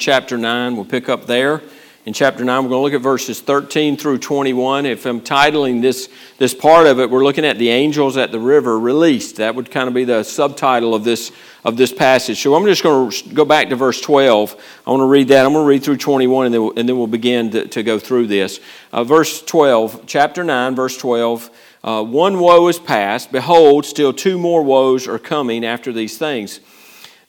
chapter 0.00 0.38
9. 0.38 0.74
We'll 0.74 0.86
pick 0.86 1.08
up 1.08 1.26
there. 1.26 1.62
In 2.06 2.14
chapter 2.14 2.42
9, 2.42 2.64
we're 2.64 2.70
going 2.70 2.78
to 2.78 2.82
look 2.82 2.94
at 2.94 3.02
verses 3.02 3.42
13 3.42 3.98
through 3.98 4.18
21. 4.18 4.86
If 4.86 5.04
I'm 5.04 5.20
titling 5.20 5.82
this, 5.82 6.08
this 6.38 6.54
part 6.54 6.86
of 6.86 6.98
it, 6.98 7.10
we're 7.10 7.22
looking 7.22 7.44
at 7.44 7.58
the 7.58 7.68
angels 7.68 8.16
at 8.16 8.32
the 8.32 8.40
river 8.40 8.80
released. 8.80 9.36
That 9.36 9.54
would 9.54 9.70
kind 9.70 9.86
of 9.86 9.92
be 9.92 10.04
the 10.04 10.22
subtitle 10.22 10.94
of 10.94 11.04
this, 11.04 11.30
of 11.62 11.76
this 11.76 11.92
passage. 11.92 12.40
So 12.40 12.54
I'm 12.54 12.64
just 12.64 12.82
going 12.82 13.10
to 13.10 13.34
go 13.34 13.44
back 13.44 13.68
to 13.68 13.76
verse 13.76 14.00
12. 14.00 14.56
I 14.86 14.90
want 14.90 15.02
to 15.02 15.04
read 15.04 15.28
that. 15.28 15.44
I'm 15.44 15.52
going 15.52 15.64
to 15.64 15.68
read 15.68 15.84
through 15.84 15.98
21 15.98 16.46
and 16.46 16.54
then 16.54 16.62
we'll, 16.62 16.72
and 16.78 16.88
then 16.88 16.96
we'll 16.96 17.06
begin 17.06 17.50
to, 17.50 17.68
to 17.68 17.82
go 17.82 17.98
through 17.98 18.28
this. 18.28 18.60
Uh, 18.94 19.04
verse 19.04 19.42
12, 19.42 20.04
chapter 20.06 20.42
9, 20.42 20.74
verse 20.74 20.96
12. 20.96 21.50
Uh, 21.84 22.02
one 22.02 22.38
woe 22.40 22.66
is 22.68 22.78
past. 22.78 23.30
Behold, 23.30 23.84
still 23.84 24.14
two 24.14 24.38
more 24.38 24.62
woes 24.62 25.06
are 25.06 25.18
coming 25.18 25.66
after 25.66 25.92
these 25.92 26.16
things. 26.16 26.60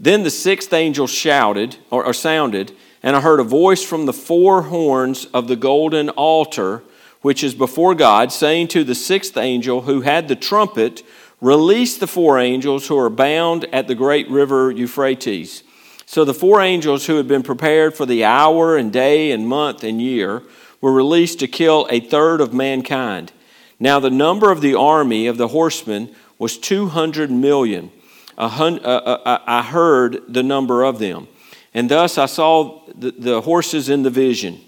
Then 0.02 0.24
the 0.24 0.32
sixth 0.32 0.74
angel 0.74 1.06
shouted, 1.06 1.78
or, 1.92 2.04
or 2.04 2.14
sounded, 2.14 2.72
and 3.04 3.16
I 3.16 3.22
heard 3.22 3.40
a 3.40 3.44
voice 3.44 3.84
from 3.84 4.08
the 4.08 4.14
four 4.14 4.64
horns 4.64 5.26
of 5.26 5.48
the 5.48 5.56
golden 5.56 6.10
altar, 6.10 6.82
which 7.22 7.44
is 7.44 7.54
before 7.54 7.94
God, 7.94 8.32
saying 8.32 8.70
to 8.70 8.84
the 8.84 8.96
sixth 8.96 9.38
angel 9.38 9.82
who 9.82 10.02
had 10.02 10.28
the 10.28 10.36
trumpet, 10.36 11.04
Release 11.40 11.98
the 11.98 12.08
four 12.08 12.40
angels 12.40 12.88
who 12.88 12.98
are 12.98 13.12
bound 13.12 13.66
at 13.66 13.88
the 13.88 13.94
great 13.94 14.28
river 14.28 14.72
Euphrates. 14.72 15.62
So 16.08 16.26
the 16.26 16.34
four 16.34 16.62
angels 16.62 17.06
who 17.06 17.18
had 17.18 17.28
been 17.28 17.44
prepared 17.44 17.96
for 17.96 18.08
the 18.08 18.24
hour 18.24 18.78
and 18.78 18.92
day 18.92 19.32
and 19.32 19.48
month 19.48 19.84
and 19.84 20.02
year 20.02 20.42
were 20.82 20.92
released 20.92 21.40
to 21.40 21.48
kill 21.48 21.88
a 21.92 22.00
third 22.00 22.42
of 22.42 22.56
mankind. 22.56 23.34
Now 23.80 24.00
the 24.00 24.10
number 24.10 24.52
of 24.52 24.62
the 24.62 24.74
army 24.76 25.28
of 25.28 25.38
the 25.38 25.50
horsemen 25.50 26.14
was 26.40 26.58
200 26.58 27.30
million. 27.30 27.92
Uh, 28.38 29.40
I 29.46 29.62
heard 29.64 30.22
the 30.28 30.44
number 30.44 30.84
of 30.84 31.00
them. 31.00 31.28
And 31.74 31.90
thus 31.90 32.18
I 32.18 32.26
saw 32.26 32.82
the, 32.94 33.12
the 33.12 33.42
horses 33.42 33.90
in 33.90 34.04
the 34.04 34.10
vision. 34.10 34.60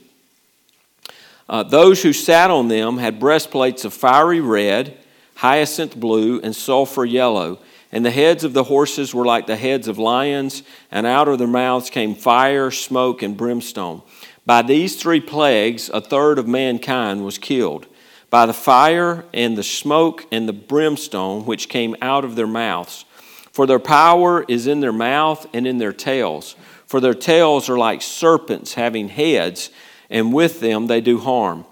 Uh, 1.50 1.64
those 1.64 2.02
who 2.02 2.14
sat 2.14 2.50
on 2.50 2.68
them 2.68 2.98
had 2.98 3.20
breastplates 3.20 3.84
of 3.86 3.94
fiery 3.94 4.40
red, 4.40 4.98
hyacinth 5.36 5.96
blue, 5.96 6.40
and 6.42 6.56
sulfur 6.56 7.06
yellow. 7.06 7.60
And 7.92 8.06
the 8.06 8.12
heads 8.12 8.44
of 8.44 8.54
the 8.54 8.64
horses 8.64 9.14
were 9.14 9.26
like 9.26 9.46
the 9.46 9.56
heads 9.56 9.88
of 9.88 9.98
lions, 10.00 10.64
and 10.90 11.06
out 11.06 11.28
of 11.28 11.38
their 11.38 11.48
mouths 11.48 11.90
came 11.90 12.16
fire, 12.16 12.72
smoke, 12.72 13.22
and 13.22 13.38
brimstone. 13.38 14.02
By 14.46 14.62
these 14.62 14.96
three 14.96 15.22
plagues, 15.22 15.90
a 15.90 16.02
third 16.02 16.40
of 16.40 16.48
mankind 16.48 17.24
was 17.24 17.38
killed 17.38 17.88
by 18.34 18.48
the 18.48 18.54
fire 18.54 19.26
and 19.32 19.56
the 19.56 19.62
smoke 19.62 20.26
and 20.32 20.50
the 20.50 20.54
brimstone 20.54 21.46
which 21.46 21.70
came 21.70 21.96
out 22.02 22.26
of 22.26 22.36
their 22.36 22.48
mouths. 22.48 23.06
For 23.54 23.68
their 23.68 23.80
power 23.80 24.44
is 24.48 24.66
in 24.66 24.80
their 24.80 24.92
mouth 24.92 25.46
and 25.54 25.68
in 25.68 25.78
their 25.78 25.94
tails. 25.94 26.56
For 26.88 27.00
their 27.00 27.14
tails 27.14 27.70
are 27.70 27.78
like 27.78 28.02
serpents 28.02 28.74
having 28.74 29.10
heads, 29.10 29.70
and 30.10 30.34
with 30.34 30.60
them 30.60 30.88
they 30.88 31.02
do 31.02 31.20
harm. 31.20 31.66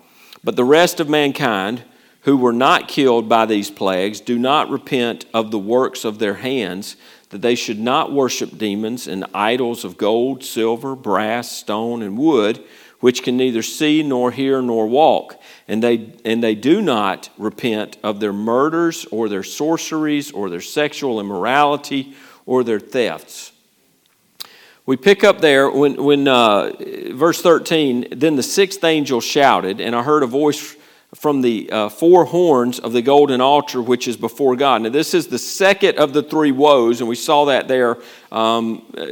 But 0.44 0.56
the 0.56 0.64
rest 0.64 1.00
of 1.00 1.09
mankind, 1.09 1.84
who 2.22 2.38
were 2.38 2.54
not 2.54 2.88
killed 2.88 3.28
by 3.28 3.48
these 3.48 3.72
plagues, 3.72 4.22
do 4.22 4.38
not 4.38 4.70
repent 4.70 5.26
of 5.34 5.50
the 5.50 5.59
works 5.59 6.06
of 6.06 6.20
their 6.20 6.36
hands, 6.36 6.98
that 7.30 7.42
they 7.42 7.56
should 7.56 7.80
not 7.80 8.12
worship 8.12 8.59
demons 8.59 9.08
and 9.08 9.26
idols 9.34 9.84
of 9.84 9.98
gold, 9.98 10.44
silver, 10.44 10.96
brass, 10.96 11.52
stone, 11.52 12.04
and 12.04 12.16
wood, 12.16 12.64
which 13.00 13.24
can 13.24 13.38
neither 13.38 13.64
see 13.64 14.04
nor 14.04 14.30
hear 14.30 14.62
nor 14.62 14.88
walk. 14.88 15.41
And 15.67 15.81
they, 15.81 16.14
and 16.26 16.44
they 16.44 16.56
do 16.56 16.81
not 16.81 17.30
repent 17.38 17.98
of 18.04 18.20
their 18.20 18.34
murders 18.34 19.06
or 19.06 19.30
their 19.30 19.44
sorceries 19.44 20.31
or 20.31 20.50
their 20.50 20.62
sexual 20.62 21.20
immorality 21.20 22.16
or 22.45 22.64
their 22.64 22.80
thefts. 22.80 23.52
We 24.86 24.98
pick 24.98 25.23
up 25.23 25.42
there 25.42 25.70
when, 25.70 26.03
when 26.03 26.28
uh, 26.28 26.72
verse 27.14 27.42
13 27.42 28.08
then 28.12 28.36
the 28.36 28.44
sixth 28.44 28.84
angel 28.84 29.22
shouted 29.22 29.80
and 29.80 29.95
i 29.95 30.02
heard 30.02 30.23
a 30.23 30.28
voice 30.28 30.76
from 31.14 31.42
the 31.42 31.70
uh, 31.72 31.90
four 31.90 32.25
horns 32.25 32.80
of 32.80 32.92
the 32.92 33.02
golden 33.02 33.42
altar 33.42 33.81
which 33.81 34.08
is 34.08 34.18
before 34.18 34.56
god. 34.56 34.81
Now 34.81 34.90
this 34.90 35.13
is 35.13 35.28
the 35.28 35.38
second 35.38 35.97
of 35.97 36.13
the 36.13 36.24
three 36.24 36.52
woes 36.52 37.00
and 37.00 37.07
we 37.07 37.16
saw 37.16 37.46
that 37.46 37.68
there 37.68 37.97
um, 38.31 38.86
uh, 38.97 39.06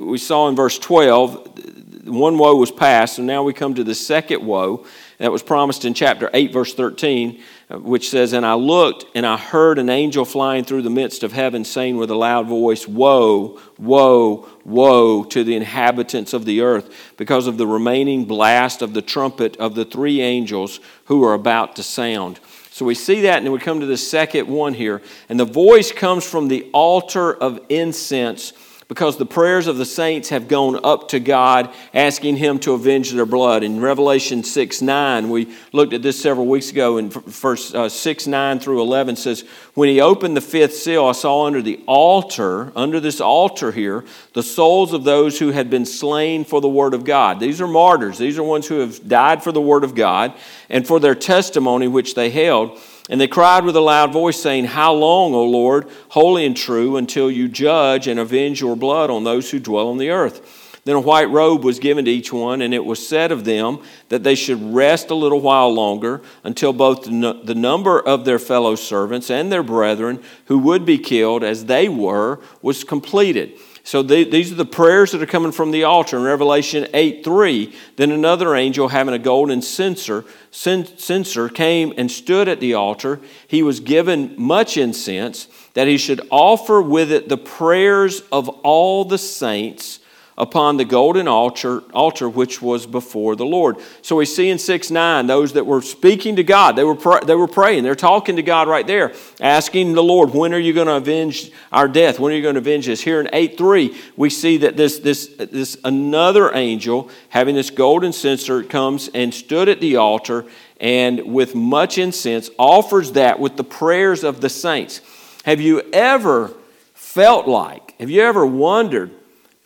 we 0.00 0.18
saw 0.18 0.48
in 0.48 0.56
verse 0.56 0.78
12 0.78 2.08
one 2.08 2.38
woe 2.38 2.56
was 2.56 2.70
past 2.70 3.18
and 3.18 3.26
now 3.26 3.42
we 3.42 3.52
come 3.52 3.74
to 3.74 3.84
the 3.84 3.94
second 3.94 4.44
woe 4.44 4.86
that 5.20 5.30
was 5.30 5.42
promised 5.42 5.84
in 5.84 5.92
chapter 5.92 6.30
8 6.32 6.52
verse 6.52 6.74
13 6.74 7.42
uh, 7.70 7.78
which 7.78 8.08
says, 8.08 8.32
And 8.32 8.44
I 8.44 8.54
looked, 8.54 9.04
and 9.14 9.26
I 9.26 9.36
heard 9.36 9.78
an 9.78 9.90
angel 9.90 10.24
flying 10.24 10.64
through 10.64 10.82
the 10.82 10.90
midst 10.90 11.22
of 11.22 11.32
heaven, 11.32 11.64
saying 11.64 11.98
with 11.98 12.10
a 12.10 12.16
loud 12.16 12.48
voice, 12.48 12.88
Woe, 12.88 13.60
woe, 13.78 14.48
woe 14.64 15.24
to 15.24 15.44
the 15.44 15.54
inhabitants 15.54 16.32
of 16.32 16.46
the 16.46 16.62
earth, 16.62 17.14
because 17.16 17.46
of 17.46 17.58
the 17.58 17.66
remaining 17.66 18.24
blast 18.24 18.82
of 18.82 18.94
the 18.94 19.02
trumpet 19.02 19.56
of 19.58 19.74
the 19.74 19.84
three 19.84 20.20
angels 20.20 20.80
who 21.04 21.22
are 21.22 21.34
about 21.34 21.76
to 21.76 21.82
sound. 21.82 22.40
So 22.70 22.86
we 22.86 22.94
see 22.94 23.20
that, 23.22 23.36
and 23.36 23.46
then 23.46 23.52
we 23.52 23.58
come 23.58 23.80
to 23.80 23.86
the 23.86 23.98
second 23.98 24.48
one 24.48 24.72
here. 24.72 25.02
And 25.28 25.38
the 25.38 25.44
voice 25.44 25.92
comes 25.92 26.24
from 26.24 26.48
the 26.48 26.68
altar 26.72 27.34
of 27.34 27.60
incense 27.68 28.52
because 28.90 29.16
the 29.16 29.24
prayers 29.24 29.68
of 29.68 29.76
the 29.76 29.84
saints 29.84 30.30
have 30.30 30.48
gone 30.48 30.80
up 30.82 31.06
to 31.10 31.20
God, 31.20 31.72
asking 31.94 32.36
Him 32.38 32.58
to 32.58 32.72
avenge 32.72 33.12
their 33.12 33.24
blood. 33.24 33.62
In 33.62 33.80
Revelation 33.80 34.42
6 34.42 34.82
9, 34.82 35.30
we 35.30 35.54
looked 35.72 35.92
at 35.92 36.02
this 36.02 36.20
several 36.20 36.46
weeks 36.46 36.72
ago, 36.72 36.98
in 36.98 37.08
verse 37.08 37.72
uh, 37.72 37.88
6 37.88 38.26
9 38.26 38.58
through 38.58 38.82
11 38.82 39.14
says, 39.14 39.44
When 39.74 39.88
He 39.88 40.00
opened 40.00 40.36
the 40.36 40.40
fifth 40.40 40.74
seal, 40.74 41.06
I 41.06 41.12
saw 41.12 41.46
under 41.46 41.62
the 41.62 41.80
altar, 41.86 42.72
under 42.74 42.98
this 42.98 43.20
altar 43.20 43.70
here, 43.70 44.04
the 44.32 44.42
souls 44.42 44.92
of 44.92 45.04
those 45.04 45.38
who 45.38 45.52
had 45.52 45.70
been 45.70 45.86
slain 45.86 46.44
for 46.44 46.60
the 46.60 46.68
word 46.68 46.92
of 46.92 47.04
God. 47.04 47.38
These 47.38 47.60
are 47.60 47.68
martyrs, 47.68 48.18
these 48.18 48.38
are 48.38 48.42
ones 48.42 48.66
who 48.66 48.80
have 48.80 49.06
died 49.06 49.44
for 49.44 49.52
the 49.52 49.60
word 49.60 49.84
of 49.84 49.94
God 49.94 50.34
and 50.68 50.84
for 50.84 50.98
their 50.98 51.14
testimony 51.14 51.86
which 51.86 52.16
they 52.16 52.28
held. 52.28 52.76
And 53.10 53.20
they 53.20 53.26
cried 53.26 53.64
with 53.64 53.74
a 53.74 53.80
loud 53.80 54.12
voice, 54.12 54.40
saying, 54.40 54.66
How 54.66 54.94
long, 54.94 55.34
O 55.34 55.44
Lord, 55.44 55.88
holy 56.10 56.46
and 56.46 56.56
true, 56.56 56.96
until 56.96 57.28
you 57.28 57.48
judge 57.48 58.06
and 58.06 58.20
avenge 58.20 58.60
your 58.60 58.76
blood 58.76 59.10
on 59.10 59.24
those 59.24 59.50
who 59.50 59.58
dwell 59.58 59.88
on 59.88 59.98
the 59.98 60.10
earth? 60.10 60.68
Then 60.84 60.94
a 60.94 61.00
white 61.00 61.28
robe 61.28 61.64
was 61.64 61.80
given 61.80 62.04
to 62.04 62.10
each 62.10 62.32
one, 62.32 62.62
and 62.62 62.72
it 62.72 62.84
was 62.84 63.06
said 63.06 63.32
of 63.32 63.44
them 63.44 63.80
that 64.10 64.22
they 64.22 64.36
should 64.36 64.74
rest 64.74 65.10
a 65.10 65.14
little 65.14 65.40
while 65.40 65.74
longer 65.74 66.22
until 66.44 66.72
both 66.72 67.04
the 67.04 67.54
number 67.56 68.00
of 68.00 68.24
their 68.24 68.38
fellow 68.38 68.76
servants 68.76 69.28
and 69.28 69.50
their 69.52 69.64
brethren 69.64 70.22
who 70.46 70.58
would 70.58 70.86
be 70.86 70.96
killed 70.96 71.42
as 71.42 71.66
they 71.66 71.88
were 71.88 72.40
was 72.62 72.84
completed. 72.84 73.58
So 73.82 74.02
they, 74.02 74.24
these 74.24 74.52
are 74.52 74.56
the 74.56 74.64
prayers 74.64 75.12
that 75.12 75.22
are 75.22 75.26
coming 75.26 75.52
from 75.52 75.70
the 75.70 75.84
altar. 75.84 76.18
In 76.18 76.24
Revelation 76.24 76.86
8 76.92 77.24
3, 77.24 77.74
then 77.96 78.10
another 78.10 78.54
angel 78.54 78.88
having 78.88 79.14
a 79.14 79.18
golden 79.18 79.62
censer, 79.62 80.24
censer 80.50 81.48
came 81.48 81.94
and 81.96 82.10
stood 82.10 82.48
at 82.48 82.60
the 82.60 82.74
altar. 82.74 83.20
He 83.46 83.62
was 83.62 83.80
given 83.80 84.34
much 84.36 84.76
incense 84.76 85.48
that 85.74 85.88
he 85.88 85.96
should 85.96 86.20
offer 86.30 86.82
with 86.82 87.10
it 87.10 87.28
the 87.28 87.38
prayers 87.38 88.22
of 88.32 88.48
all 88.48 89.04
the 89.04 89.18
saints 89.18 89.99
upon 90.40 90.78
the 90.78 90.86
golden 90.86 91.28
altar, 91.28 91.82
altar 91.92 92.26
which 92.26 92.62
was 92.62 92.86
before 92.86 93.36
the 93.36 93.44
Lord. 93.44 93.76
So 94.00 94.16
we 94.16 94.24
see 94.24 94.48
in 94.48 94.58
6 94.58 94.90
9, 94.90 95.26
those 95.26 95.52
that 95.52 95.66
were 95.66 95.82
speaking 95.82 96.36
to 96.36 96.42
God, 96.42 96.76
they 96.76 96.82
were, 96.82 97.20
they 97.24 97.34
were 97.34 97.46
praying, 97.46 97.84
they're 97.84 97.94
talking 97.94 98.36
to 98.36 98.42
God 98.42 98.66
right 98.66 98.86
there, 98.86 99.12
asking 99.38 99.92
the 99.92 100.02
Lord, 100.02 100.32
when 100.32 100.54
are 100.54 100.58
you 100.58 100.72
going 100.72 100.86
to 100.86 100.94
avenge 100.94 101.52
our 101.70 101.86
death? 101.86 102.18
When 102.18 102.32
are 102.32 102.36
you 102.36 102.42
going 102.42 102.54
to 102.54 102.60
avenge 102.60 102.88
us? 102.88 103.02
Here 103.02 103.20
in 103.20 103.28
8 103.30 103.58
3, 103.58 103.94
we 104.16 104.30
see 104.30 104.56
that 104.56 104.78
this, 104.78 104.98
this, 105.00 105.26
this 105.26 105.76
another 105.84 106.54
angel 106.54 107.10
having 107.28 107.54
this 107.54 107.68
golden 107.68 108.14
censer 108.14 108.62
comes 108.62 109.10
and 109.12 109.34
stood 109.34 109.68
at 109.68 109.80
the 109.80 109.96
altar 109.96 110.46
and 110.80 111.34
with 111.34 111.54
much 111.54 111.98
incense 111.98 112.48
offers 112.58 113.12
that 113.12 113.38
with 113.38 113.58
the 113.58 113.64
prayers 113.64 114.24
of 114.24 114.40
the 114.40 114.48
saints. 114.48 115.02
Have 115.44 115.60
you 115.60 115.82
ever 115.92 116.54
felt 116.94 117.46
like, 117.46 117.94
have 118.00 118.08
you 118.08 118.22
ever 118.22 118.46
wondered, 118.46 119.10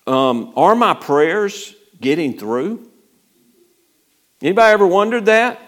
um, 0.07 0.53
are 0.57 0.75
my 0.75 0.95
prayers 0.95 1.75
getting 2.01 2.39
through? 2.39 2.91
Anybody 4.43 4.73
ever 4.73 4.87
wondered 4.87 5.27
that? 5.27 5.61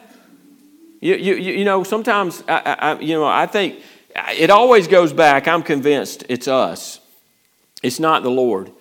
You, 1.00 1.14
you, 1.14 1.34
you 1.34 1.64
know, 1.64 1.82
sometimes, 1.82 2.42
I, 2.48 2.76
I, 2.78 2.98
you 3.00 3.14
know, 3.14 3.24
I 3.24 3.46
think 3.46 3.82
it 4.14 4.50
always 4.50 4.88
goes 4.88 5.12
back, 5.12 5.46
I'm 5.46 5.62
convinced 5.62 6.24
it's 6.28 6.48
us. 6.48 7.00
It's 7.82 8.00
not 8.00 8.22
the 8.22 8.30
Lord. 8.30 8.72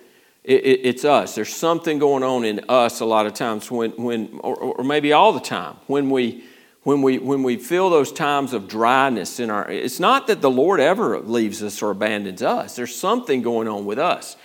It, 0.42 0.64
it, 0.64 0.80
it's 0.84 1.04
us. 1.04 1.34
There's 1.34 1.54
something 1.54 1.98
going 1.98 2.22
on 2.22 2.44
in 2.44 2.60
us 2.68 3.00
a 3.00 3.04
lot 3.04 3.26
of 3.26 3.34
times 3.34 3.70
when, 3.70 3.90
when 3.92 4.40
or, 4.42 4.56
or 4.56 4.84
maybe 4.84 5.12
all 5.12 5.32
the 5.32 5.40
time, 5.40 5.76
when 5.86 6.08
we, 6.10 6.44
when 6.82 7.02
we, 7.02 7.18
when 7.18 7.42
we 7.42 7.56
feel 7.56 7.90
those 7.90 8.12
times 8.12 8.52
of 8.52 8.68
dryness 8.68 9.40
in 9.40 9.50
our, 9.50 9.68
it's 9.70 10.00
not 10.00 10.26
that 10.28 10.40
the 10.40 10.50
Lord 10.50 10.80
ever 10.80 11.18
leaves 11.20 11.62
us 11.62 11.82
or 11.82 11.90
abandons 11.90 12.42
us. 12.42 12.76
There's 12.76 12.94
something 12.94 13.42
going 13.42 13.68
on 13.68 13.84
with 13.86 13.98
us. 13.98 14.36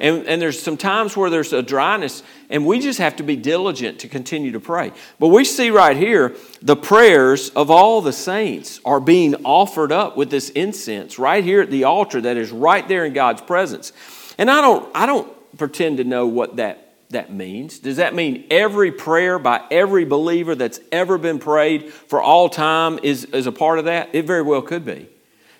And, 0.00 0.26
and 0.26 0.40
there's 0.40 0.60
some 0.60 0.76
times 0.76 1.16
where 1.16 1.30
there's 1.30 1.52
a 1.52 1.62
dryness, 1.62 2.22
and 2.48 2.66
we 2.66 2.80
just 2.80 2.98
have 2.98 3.16
to 3.16 3.22
be 3.22 3.36
diligent 3.36 4.00
to 4.00 4.08
continue 4.08 4.52
to 4.52 4.60
pray. 4.60 4.92
But 5.18 5.28
we 5.28 5.44
see 5.44 5.70
right 5.70 5.96
here 5.96 6.34
the 6.62 6.76
prayers 6.76 7.50
of 7.50 7.70
all 7.70 8.00
the 8.00 8.12
saints 8.12 8.80
are 8.84 9.00
being 9.00 9.34
offered 9.44 9.92
up 9.92 10.16
with 10.16 10.30
this 10.30 10.50
incense 10.50 11.18
right 11.18 11.44
here 11.44 11.60
at 11.60 11.70
the 11.70 11.84
altar 11.84 12.20
that 12.20 12.36
is 12.36 12.50
right 12.50 12.86
there 12.88 13.04
in 13.04 13.12
God's 13.12 13.42
presence. 13.42 13.92
And 14.38 14.50
I 14.50 14.60
don't, 14.60 14.90
I 14.94 15.06
don't 15.06 15.58
pretend 15.58 15.98
to 15.98 16.04
know 16.04 16.26
what 16.26 16.56
that 16.56 16.90
that 17.10 17.32
means. 17.32 17.80
Does 17.80 17.96
that 17.96 18.14
mean 18.14 18.46
every 18.50 18.92
prayer 18.92 19.38
by 19.38 19.64
every 19.70 20.04
believer 20.04 20.54
that's 20.54 20.80
ever 20.92 21.18
been 21.18 21.38
prayed 21.38 21.92
for 21.92 22.22
all 22.22 22.48
time 22.48 23.00
is, 23.02 23.24
is 23.24 23.46
a 23.46 23.52
part 23.52 23.78
of 23.78 23.86
that? 23.86 24.10
It 24.12 24.26
very 24.26 24.42
well 24.42 24.62
could 24.62 24.84
be. 24.84 25.08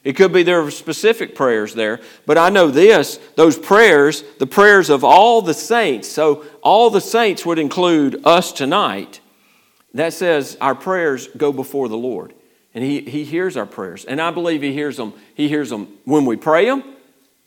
It 0.02 0.14
could 0.14 0.32
be 0.32 0.42
there 0.42 0.62
are 0.62 0.70
specific 0.70 1.34
prayers 1.34 1.74
there, 1.74 2.00
but 2.24 2.38
I 2.38 2.48
know 2.48 2.70
this 2.70 3.18
those 3.36 3.58
prayers, 3.58 4.24
the 4.38 4.46
prayers 4.46 4.88
of 4.88 5.04
all 5.04 5.42
the 5.42 5.54
saints, 5.54 6.08
so 6.08 6.44
all 6.62 6.88
the 6.90 7.00
saints 7.00 7.44
would 7.44 7.58
include 7.58 8.24
us 8.24 8.52
tonight. 8.52 9.20
That 9.94 10.12
says 10.12 10.56
our 10.60 10.74
prayers 10.74 11.28
go 11.36 11.52
before 11.52 11.88
the 11.88 11.96
Lord. 11.96 12.32
And 12.72 12.84
he, 12.84 13.00
he 13.00 13.24
hears 13.24 13.56
our 13.56 13.66
prayers. 13.66 14.04
And 14.04 14.20
I 14.20 14.30
believe 14.30 14.62
he 14.62 14.72
hears 14.72 14.96
them. 14.96 15.12
He 15.34 15.48
hears 15.48 15.70
them 15.70 15.88
when 16.04 16.24
we 16.24 16.36
pray 16.36 16.66
them, 16.66 16.84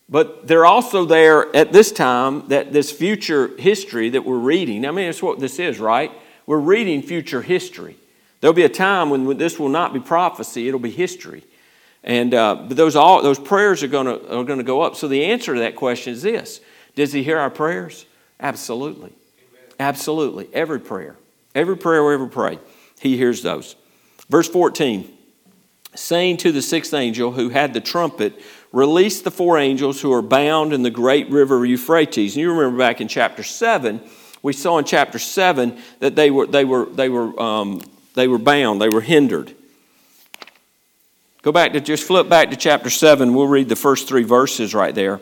but 0.08 0.46
they're 0.46 0.66
also 0.66 1.06
there 1.06 1.54
at 1.56 1.72
this 1.72 1.90
time 1.90 2.46
that 2.48 2.72
this 2.72 2.92
future 2.92 3.48
history 3.58 4.10
that 4.10 4.24
we're 4.24 4.36
reading. 4.36 4.86
I 4.86 4.90
mean, 4.90 5.06
that's 5.06 5.22
what 5.22 5.40
this 5.40 5.58
is, 5.58 5.80
right? 5.80 6.12
We're 6.46 6.58
reading 6.58 7.00
future 7.00 7.40
history. 7.40 7.96
There'll 8.40 8.54
be 8.54 8.64
a 8.64 8.68
time 8.68 9.08
when 9.08 9.38
this 9.38 9.58
will 9.58 9.70
not 9.70 9.94
be 9.94 10.00
prophecy, 10.00 10.68
it'll 10.68 10.78
be 10.78 10.90
history. 10.90 11.42
And 12.04 12.34
uh, 12.34 12.66
but 12.68 12.76
those, 12.76 12.96
all, 12.96 13.22
those 13.22 13.38
prayers 13.38 13.82
are 13.82 13.88
going 13.88 14.06
are 14.06 14.44
to 14.44 14.62
go 14.62 14.82
up. 14.82 14.94
So 14.94 15.08
the 15.08 15.24
answer 15.24 15.54
to 15.54 15.60
that 15.60 15.74
question 15.74 16.12
is 16.12 16.22
this 16.22 16.60
Does 16.94 17.12
he 17.12 17.22
hear 17.22 17.38
our 17.38 17.50
prayers? 17.50 18.06
Absolutely. 18.38 19.10
Amen. 19.10 19.72
Absolutely. 19.80 20.48
Every 20.52 20.80
prayer. 20.80 21.16
Every 21.54 21.76
prayer 21.76 22.04
we 22.04 22.14
ever 22.14 22.26
pray, 22.26 22.58
he 23.00 23.16
hears 23.16 23.42
those. 23.42 23.76
Verse 24.28 24.48
14 24.48 25.10
saying 25.94 26.36
to 26.38 26.52
the 26.52 26.62
sixth 26.62 26.92
angel 26.92 27.32
who 27.32 27.48
had 27.48 27.72
the 27.72 27.80
trumpet, 27.80 28.34
Release 28.72 29.22
the 29.22 29.30
four 29.30 29.56
angels 29.56 30.00
who 30.00 30.12
are 30.12 30.22
bound 30.22 30.72
in 30.72 30.82
the 30.82 30.90
great 30.90 31.30
river 31.30 31.64
Euphrates. 31.64 32.34
And 32.34 32.42
you 32.42 32.52
remember 32.52 32.78
back 32.78 33.00
in 33.00 33.06
chapter 33.06 33.44
7, 33.44 34.00
we 34.42 34.52
saw 34.52 34.78
in 34.78 34.84
chapter 34.84 35.20
7 35.20 35.78
that 36.00 36.16
they 36.16 36.28
were, 36.30 36.48
they 36.48 36.64
were, 36.64 36.86
they 36.86 37.08
were, 37.08 37.40
um, 37.40 37.80
they 38.14 38.26
were 38.26 38.38
bound, 38.38 38.80
they 38.80 38.88
were 38.88 39.00
hindered. 39.00 39.54
Go 41.44 41.52
back 41.52 41.74
to 41.74 41.80
just 41.82 42.04
flip 42.04 42.26
back 42.26 42.48
to 42.52 42.56
chapter 42.56 42.88
7. 42.88 43.34
We'll 43.34 43.46
read 43.46 43.68
the 43.68 43.76
first 43.76 44.08
three 44.08 44.22
verses 44.22 44.74
right 44.74 44.94
there. 44.94 45.20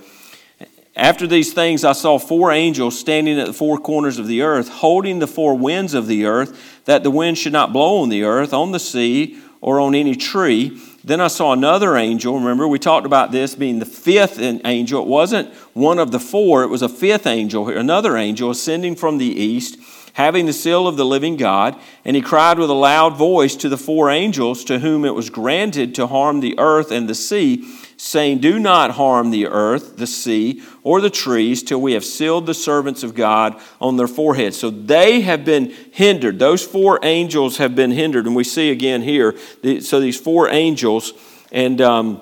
After 0.94 1.26
these 1.26 1.52
things, 1.52 1.84
I 1.84 1.94
saw 1.94 2.16
four 2.16 2.52
angels 2.52 2.96
standing 2.96 3.40
at 3.40 3.48
the 3.48 3.52
four 3.52 3.76
corners 3.76 4.20
of 4.20 4.28
the 4.28 4.42
earth, 4.42 4.68
holding 4.68 5.18
the 5.18 5.26
four 5.26 5.56
winds 5.56 5.94
of 5.94 6.06
the 6.06 6.26
earth, 6.26 6.84
that 6.84 7.02
the 7.02 7.10
wind 7.10 7.38
should 7.38 7.52
not 7.52 7.72
blow 7.72 8.02
on 8.02 8.08
the 8.08 8.22
earth, 8.22 8.54
on 8.54 8.70
the 8.70 8.78
sea, 8.78 9.36
or 9.60 9.80
on 9.80 9.96
any 9.96 10.14
tree. 10.14 10.80
Then 11.02 11.20
I 11.20 11.26
saw 11.26 11.54
another 11.54 11.96
angel. 11.96 12.38
Remember, 12.38 12.68
we 12.68 12.78
talked 12.78 13.04
about 13.04 13.32
this 13.32 13.56
being 13.56 13.80
the 13.80 13.84
fifth 13.84 14.38
angel. 14.38 15.02
It 15.02 15.08
wasn't 15.08 15.52
one 15.72 15.98
of 15.98 16.12
the 16.12 16.20
four, 16.20 16.62
it 16.62 16.68
was 16.68 16.82
a 16.82 16.88
fifth 16.88 17.26
angel, 17.26 17.66
here, 17.66 17.78
another 17.78 18.16
angel 18.16 18.52
ascending 18.52 18.94
from 18.94 19.18
the 19.18 19.26
east, 19.26 19.76
having 20.14 20.46
the 20.46 20.52
seal 20.52 20.86
of 20.86 20.96
the 20.96 21.04
living 21.04 21.36
God. 21.36 21.76
And 22.04 22.16
he 22.16 22.22
cried 22.22 22.58
with 22.58 22.70
a 22.70 22.74
loud 22.74 23.16
voice 23.16 23.56
to 23.56 23.68
the 23.68 23.78
four 23.78 24.10
angels 24.10 24.64
to 24.64 24.78
whom 24.78 25.04
it 25.04 25.14
was 25.14 25.30
granted 25.30 25.94
to 25.96 26.06
harm 26.06 26.40
the 26.40 26.58
earth 26.58 26.90
and 26.90 27.08
the 27.08 27.14
sea 27.14 27.64
saying, 28.02 28.40
Do 28.40 28.58
not 28.58 28.92
harm 28.92 29.30
the 29.30 29.46
earth, 29.46 29.96
the 29.96 30.08
sea, 30.08 30.60
or 30.82 31.00
the 31.00 31.08
trees 31.08 31.62
till 31.62 31.80
we 31.80 31.92
have 31.92 32.04
sealed 32.04 32.46
the 32.46 32.54
servants 32.54 33.04
of 33.04 33.14
God 33.14 33.60
on 33.80 33.96
their 33.96 34.08
foreheads. 34.08 34.58
So 34.58 34.70
they 34.70 35.20
have 35.20 35.44
been 35.44 35.72
hindered. 35.92 36.40
Those 36.40 36.64
four 36.64 36.98
angels 37.04 37.58
have 37.58 37.76
been 37.76 37.92
hindered. 37.92 38.26
And 38.26 38.34
we 38.34 38.42
see 38.42 38.70
again 38.70 39.02
here, 39.02 39.36
so 39.80 40.00
these 40.00 40.20
four 40.20 40.48
angels, 40.48 41.12
and 41.52 41.80
um, 41.80 42.20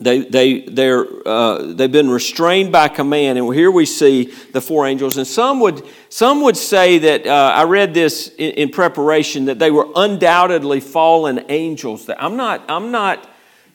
they, 0.00 0.20
they, 0.20 0.60
they're, 0.60 1.06
uh, 1.26 1.72
they've 1.72 1.90
been 1.90 2.08
restrained 2.08 2.70
by 2.70 2.86
command. 2.86 3.36
And 3.36 3.52
here 3.52 3.70
we 3.70 3.84
see 3.84 4.26
the 4.52 4.60
four 4.60 4.86
angels. 4.86 5.16
And 5.16 5.26
some 5.26 5.58
would, 5.60 5.84
some 6.08 6.42
would 6.42 6.56
say 6.56 6.98
that, 6.98 7.26
uh, 7.26 7.52
I 7.54 7.64
read 7.64 7.94
this 7.94 8.28
in, 8.38 8.52
in 8.52 8.68
preparation, 8.70 9.46
that 9.46 9.58
they 9.58 9.72
were 9.72 9.88
undoubtedly 9.96 10.78
fallen 10.78 11.44
angels. 11.48 12.08
I'm 12.16 12.36
not, 12.36 12.64
I'm 12.68 12.92
not 12.92 13.28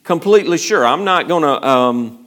completely 0.04 0.58
sure. 0.58 0.86
I'm 0.86 1.04
not 1.04 1.28
going 1.28 1.44
to. 1.44 1.68
Um, 1.68 2.20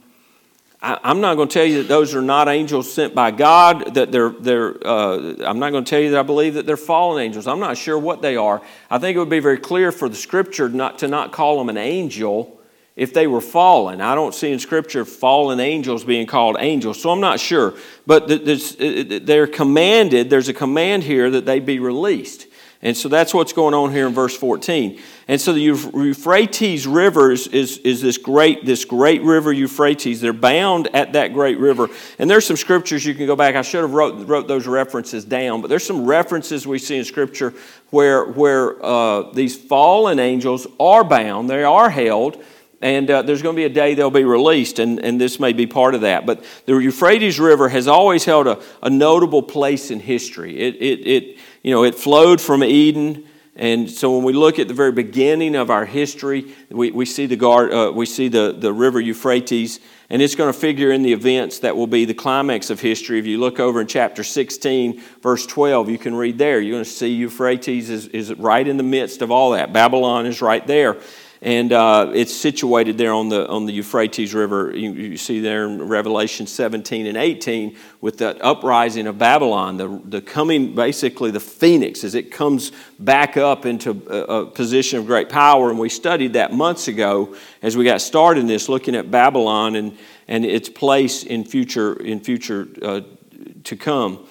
I, 0.79 1.09
am 1.09 1.21
not 1.21 1.35
going 1.35 1.47
to 1.47 1.53
tell 1.53 1.65
you 1.65 1.79
that 1.81 1.87
those 1.87 2.13
are 2.13 2.21
not 2.21 2.47
angels 2.47 2.93
sent 2.93 3.15
by 3.15 3.31
God. 3.31 3.95
That 3.95 4.11
they're 4.11 4.29
they're. 4.29 4.75
Uh, 4.85 5.35
I'm 5.43 5.57
not 5.57 5.71
going 5.71 5.83
to 5.83 5.89
tell 5.89 5.99
you 5.99 6.11
that 6.11 6.19
I 6.19 6.23
believe 6.23 6.53
that 6.53 6.67
they're 6.67 6.77
fallen 6.77 7.23
angels. 7.23 7.47
I'm 7.47 7.59
not 7.59 7.77
sure 7.77 7.97
what 7.97 8.21
they 8.21 8.35
are. 8.35 8.61
I 8.91 8.99
think 8.99 9.15
it 9.15 9.19
would 9.19 9.29
be 9.29 9.39
very 9.39 9.57
clear 9.57 9.91
for 9.91 10.07
the 10.07 10.15
Scripture 10.15 10.69
not 10.69 10.99
to 10.99 11.07
not 11.07 11.31
call 11.31 11.57
them 11.57 11.69
an 11.69 11.77
angel 11.77 12.56
if 12.97 13.13
they 13.13 13.27
were 13.27 13.39
fallen. 13.39 14.01
I 14.01 14.15
don't 14.15 14.33
see 14.33 14.51
in 14.51 14.59
Scripture 14.59 15.05
fallen 15.05 15.59
angels 15.59 16.03
being 16.03 16.25
called 16.25 16.57
angels, 16.59 16.99
so 16.99 17.11
I'm 17.11 17.21
not 17.21 17.39
sure. 17.39 17.75
But 18.07 18.27
they're 18.27 19.47
commanded. 19.47 20.29
There's 20.29 20.49
a 20.49 20.53
command 20.53 21.03
here 21.03 21.29
that 21.29 21.45
they 21.45 21.59
be 21.59 21.79
released. 21.79 22.47
And 22.81 22.95
so 22.95 23.09
that's 23.09 23.33
what's 23.33 23.53
going 23.53 23.73
on 23.73 23.91
here 23.91 24.05
in 24.05 24.13
verse 24.13 24.35
14. 24.37 24.99
And 25.27 25.41
so 25.41 25.51
the 25.51 25.59
Euphrates 25.59 26.85
River 26.85 27.31
is, 27.31 27.47
is, 27.47 27.79
is, 27.79 28.01
this, 28.01 28.19
great, 28.19 28.65
this 28.65 28.85
great 28.85 29.23
river 29.23 29.51
Euphrates. 29.51 30.21
They're 30.21 30.31
bound 30.31 30.87
at 30.93 31.13
that 31.13 31.33
great 31.33 31.57
river. 31.57 31.89
And 32.19 32.29
there's 32.29 32.45
some 32.45 32.55
scriptures 32.55 33.03
you 33.03 33.15
can 33.15 33.25
go 33.25 33.35
back. 33.35 33.55
I 33.55 33.63
should 33.63 33.81
have 33.81 33.93
wrote, 33.93 34.27
wrote 34.27 34.47
those 34.47 34.67
references 34.67 35.25
down, 35.25 35.61
but 35.61 35.69
there's 35.69 35.85
some 35.85 36.05
references 36.05 36.67
we 36.67 36.77
see 36.77 36.97
in 36.97 37.03
Scripture 37.03 37.53
where, 37.89 38.25
where 38.25 38.83
uh, 38.85 39.31
these 39.31 39.55
fallen 39.55 40.19
angels 40.19 40.67
are 40.79 41.03
bound, 41.03 41.49
they 41.49 41.63
are 41.63 41.89
held. 41.89 42.43
And 42.81 43.09
uh, 43.09 43.23
there's 43.23 43.41
going 43.41 43.55
to 43.55 43.59
be 43.59 43.65
a 43.65 43.69
day 43.69 43.95
they'll 43.95 44.11
be 44.11 44.23
released, 44.23 44.77
and, 44.77 44.99
and 44.99 45.19
this 45.19 45.39
may 45.39 45.51
be 45.51 45.65
part 45.65 45.95
of 45.95 46.01
that. 46.01 46.27
But 46.27 46.43
the 46.65 46.77
Euphrates 46.77 47.39
River 47.39 47.69
has 47.69 47.87
always 47.87 48.23
held 48.23 48.45
a, 48.45 48.61
a 48.83 48.89
notable 48.89 49.41
place 49.41 49.89
in 49.89 49.99
history. 49.99 50.59
It, 50.59 50.75
it, 50.75 51.07
it, 51.07 51.37
you 51.63 51.71
know, 51.71 51.83
it 51.83 51.95
flowed 51.95 52.39
from 52.39 52.63
Eden. 52.63 53.25
And 53.55 53.89
so 53.89 54.15
when 54.15 54.23
we 54.23 54.33
look 54.33 54.59
at 54.59 54.67
the 54.67 54.75
very 54.75 54.91
beginning 54.91 55.55
of 55.55 55.71
our 55.71 55.85
history, 55.85 56.53
we, 56.69 56.91
we 56.91 57.05
see, 57.07 57.25
the, 57.25 57.35
guard, 57.35 57.73
uh, 57.73 57.91
we 57.91 58.05
see 58.05 58.27
the, 58.27 58.55
the 58.55 58.71
river 58.71 59.01
Euphrates, 59.01 59.79
and 60.11 60.21
it's 60.21 60.35
going 60.35 60.53
to 60.53 60.57
figure 60.57 60.91
in 60.91 61.01
the 61.01 61.11
events 61.11 61.57
that 61.59 61.75
will 61.75 61.87
be 61.87 62.05
the 62.05 62.13
climax 62.13 62.69
of 62.69 62.79
history. 62.79 63.17
If 63.17 63.25
you 63.25 63.39
look 63.39 63.59
over 63.59 63.81
in 63.81 63.87
chapter 63.87 64.23
16, 64.23 65.01
verse 65.23 65.47
12, 65.47 65.89
you 65.89 65.97
can 65.97 66.13
read 66.13 66.37
there. 66.37 66.61
You're 66.61 66.75
going 66.75 66.83
to 66.83 66.89
see 66.89 67.07
Euphrates 67.07 67.89
is, 67.89 68.05
is 68.09 68.31
right 68.35 68.67
in 68.67 68.77
the 68.77 68.83
midst 68.83 69.23
of 69.23 69.31
all 69.31 69.51
that. 69.51 69.73
Babylon 69.73 70.27
is 70.27 70.43
right 70.43 70.65
there 70.67 70.97
and 71.41 71.71
uh, 71.71 72.11
it's 72.13 72.35
situated 72.35 72.97
there 72.97 73.13
on 73.13 73.29
the 73.29 73.47
on 73.47 73.65
the 73.65 73.73
Euphrates 73.73 74.33
River. 74.33 74.75
You, 74.75 74.91
you, 74.91 75.17
see 75.17 75.39
there 75.39 75.65
in 75.65 75.87
Revelation 75.87 76.47
17 76.47 77.05
and 77.05 77.17
18 77.17 77.77
with 78.01 78.17
the 78.17 78.43
uprising 78.43 79.07
of 79.07 79.17
Babylon, 79.17 79.77
the 79.77 80.01
the 80.05 80.21
coming 80.21 80.73
basically 80.73 81.31
the 81.31 81.39
phoenix 81.39 82.03
as 82.03 82.15
it 82.15 82.31
comes 82.31 82.71
back 82.99 83.37
up 83.37 83.65
into 83.65 84.01
a, 84.09 84.41
a 84.41 84.45
position 84.47 84.99
of 84.99 85.05
great 85.05 85.29
power. 85.29 85.69
And 85.69 85.77
we 85.77 85.89
studied 85.89 86.33
that 86.33 86.53
months 86.53 86.87
ago 86.87 87.35
as 87.61 87.77
we 87.77 87.83
got 87.83 88.01
started 88.01 88.41
in 88.41 88.47
this, 88.47 88.67
looking 88.67 88.95
at 88.95 89.11
Babylon 89.11 89.75
and 89.75 89.97
and 90.27 90.43
its 90.43 90.69
place 90.69 91.23
in 91.23 91.45
future 91.45 91.93
in 91.93 92.19
future 92.19 92.67
uh, 92.81 93.01
to 93.63 93.75
come. 93.75 94.27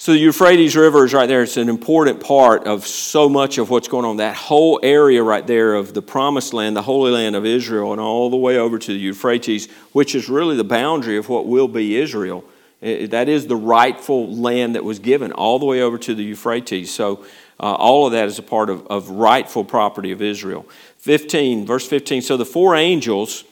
So 0.00 0.12
the 0.12 0.18
Euphrates 0.18 0.76
River 0.76 1.04
is 1.06 1.12
right 1.12 1.26
there. 1.26 1.42
It's 1.42 1.56
an 1.56 1.68
important 1.68 2.20
part 2.20 2.68
of 2.68 2.86
so 2.86 3.28
much 3.28 3.58
of 3.58 3.68
what's 3.68 3.88
going 3.88 4.04
on. 4.04 4.18
That 4.18 4.36
whole 4.36 4.78
area 4.80 5.24
right 5.24 5.44
there 5.44 5.74
of 5.74 5.92
the 5.92 6.02
promised 6.02 6.54
land, 6.54 6.76
the 6.76 6.82
Holy 6.82 7.10
Land 7.10 7.34
of 7.34 7.44
Israel, 7.44 7.90
and 7.90 8.00
all 8.00 8.30
the 8.30 8.36
way 8.36 8.58
over 8.58 8.78
to 8.78 8.92
the 8.92 8.98
Euphrates, 8.98 9.68
which 9.90 10.14
is 10.14 10.28
really 10.28 10.56
the 10.56 10.62
boundary 10.62 11.16
of 11.16 11.28
what 11.28 11.46
will 11.48 11.66
be 11.66 11.96
Israel. 11.96 12.44
That 12.80 13.28
is 13.28 13.48
the 13.48 13.56
rightful 13.56 14.32
land 14.32 14.76
that 14.76 14.84
was 14.84 15.00
given 15.00 15.32
all 15.32 15.58
the 15.58 15.66
way 15.66 15.82
over 15.82 15.98
to 15.98 16.14
the 16.14 16.22
Euphrates. 16.22 16.94
So 16.94 17.24
uh, 17.58 17.74
all 17.74 18.06
of 18.06 18.12
that 18.12 18.28
is 18.28 18.38
a 18.38 18.44
part 18.44 18.70
of, 18.70 18.86
of 18.86 19.10
rightful 19.10 19.64
property 19.64 20.12
of 20.12 20.22
Israel. 20.22 20.64
15, 20.98 21.66
verse 21.66 21.88
15. 21.88 22.22
So 22.22 22.36
the 22.36 22.44
four 22.44 22.76
angels 22.76 23.42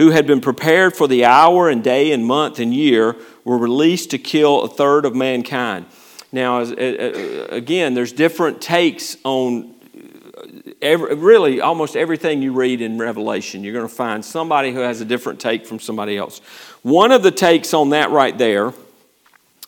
who 0.00 0.08
had 0.08 0.26
been 0.26 0.40
prepared 0.40 0.96
for 0.96 1.06
the 1.06 1.26
hour 1.26 1.68
and 1.68 1.84
day 1.84 2.10
and 2.10 2.24
month 2.24 2.58
and 2.58 2.72
year 2.72 3.14
were 3.44 3.58
released 3.58 4.12
to 4.12 4.16
kill 4.16 4.62
a 4.62 4.68
third 4.68 5.04
of 5.04 5.14
mankind. 5.14 5.84
Now, 6.32 6.60
again, 6.60 7.92
there's 7.92 8.10
different 8.10 8.62
takes 8.62 9.18
on 9.24 9.74
uh, 9.94 10.70
every, 10.80 11.14
really 11.16 11.60
almost 11.60 11.96
everything 11.96 12.40
you 12.40 12.54
read 12.54 12.80
in 12.80 12.96
Revelation. 12.96 13.62
You're 13.62 13.74
going 13.74 13.86
to 13.86 13.94
find 13.94 14.24
somebody 14.24 14.72
who 14.72 14.80
has 14.80 15.02
a 15.02 15.04
different 15.04 15.38
take 15.38 15.66
from 15.66 15.78
somebody 15.78 16.16
else. 16.16 16.38
One 16.80 17.12
of 17.12 17.22
the 17.22 17.30
takes 17.30 17.74
on 17.74 17.90
that 17.90 18.08
right 18.08 18.38
there 18.38 18.72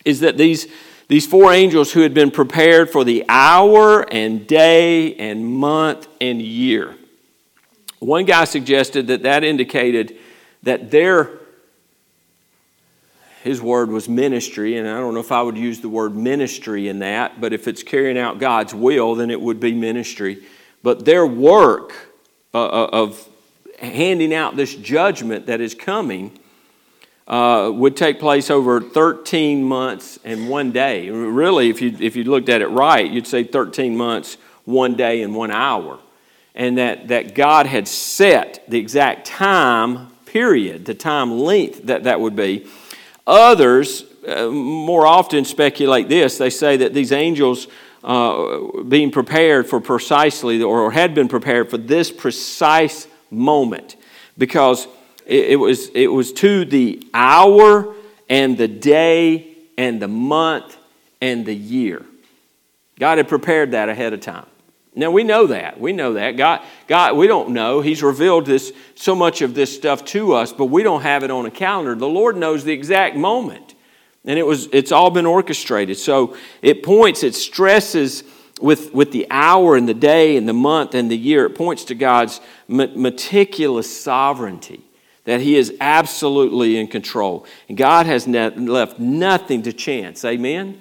is 0.07 0.21
that 0.21 0.39
these, 0.39 0.67
these 1.09 1.27
four 1.27 1.53
angels 1.53 1.93
who 1.93 2.01
had 2.01 2.15
been 2.15 2.31
prepared 2.31 2.89
for 2.89 3.05
the 3.05 3.27
hour 3.29 4.11
and 4.11 4.47
day 4.47 5.15
and 5.17 5.45
month 5.45 6.09
and 6.23 6.41
year. 6.41 6.97
One 8.03 8.25
guy 8.25 8.45
suggested 8.45 9.07
that 9.07 9.23
that 9.23 9.45
indicated 9.45 10.19
that 10.65 10.91
their 10.91 11.39
his 13.45 13.63
word 13.63 13.91
was 13.91 14.09
ministry, 14.09 14.77
and 14.77 14.89
I 14.89 14.99
don't 14.99 15.15
know 15.15 15.21
if 15.21 15.31
I 15.31 15.43
would 15.43 15.57
use 15.57 15.81
the 15.81 15.89
word 15.89 16.17
ministry 16.17 16.89
in 16.89 17.01
that, 17.01 17.41
but 17.41 17.53
if 17.53 17.67
it's 17.69 17.83
carrying 17.83 18.19
out 18.19 18.39
God's 18.39 18.75
will, 18.75 19.15
then 19.15 19.31
it 19.31 19.41
would 19.41 19.61
be 19.61 19.73
ministry. 19.73 20.45
But 20.83 21.05
their 21.05 21.25
work 21.25 21.93
uh, 22.53 22.65
uh 22.65 22.89
of 22.93 23.29
handing 23.79 24.35
out 24.35 24.57
this 24.57 24.75
judgment 24.75 25.47
that 25.47 25.61
is 25.61 25.75
coming 25.75 26.39
uh, 27.29 27.71
would 27.73 27.97
take 27.97 28.19
place 28.19 28.51
over 28.51 28.81
13 28.81 29.63
months 29.63 30.19
and 30.25 30.49
one 30.49 30.73
day. 30.73 31.09
Really, 31.09 31.71
if 31.71 31.81
you, 31.81 31.97
if 32.01 32.17
you 32.17 32.25
looked 32.25 32.49
at 32.49 32.63
it 32.63 32.69
right, 32.69 33.09
you'd 33.09 33.29
say 33.29 33.45
13 33.45 33.97
months, 33.97 34.39
one 34.65 34.95
day, 34.95 35.23
and 35.23 35.37
one 35.37 35.53
hour. 35.53 36.01
And 36.55 36.77
that, 36.79 37.09
that 37.09 37.35
God 37.35 37.67
had 37.67 37.89
set 37.89 38.63
the 38.69 38.79
exact 38.79 39.27
time 39.27 40.09
period, 40.27 40.85
the 40.85 40.95
time 40.95 41.39
length 41.39 41.85
that 41.85 42.05
that 42.05 42.21
would 42.21 42.37
be. 42.37 42.67
Others 43.27 44.05
uh, 44.27 44.49
more 44.49 45.07
often 45.07 45.45
speculate 45.45 46.09
this. 46.09 46.39
They 46.39 46.51
say 46.51 46.77
that 46.79 46.95
these 46.95 47.13
angels 47.13 47.69
uh, 48.05 48.83
being 48.89 49.11
prepared 49.11 49.69
for 49.69 49.81
precisely, 49.81 50.63
or 50.63 50.91
had 50.91 51.15
been 51.15 51.29
prepared 51.29 51.71
for 51.71 51.79
this 51.79 52.11
precise 52.11 53.07
moment, 53.31 53.97
because 54.37 54.89
it, 55.25 55.51
it, 55.51 55.57
was, 55.57 55.89
it 55.91 56.09
was 56.09 56.33
to 56.35 56.65
the 56.65 57.07
hour 57.15 57.95
and 58.29 58.59
the 58.59 58.69
day 58.69 59.57
and 59.79 60.03
the 60.03 60.09
month 60.09 60.77
and 61.21 61.47
the 61.47 61.55
year. 61.55 62.05
God 62.99 63.19
had 63.19 63.29
prepared 63.29 63.71
that 63.71 63.89
ahead 63.89 64.13
of 64.13 64.21
time. 64.21 64.47
Now 64.95 65.11
we 65.11 65.25
know 65.25 65.47
that. 65.47 65.81
We 65.81 65.93
know 65.93 66.15
that. 66.15 66.37
God, 66.37 66.61
God, 66.87 67.17
we 67.17 67.27
don't 67.27 67.51
know. 67.51 67.81
He's 67.81 68.03
revealed 68.03 68.45
this 68.45 68.73
so 68.95 69.15
much 69.15 69.41
of 69.41 69.55
this 69.55 69.75
stuff 69.75 70.05
to 70.07 70.35
us, 70.35 70.53
but 70.53 70.67
we 70.67 70.83
don't 70.83 71.03
have 71.03 71.23
it 71.25 71.31
on 71.31 71.47
a 71.47 71.51
calendar. 71.51 71.95
The 71.95 72.07
Lord 72.07 72.37
knows 72.37 72.65
the 72.65 72.73
exact 72.73 73.17
moment. 73.17 73.75
And 74.25 74.39
it 74.39 74.47
was 74.47 74.67
it's 74.73 74.93
all 74.93 75.11
been 75.11 75.27
orchestrated. 75.27 75.97
So 75.97 76.37
it 76.61 76.83
points, 76.83 77.23
it 77.23 77.35
stresses 77.35 78.23
with, 78.61 78.95
with 78.95 79.11
the 79.13 79.27
hour 79.31 79.77
and 79.77 79.89
the 79.89 79.95
day 79.95 80.37
and 80.37 80.49
the 80.49 80.53
month 80.53 80.95
and 80.95 81.11
the 81.11 81.17
year, 81.17 81.47
it 81.47 81.55
points 81.55 81.85
to 81.87 81.95
God's 81.95 82.41
meticulous 82.69 84.01
sovereignty 84.01 84.85
that 85.25 85.41
He 85.41 85.57
is 85.57 85.75
absolutely 85.81 86.79
in 86.79 86.87
control. 86.87 87.45
And 87.69 87.77
God 87.77 88.07
has 88.07 88.27
left 88.27 88.99
nothing 88.99 89.63
to 89.63 89.73
chance. 89.73 90.25
Amen? 90.25 90.81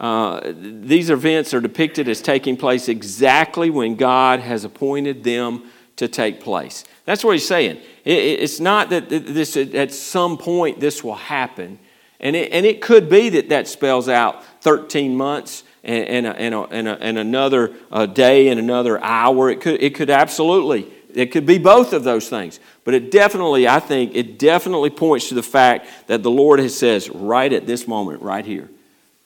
Uh, 0.00 0.52
these 0.56 1.10
events 1.10 1.52
are 1.52 1.60
depicted 1.60 2.08
as 2.08 2.22
taking 2.22 2.56
place 2.56 2.88
exactly 2.88 3.68
when 3.68 3.96
God 3.96 4.40
has 4.40 4.64
appointed 4.64 5.22
them 5.22 5.70
to 5.96 6.08
take 6.08 6.40
place. 6.40 6.84
That's 7.04 7.22
what 7.22 7.32
he's 7.32 7.46
saying. 7.46 7.76
It, 8.06 8.40
it's 8.40 8.58
not 8.58 8.88
that 8.90 9.10
this 9.10 9.56
at 9.58 9.92
some 9.92 10.38
point 10.38 10.80
this 10.80 11.04
will 11.04 11.16
happen, 11.16 11.78
and 12.18 12.34
it, 12.34 12.50
and 12.50 12.64
it 12.64 12.80
could 12.80 13.10
be 13.10 13.28
that 13.28 13.50
that 13.50 13.68
spells 13.68 14.08
out 14.08 14.42
13 14.62 15.14
months 15.14 15.64
and, 15.84 16.06
and, 16.06 16.26
a, 16.26 16.36
and, 16.36 16.54
a, 16.54 16.60
and, 16.60 16.88
a, 16.88 16.98
and 17.02 17.18
another 17.18 17.74
uh, 17.92 18.06
day 18.06 18.48
and 18.48 18.58
another 18.58 19.02
hour. 19.04 19.50
It 19.50 19.60
could, 19.60 19.82
it 19.82 19.94
could 19.94 20.08
absolutely 20.08 20.90
it 21.14 21.32
could 21.32 21.46
be 21.46 21.58
both 21.58 21.92
of 21.92 22.04
those 22.04 22.28
things. 22.28 22.60
But 22.84 22.94
it 22.94 23.10
definitely, 23.10 23.68
I 23.68 23.80
think, 23.80 24.14
it 24.14 24.38
definitely 24.38 24.90
points 24.90 25.28
to 25.28 25.34
the 25.34 25.42
fact 25.42 25.88
that 26.06 26.22
the 26.22 26.30
Lord 26.30 26.60
has 26.60 26.76
says 26.76 27.10
right 27.10 27.52
at 27.52 27.66
this 27.66 27.86
moment, 27.86 28.22
right 28.22 28.44
here, 28.44 28.70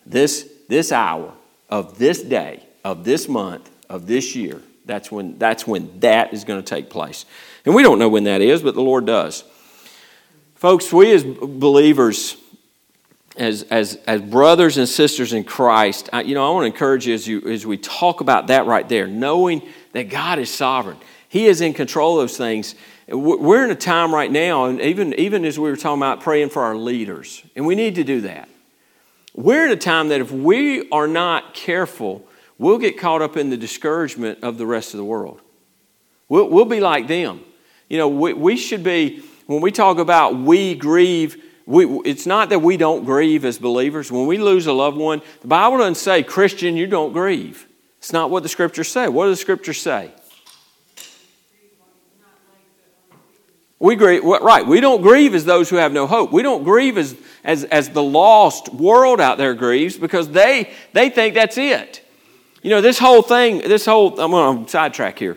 this, 0.07 0.51
this 0.69 0.93
hour 0.93 1.33
of 1.69 1.99
this 1.99 2.23
day, 2.23 2.65
of 2.85 3.05
this 3.05 3.29
month, 3.29 3.71
of 3.89 4.07
this 4.07 4.35
year, 4.35 4.61
that's 4.85 5.11
when, 5.11 5.39
that's 5.39 5.67
when 5.67 5.99
that 6.01 6.33
is 6.33 6.45
going 6.45 6.63
to 6.63 6.67
take 6.67 6.91
place. 6.91 7.25
And 7.65 7.75
we 7.75 7.83
don't 7.83 7.99
know 7.99 8.09
when 8.09 8.25
that 8.25 8.41
is, 8.41 8.63
but 8.63 8.75
the 8.75 8.83
Lord 8.83 9.07
does. 9.07 9.45
Folks, 10.55 10.93
we 10.93 11.13
as 11.13 11.25
believers, 11.25 12.37
as, 13.37 13.63
as, 13.65 13.97
as 14.07 14.21
brothers 14.21 14.79
and 14.79 14.89
sisters 14.89 15.33
in 15.33 15.45
Christ, 15.45 16.11
I, 16.13 16.23
you 16.23 16.35
know, 16.35 16.47
I 16.47 16.51
want 16.55 16.65
to 16.65 16.67
encourage 16.67 17.07
you 17.07 17.15
as, 17.15 17.27
you 17.27 17.41
as 17.43 17.67
we 17.67 17.77
talk 17.77 18.21
about 18.21 18.49
that 18.49 18.67
right 18.67 18.89
there, 18.89 19.07
knowing 19.07 19.63
that 19.93 20.05
God 20.05 20.39
is 20.39 20.51
sovereign. 20.51 20.99
He 21.29 21.47
is 21.47 21.61
in 21.61 21.75
control 21.75 22.19
of 22.19 22.25
those 22.25 22.37
things. 22.37 22.75
We're 23.09 23.65
in 23.65 23.71
a 23.71 23.77
time 23.77 24.15
right 24.15 24.31
now, 24.31 24.67
and 24.67 24.81
even, 24.81 25.15
even 25.15 25.45
as 25.45 25.59
we 25.59 25.69
were 25.69 25.77
talking 25.77 26.01
about 26.01 26.21
praying 26.21 26.51
for 26.51 26.63
our 26.63 26.77
leaders, 26.77 27.43
and 27.57 27.67
we 27.67 27.75
need 27.75 27.97
to 27.97 28.05
do 28.05 28.23
that. 28.23 28.49
We're 29.35 29.67
in 29.67 29.73
a 29.73 29.77
time 29.77 30.09
that 30.09 30.21
if 30.21 30.31
we 30.31 30.89
are 30.91 31.09
not 31.09 31.55
careful, 31.55 32.27
we'll 32.57 32.79
get 32.79 32.99
caught 32.99 33.21
up 33.21 33.37
in 33.37 33.51
the 33.51 33.57
discouragement 33.57 34.39
of 34.43 34.59
the 34.59 34.67
rest 34.67 34.95
of 34.95 34.99
the 34.99 35.05
world. 35.05 35.41
We'll, 36.29 36.49
we'll 36.49 36.65
be 36.65 36.81
like 36.81 37.09
them. 37.09 37.41
You 37.89 37.99
know, 37.99 38.09
we, 38.09 38.33
we 38.33 38.57
should 38.57 38.85
be, 38.85 39.23
when 39.47 39.61
we 39.61 39.73
talk 39.73 39.99
about 39.99 40.37
we 40.37 40.75
grieve, 40.75 41.43
we, 41.67 41.85
it's 42.05 42.27
not 42.27 42.49
that 42.51 42.61
we 42.61 42.77
don't 42.77 43.05
grieve 43.05 43.45
as 43.45 43.59
believers. 43.59 44.13
When 44.13 44.27
we 44.27 44.39
lose 44.39 44.67
a 44.67 44.73
loved 44.73 44.97
one, 44.97 45.21
the 45.41 45.49
Bible 45.49 45.79
doesn't 45.79 45.97
say, 45.97 46.23
Christian, 46.23 46.77
you 46.77 46.87
don't 46.87 47.13
grieve. 47.13 47.67
It's 47.99 48.13
not 48.13 48.31
what 48.31 48.43
the 48.43 48.49
scriptures 48.49 48.89
say. 48.89 49.09
What 49.09 49.27
does 49.27 49.39
the 49.39 49.43
scripture 49.43 49.73
say? 49.73 50.13
We 53.85 53.97
grieve, 53.97 54.25
right, 54.25 54.67
we 54.67 54.81
don't 54.81 55.03
grieve 55.03 55.35
as 55.35 55.45
those 55.45 55.69
who 55.69 55.77
have 55.77 55.93
no 55.93 56.07
hope. 56.07 56.33
We 56.33 56.41
don't 56.41 56.65
grieve 56.65 56.97
as, 56.97 57.15
as, 57.45 57.65
as 57.65 57.91
the 57.91 58.03
lost 58.03 58.73
world 58.73 59.21
out 59.21 59.37
there 59.37 59.53
grieves 59.53 59.99
because 59.99 60.31
they, 60.31 60.71
they 60.95 61.11
think 61.11 61.35
that's 61.35 61.59
it. 61.59 62.03
You 62.63 62.71
know, 62.71 62.81
this 62.81 62.99
whole 62.99 63.21
thing, 63.21 63.59
this 63.59 63.85
whole, 63.85 64.19
I'm 64.19 64.31
going 64.31 64.65
to 64.65 64.71
sidetrack 64.71 65.19
here. 65.19 65.37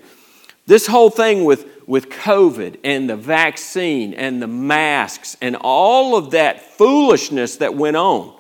This 0.66 0.88
whole 0.88 1.10
thing 1.10 1.44
with, 1.44 1.68
with 1.88 2.08
COVID 2.08 2.80
and 2.86 3.10
the 3.10 3.18
vaccine 3.18 4.14
and 4.14 4.42
the 4.42 4.48
masks 4.48 5.36
and 5.42 5.58
all 5.60 6.16
of 6.16 6.32
that 6.32 6.62
foolishness 6.62 7.58
that 7.58 7.76
went 7.76 7.98
on, 7.98 8.34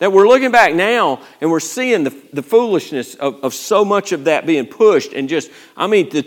that 0.00 0.12
we're 0.12 0.26
looking 0.26 0.50
back 0.50 0.74
now 0.74 1.22
and 1.40 1.52
we're 1.52 1.60
seeing 1.60 2.02
the, 2.02 2.20
the 2.32 2.42
foolishness 2.42 3.14
of, 3.14 3.36
of 3.44 3.54
so 3.54 3.84
much 3.84 4.10
of 4.10 4.24
that 4.24 4.44
being 4.44 4.66
pushed 4.66 5.12
and 5.12 5.28
just, 5.28 5.52
I 5.76 5.86
mean, 5.86 6.08
the, 6.08 6.22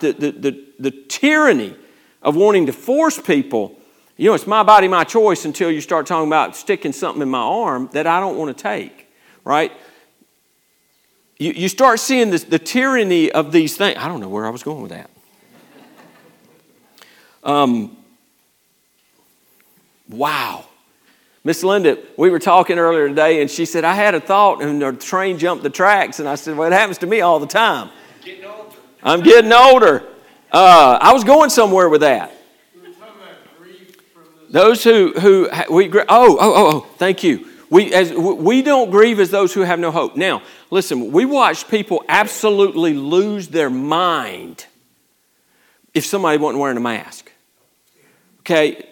the, 0.00 0.12
the, 0.18 0.30
the, 0.30 0.64
the 0.78 0.90
tyranny 0.90 1.76
of 2.22 2.36
wanting 2.36 2.66
to 2.66 2.72
force 2.72 3.18
people. 3.18 3.76
You 4.16 4.30
know, 4.30 4.34
it's 4.34 4.46
my 4.46 4.62
body, 4.62 4.88
my 4.88 5.04
choice 5.04 5.44
until 5.44 5.70
you 5.70 5.80
start 5.80 6.06
talking 6.06 6.26
about 6.26 6.56
sticking 6.56 6.92
something 6.92 7.22
in 7.22 7.28
my 7.28 7.38
arm 7.38 7.88
that 7.92 8.06
I 8.06 8.20
don't 8.20 8.36
want 8.36 8.56
to 8.56 8.62
take, 8.62 9.08
right? 9.44 9.72
You, 11.38 11.52
you 11.52 11.68
start 11.68 12.00
seeing 12.00 12.30
this, 12.30 12.44
the 12.44 12.58
tyranny 12.58 13.30
of 13.30 13.52
these 13.52 13.76
things. 13.76 13.96
I 13.98 14.08
don't 14.08 14.20
know 14.20 14.28
where 14.28 14.46
I 14.46 14.50
was 14.50 14.62
going 14.62 14.82
with 14.82 14.90
that. 14.90 15.10
Um, 17.44 17.96
wow. 20.08 20.64
Miss 21.44 21.62
Linda, 21.62 21.96
we 22.16 22.28
were 22.28 22.40
talking 22.40 22.78
earlier 22.78 23.08
today, 23.08 23.40
and 23.40 23.50
she 23.50 23.64
said, 23.64 23.84
I 23.84 23.94
had 23.94 24.14
a 24.14 24.20
thought, 24.20 24.60
and 24.60 24.82
the 24.82 24.92
train 24.92 25.38
jumped 25.38 25.62
the 25.62 25.70
tracks. 25.70 26.18
And 26.18 26.28
I 26.28 26.34
said, 26.34 26.56
Well, 26.56 26.70
it 26.70 26.74
happens 26.74 26.98
to 26.98 27.06
me 27.06 27.20
all 27.20 27.38
the 27.38 27.46
time. 27.46 27.90
Getting 28.22 28.50
I'm 29.02 29.22
getting 29.22 29.52
older. 29.52 30.04
Uh, 30.50 30.98
I 31.00 31.12
was 31.12 31.24
going 31.24 31.50
somewhere 31.50 31.88
with 31.88 32.00
that. 32.00 32.32
Those 34.50 34.82
who, 34.82 35.12
who 35.12 35.48
we, 35.70 35.90
oh, 35.92 36.04
oh, 36.08 36.36
oh, 36.40 36.70
oh, 36.72 36.80
thank 36.96 37.22
you. 37.22 37.46
We, 37.70 37.92
as, 37.92 38.10
we 38.12 38.62
don't 38.62 38.90
grieve 38.90 39.20
as 39.20 39.30
those 39.30 39.52
who 39.52 39.60
have 39.60 39.78
no 39.78 39.90
hope. 39.90 40.16
Now, 40.16 40.42
listen, 40.70 41.12
we 41.12 41.26
watch 41.26 41.68
people 41.68 42.02
absolutely 42.08 42.94
lose 42.94 43.48
their 43.48 43.68
mind 43.68 44.64
if 45.92 46.06
somebody 46.06 46.38
wasn't 46.38 46.60
wearing 46.60 46.78
a 46.78 46.80
mask. 46.80 47.30
Okay? 48.40 48.86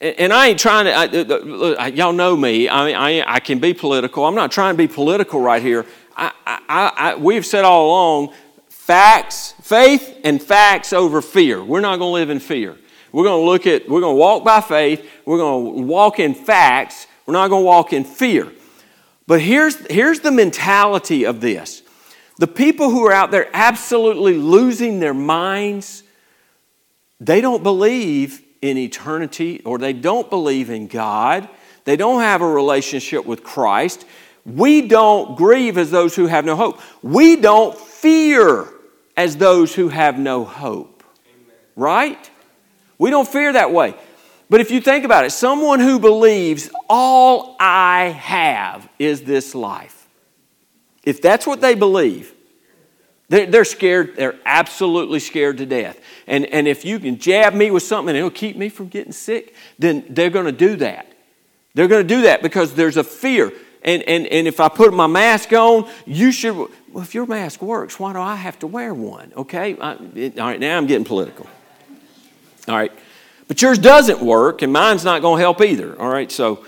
And 0.00 0.32
I 0.32 0.48
ain't 0.48 0.60
trying 0.60 0.84
to, 0.84 1.76
I, 1.76 1.88
y'all 1.88 2.12
know 2.12 2.36
me, 2.36 2.68
I, 2.68 3.20
I, 3.20 3.34
I, 3.34 3.40
can 3.40 3.58
be 3.58 3.74
political. 3.74 4.24
I'm 4.24 4.36
not 4.36 4.52
trying 4.52 4.74
to 4.74 4.78
be 4.78 4.88
political 4.88 5.40
right 5.40 5.60
here. 5.60 5.84
I, 6.16 6.32
I, 6.46 7.14
we've 7.16 7.44
said 7.44 7.64
all 7.64 7.86
along 7.86 8.34
Facts, 8.90 9.54
faith 9.62 10.18
and 10.24 10.42
facts 10.42 10.92
over 10.92 11.22
fear. 11.22 11.62
We're 11.62 11.78
not 11.78 12.00
going 12.00 12.08
to 12.08 12.14
live 12.14 12.28
in 12.28 12.40
fear. 12.40 12.76
We're 13.12 13.22
going 13.22 13.40
to 13.40 13.46
look 13.46 13.64
at, 13.64 13.88
we're 13.88 14.00
going 14.00 14.16
to 14.16 14.18
walk 14.18 14.42
by 14.42 14.60
faith. 14.60 15.08
We're 15.24 15.36
going 15.36 15.76
to 15.76 15.82
walk 15.82 16.18
in 16.18 16.34
facts. 16.34 17.06
We're 17.24 17.34
not 17.34 17.50
going 17.50 17.62
to 17.62 17.66
walk 17.66 17.92
in 17.92 18.02
fear. 18.02 18.50
But 19.28 19.42
here's, 19.42 19.76
here's 19.86 20.18
the 20.18 20.32
mentality 20.32 21.22
of 21.22 21.40
this 21.40 21.84
the 22.38 22.48
people 22.48 22.90
who 22.90 23.06
are 23.06 23.12
out 23.12 23.30
there 23.30 23.48
absolutely 23.52 24.34
losing 24.34 24.98
their 24.98 25.14
minds, 25.14 26.02
they 27.20 27.40
don't 27.40 27.62
believe 27.62 28.42
in 28.60 28.76
eternity 28.76 29.62
or 29.64 29.78
they 29.78 29.92
don't 29.92 30.28
believe 30.28 30.68
in 30.68 30.88
God. 30.88 31.48
They 31.84 31.94
don't 31.94 32.22
have 32.22 32.42
a 32.42 32.48
relationship 32.48 33.24
with 33.24 33.44
Christ. 33.44 34.04
We 34.44 34.88
don't 34.88 35.36
grieve 35.36 35.78
as 35.78 35.92
those 35.92 36.16
who 36.16 36.26
have 36.26 36.44
no 36.44 36.56
hope. 36.56 36.80
We 37.02 37.36
don't 37.36 37.78
fear 37.78 38.66
as 39.20 39.36
those 39.36 39.74
who 39.74 39.88
have 39.88 40.18
no 40.18 40.46
hope. 40.46 41.04
Right? 41.76 42.30
We 42.96 43.10
don't 43.10 43.28
fear 43.28 43.52
that 43.52 43.70
way. 43.70 43.94
But 44.48 44.62
if 44.62 44.70
you 44.70 44.80
think 44.80 45.04
about 45.04 45.26
it, 45.26 45.30
someone 45.30 45.78
who 45.78 45.98
believes 45.98 46.70
all 46.88 47.54
I 47.60 48.04
have 48.06 48.88
is 48.98 49.22
this 49.22 49.54
life, 49.54 50.08
if 51.04 51.20
that's 51.20 51.46
what 51.46 51.60
they 51.60 51.74
believe, 51.74 52.34
they're, 53.28 53.64
scared, 53.64 54.16
they're 54.16 54.40
absolutely 54.46 55.20
scared 55.20 55.58
to 55.58 55.66
death. 55.66 56.00
And, 56.26 56.46
and 56.46 56.66
if 56.66 56.86
you 56.86 56.98
can 56.98 57.18
jab 57.18 57.52
me 57.52 57.70
with 57.70 57.82
something 57.82 58.08
and 58.08 58.16
it'll 58.16 58.30
keep 58.30 58.56
me 58.56 58.70
from 58.70 58.88
getting 58.88 59.12
sick, 59.12 59.54
then 59.78 60.04
they're 60.08 60.30
going 60.30 60.46
to 60.46 60.52
do 60.52 60.76
that. 60.76 61.12
They're 61.74 61.88
going 61.88 62.08
to 62.08 62.14
do 62.14 62.22
that 62.22 62.42
because 62.42 62.74
there's 62.74 62.96
a 62.96 63.04
fear. 63.04 63.52
And, 63.82 64.02
and, 64.02 64.26
and 64.26 64.46
if 64.46 64.60
I 64.60 64.68
put 64.68 64.92
my 64.92 65.06
mask 65.06 65.52
on, 65.52 65.88
you 66.06 66.32
should. 66.32 66.54
Well, 66.54 67.02
if 67.02 67.14
your 67.14 67.26
mask 67.26 67.62
works, 67.62 67.98
why 67.98 68.12
do 68.12 68.20
I 68.20 68.36
have 68.36 68.58
to 68.60 68.66
wear 68.66 68.92
one? 68.92 69.32
Okay? 69.36 69.78
I, 69.78 69.96
it, 70.14 70.38
all 70.38 70.48
right, 70.48 70.60
now 70.60 70.76
I'm 70.76 70.86
getting 70.86 71.04
political. 71.04 71.46
All 72.68 72.76
right. 72.76 72.92
But 73.48 73.62
yours 73.62 73.78
doesn't 73.78 74.20
work, 74.20 74.62
and 74.62 74.72
mine's 74.72 75.04
not 75.04 75.22
going 75.22 75.38
to 75.38 75.40
help 75.40 75.60
either. 75.60 75.98
All 76.00 76.10
right, 76.10 76.30
so. 76.30 76.64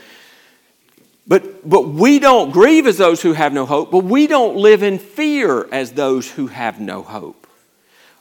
But, 1.26 1.68
but 1.68 1.88
we 1.88 2.18
don't 2.18 2.50
grieve 2.50 2.86
as 2.86 2.98
those 2.98 3.22
who 3.22 3.32
have 3.32 3.52
no 3.52 3.64
hope, 3.64 3.92
but 3.92 4.02
we 4.02 4.26
don't 4.26 4.56
live 4.56 4.82
in 4.82 4.98
fear 4.98 5.68
as 5.70 5.92
those 5.92 6.28
who 6.28 6.48
have 6.48 6.80
no 6.80 7.02
hope. 7.02 7.46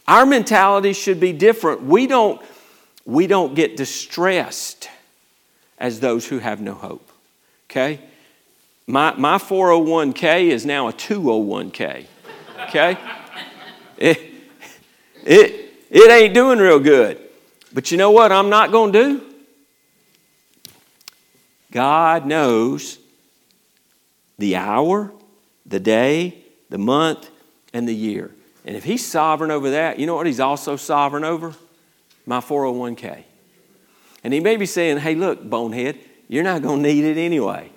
Our 0.07 0.25
mentality 0.25 0.93
should 0.93 1.19
be 1.19 1.33
different. 1.33 1.81
We 1.81 2.05
don't, 2.05 2.39
we 3.05 3.25
don't 3.25 3.55
get 3.55 3.75
distressed 3.75 4.87
as 5.79 5.99
those 5.99 6.27
who 6.27 6.37
have 6.37 6.61
no 6.61 6.75
hope. 6.75 7.09
Okay? 7.69 7.99
My, 8.91 9.13
my 9.15 9.37
401k 9.37 10.49
is 10.49 10.65
now 10.65 10.89
a 10.89 10.91
201k. 10.91 12.07
Okay? 12.67 12.97
it, 13.97 14.19
it, 15.23 15.73
it 15.89 16.11
ain't 16.11 16.33
doing 16.33 16.59
real 16.59 16.77
good. 16.77 17.17
But 17.71 17.89
you 17.89 17.97
know 17.97 18.11
what 18.11 18.33
I'm 18.33 18.49
not 18.49 18.69
going 18.69 18.91
to 18.91 19.03
do? 19.03 19.33
God 21.71 22.25
knows 22.25 22.99
the 24.37 24.57
hour, 24.57 25.13
the 25.65 25.79
day, 25.79 26.43
the 26.69 26.77
month, 26.77 27.29
and 27.73 27.87
the 27.87 27.95
year. 27.95 28.29
And 28.65 28.75
if 28.75 28.83
He's 28.83 29.07
sovereign 29.07 29.51
over 29.51 29.69
that, 29.69 29.99
you 29.99 30.05
know 30.05 30.15
what 30.15 30.27
He's 30.27 30.41
also 30.41 30.75
sovereign 30.75 31.23
over? 31.23 31.55
My 32.25 32.41
401k. 32.41 33.23
And 34.25 34.33
He 34.33 34.41
may 34.41 34.57
be 34.57 34.65
saying, 34.65 34.97
hey, 34.97 35.15
look, 35.15 35.49
bonehead, 35.49 35.97
you're 36.27 36.43
not 36.43 36.61
going 36.61 36.83
to 36.83 36.89
need 36.89 37.05
it 37.05 37.17
anyway. 37.17 37.71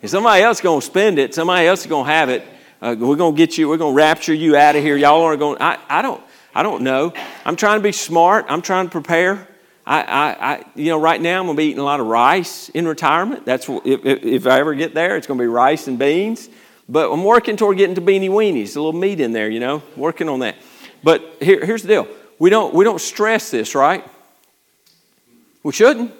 If 0.00 0.10
somebody 0.10 0.42
else 0.44 0.58
is 0.58 0.60
going 0.60 0.80
to 0.80 0.86
spend 0.86 1.18
it, 1.18 1.34
somebody 1.34 1.66
else 1.66 1.80
is 1.80 1.86
going 1.88 2.06
to 2.06 2.12
have 2.12 2.28
it. 2.28 2.44
Uh, 2.80 2.94
we're 2.96 3.16
going 3.16 3.34
to 3.34 3.36
get 3.36 3.58
you, 3.58 3.68
we're 3.68 3.78
going 3.78 3.94
to 3.94 3.96
rapture 3.96 4.32
you 4.32 4.56
out 4.56 4.76
of 4.76 4.82
here. 4.82 4.96
Y'all 4.96 5.22
are 5.22 5.36
going, 5.36 5.60
I, 5.60 5.78
I, 5.88 6.02
don't, 6.02 6.22
I 6.54 6.62
don't 6.62 6.82
know. 6.82 7.12
I'm 7.44 7.56
trying 7.56 7.80
to 7.80 7.82
be 7.82 7.90
smart. 7.90 8.46
I'm 8.48 8.62
trying 8.62 8.86
to 8.86 8.92
prepare. 8.92 9.48
I, 9.84 10.02
I, 10.02 10.52
I, 10.52 10.64
you 10.76 10.90
know, 10.90 11.00
right 11.00 11.20
now 11.20 11.40
I'm 11.40 11.46
going 11.46 11.56
to 11.56 11.60
be 11.60 11.64
eating 11.64 11.80
a 11.80 11.84
lot 11.84 11.98
of 11.98 12.06
rice 12.06 12.68
in 12.68 12.86
retirement. 12.86 13.44
That's 13.44 13.68
if, 13.68 14.04
if 14.04 14.46
I 14.46 14.60
ever 14.60 14.74
get 14.74 14.94
there, 14.94 15.16
it's 15.16 15.26
going 15.26 15.38
to 15.38 15.42
be 15.42 15.48
rice 15.48 15.88
and 15.88 15.98
beans. 15.98 16.48
But 16.88 17.10
I'm 17.10 17.24
working 17.24 17.56
toward 17.56 17.76
getting 17.76 17.96
to 17.96 18.00
beanie 18.00 18.30
weenies, 18.30 18.76
a 18.76 18.80
little 18.80 18.92
meat 18.92 19.18
in 19.18 19.32
there, 19.32 19.50
you 19.50 19.60
know, 19.60 19.82
working 19.96 20.28
on 20.28 20.40
that. 20.40 20.56
But 21.02 21.36
here, 21.40 21.64
here's 21.64 21.82
the 21.82 21.88
deal: 21.88 22.08
we 22.38 22.50
don't 22.50 22.72
we 22.72 22.84
don't 22.84 23.00
stress 23.00 23.50
this, 23.50 23.74
right? 23.74 24.06
We 25.62 25.72
shouldn't. 25.72 26.12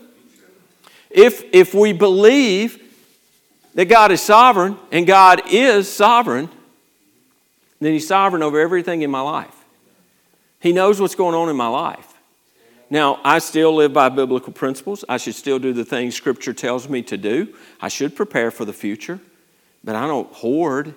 If 1.11 1.45
if 1.53 1.75
we 1.75 1.93
believe 1.93 2.88
that 3.79 3.87
God 3.87 4.11
is 4.11 4.21
sovereign 4.21 4.77
and 4.91 5.07
God 5.07 5.43
is 5.53 5.89
sovereign, 5.89 6.49
then 7.79 7.93
He's 7.93 8.09
sovereign 8.09 8.43
over 8.43 8.59
everything 8.59 9.03
in 9.03 9.11
my 9.13 9.21
life. 9.21 9.55
He 10.59 10.73
knows 10.73 11.01
what's 11.01 11.15
going 11.15 11.37
on 11.37 11.49
in 11.49 11.55
my 11.55 11.69
life. 11.69 12.15
Now, 12.91 13.21
I 13.23 13.39
still 13.39 13.73
live 13.73 13.93
by 13.93 14.09
biblical 14.09 14.53
principles. 14.53 15.05
I 15.09 15.17
should 15.17 15.37
still 15.37 15.61
do 15.61 15.73
the 15.73 15.85
things 15.85 16.17
Scripture 16.17 16.53
tells 16.53 16.89
me 16.89 17.03
to 17.03 17.17
do. 17.17 17.55
I 17.81 17.87
should 17.87 18.17
prepare 18.17 18.51
for 18.51 18.65
the 18.65 18.73
future, 18.73 19.21
but 19.85 19.95
I 19.95 20.09
don't 20.09 20.29
hoard 20.33 20.97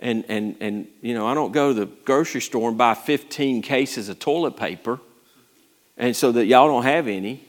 and, 0.00 0.24
and, 0.28 0.56
and 0.58 0.88
you 1.02 1.12
know, 1.12 1.26
I 1.26 1.34
don't 1.34 1.52
go 1.52 1.74
to 1.74 1.80
the 1.80 1.84
grocery 1.84 2.40
store 2.40 2.70
and 2.70 2.78
buy 2.78 2.94
15 2.94 3.60
cases 3.60 4.08
of 4.08 4.18
toilet 4.18 4.56
paper 4.56 5.00
and 5.98 6.16
so 6.16 6.32
that 6.32 6.46
y'all 6.46 6.66
don't 6.66 6.84
have 6.84 7.08
any. 7.08 7.44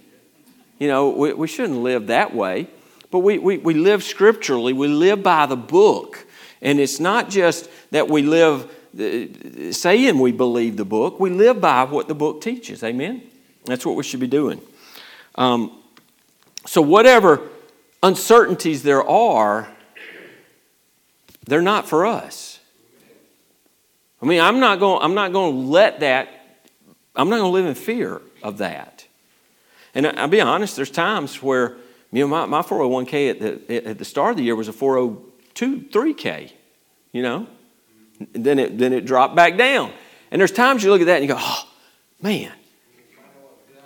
You 0.78 0.90
know, 0.90 1.08
we, 1.12 1.32
we 1.32 1.48
shouldn't 1.48 1.80
live 1.84 2.08
that 2.08 2.36
way. 2.36 2.68
But 3.12 3.20
we, 3.20 3.38
we, 3.38 3.58
we 3.58 3.74
live 3.74 4.04
scripturally, 4.04 4.74
we 4.74 4.88
live 4.88 5.24
by 5.24 5.46
the 5.46 5.56
book. 5.56 6.26
And 6.62 6.80
it's 6.80 7.00
not 7.00 7.30
just 7.30 7.70
that 7.92 8.10
we 8.10 8.22
live 8.22 8.72
uh, 9.00 9.72
saying 9.72 10.20
we 10.20 10.32
believe 10.32 10.78
the 10.78 10.86
book, 10.86 11.20
we 11.20 11.30
live 11.30 11.62
by 11.62 11.84
what 11.84 12.08
the 12.08 12.16
book 12.16 12.42
teaches. 12.42 12.84
Amen? 12.84 13.22
That's 13.66 13.86
what 13.86 13.96
we 13.96 14.04
should 14.04 14.20
be 14.20 14.28
doing. 14.28 14.62
Um, 15.36 15.78
so, 16.66 16.82
whatever 16.82 17.48
uncertainties 18.02 18.84
there 18.84 19.08
are, 19.08 19.68
they're 21.46 21.62
not 21.62 21.88
for 21.88 22.06
us. 22.06 22.60
I 24.22 24.26
mean, 24.26 24.42
I'm 24.42 24.60
not 24.60 24.80
going, 24.80 25.04
I'm 25.04 25.14
not 25.14 25.32
going 25.32 25.53
to 25.53 25.60
let 25.60 26.00
that, 26.00 26.27
I'm 27.16 27.29
not 27.29 27.38
going 27.38 27.51
to 27.51 27.53
live 27.53 27.66
in 27.68 27.75
fear 27.75 28.22
of 28.42 28.58
that. 28.58 29.05
And 29.94 30.08
I'll 30.08 30.27
be 30.27 30.42
honest, 30.42 30.75
there's 30.75 30.92
times 30.92 31.42
where 31.42 31.77
you 32.11 32.22
know, 32.22 32.27
my, 32.27 32.46
my 32.46 32.61
401k 32.61 33.29
at 33.31 33.39
the, 33.39 33.87
at 33.87 33.98
the 33.98 34.05
start 34.05 34.31
of 34.31 34.37
the 34.37 34.43
year 34.43 34.55
was 34.55 34.67
a 34.67 34.74
402, 34.74 35.81
3K, 35.91 36.51
you 37.11 37.22
know? 37.22 37.48
And 38.33 38.46
then 38.46 38.59
it, 38.59 38.77
then 38.77 38.93
it 38.93 39.05
dropped 39.05 39.35
back 39.35 39.57
down. 39.57 39.91
And 40.31 40.39
there's 40.39 40.51
times 40.51 40.83
you 40.83 40.89
look 40.89 41.01
at 41.01 41.07
that 41.07 41.22
and 41.22 41.24
you 41.24 41.29
go, 41.29 41.39
oh, 41.39 41.70
man. 42.22 42.51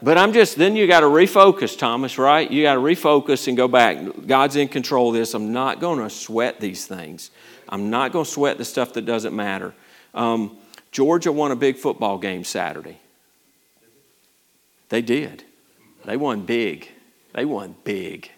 But 0.03 0.17
I'm 0.17 0.33
just, 0.33 0.55
then 0.55 0.75
you 0.75 0.87
got 0.87 1.01
to 1.01 1.07
refocus, 1.07 1.77
Thomas, 1.77 2.17
right? 2.17 2.49
You 2.49 2.63
got 2.63 2.75
to 2.75 2.79
refocus 2.79 3.47
and 3.47 3.55
go 3.55 3.67
back. 3.67 3.97
God's 4.25 4.55
in 4.55 4.67
control 4.67 5.09
of 5.09 5.15
this. 5.15 5.33
I'm 5.33 5.53
not 5.53 5.79
going 5.79 5.99
to 5.99 6.09
sweat 6.09 6.59
these 6.59 6.87
things. 6.87 7.29
I'm 7.69 7.89
not 7.89 8.11
going 8.11 8.25
to 8.25 8.31
sweat 8.31 8.57
the 8.57 8.65
stuff 8.65 8.93
that 8.93 9.05
doesn't 9.05 9.35
matter. 9.35 9.75
Um, 10.13 10.57
Georgia 10.91 11.31
won 11.31 11.51
a 11.51 11.55
big 11.55 11.77
football 11.77 12.17
game 12.17 12.43
Saturday. 12.43 12.99
They 14.89 15.01
did. 15.01 15.43
They 16.03 16.17
won 16.17 16.41
big. 16.41 16.89
They 17.33 17.45
won 17.45 17.75
big. 17.83 18.31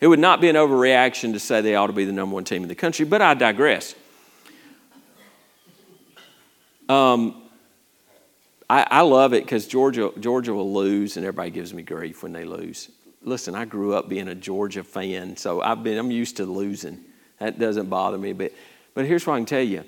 It 0.00 0.06
would 0.06 0.20
not 0.20 0.40
be 0.40 0.48
an 0.48 0.56
overreaction 0.56 1.32
to 1.32 1.40
say 1.40 1.60
they 1.60 1.74
ought 1.74 1.88
to 1.88 1.92
be 1.92 2.04
the 2.04 2.12
number 2.12 2.34
one 2.34 2.44
team 2.44 2.62
in 2.62 2.68
the 2.68 2.74
country, 2.74 3.04
but 3.04 3.20
I 3.20 3.34
digress. 3.34 3.94
Um, 6.88 7.42
I, 8.70 8.86
I 8.90 9.00
love 9.00 9.34
it 9.34 9.44
because 9.44 9.66
Georgia, 9.66 10.10
Georgia 10.20 10.54
will 10.54 10.72
lose, 10.72 11.16
and 11.16 11.26
everybody 11.26 11.50
gives 11.50 11.74
me 11.74 11.82
grief 11.82 12.22
when 12.22 12.32
they 12.32 12.44
lose. 12.44 12.90
Listen, 13.22 13.54
I 13.54 13.64
grew 13.64 13.94
up 13.94 14.08
being 14.08 14.28
a 14.28 14.34
Georgia 14.34 14.84
fan, 14.84 15.36
so 15.36 15.60
I've 15.60 15.82
been, 15.82 15.98
I'm 15.98 16.10
used 16.10 16.36
to 16.36 16.44
losing. 16.46 17.04
That 17.40 17.58
doesn't 17.58 17.88
bother 17.88 18.18
me. 18.18 18.32
But, 18.32 18.52
but 18.94 19.04
here's 19.04 19.26
what 19.26 19.34
I 19.34 19.38
can 19.38 19.46
tell 19.46 19.62
you 19.62 19.84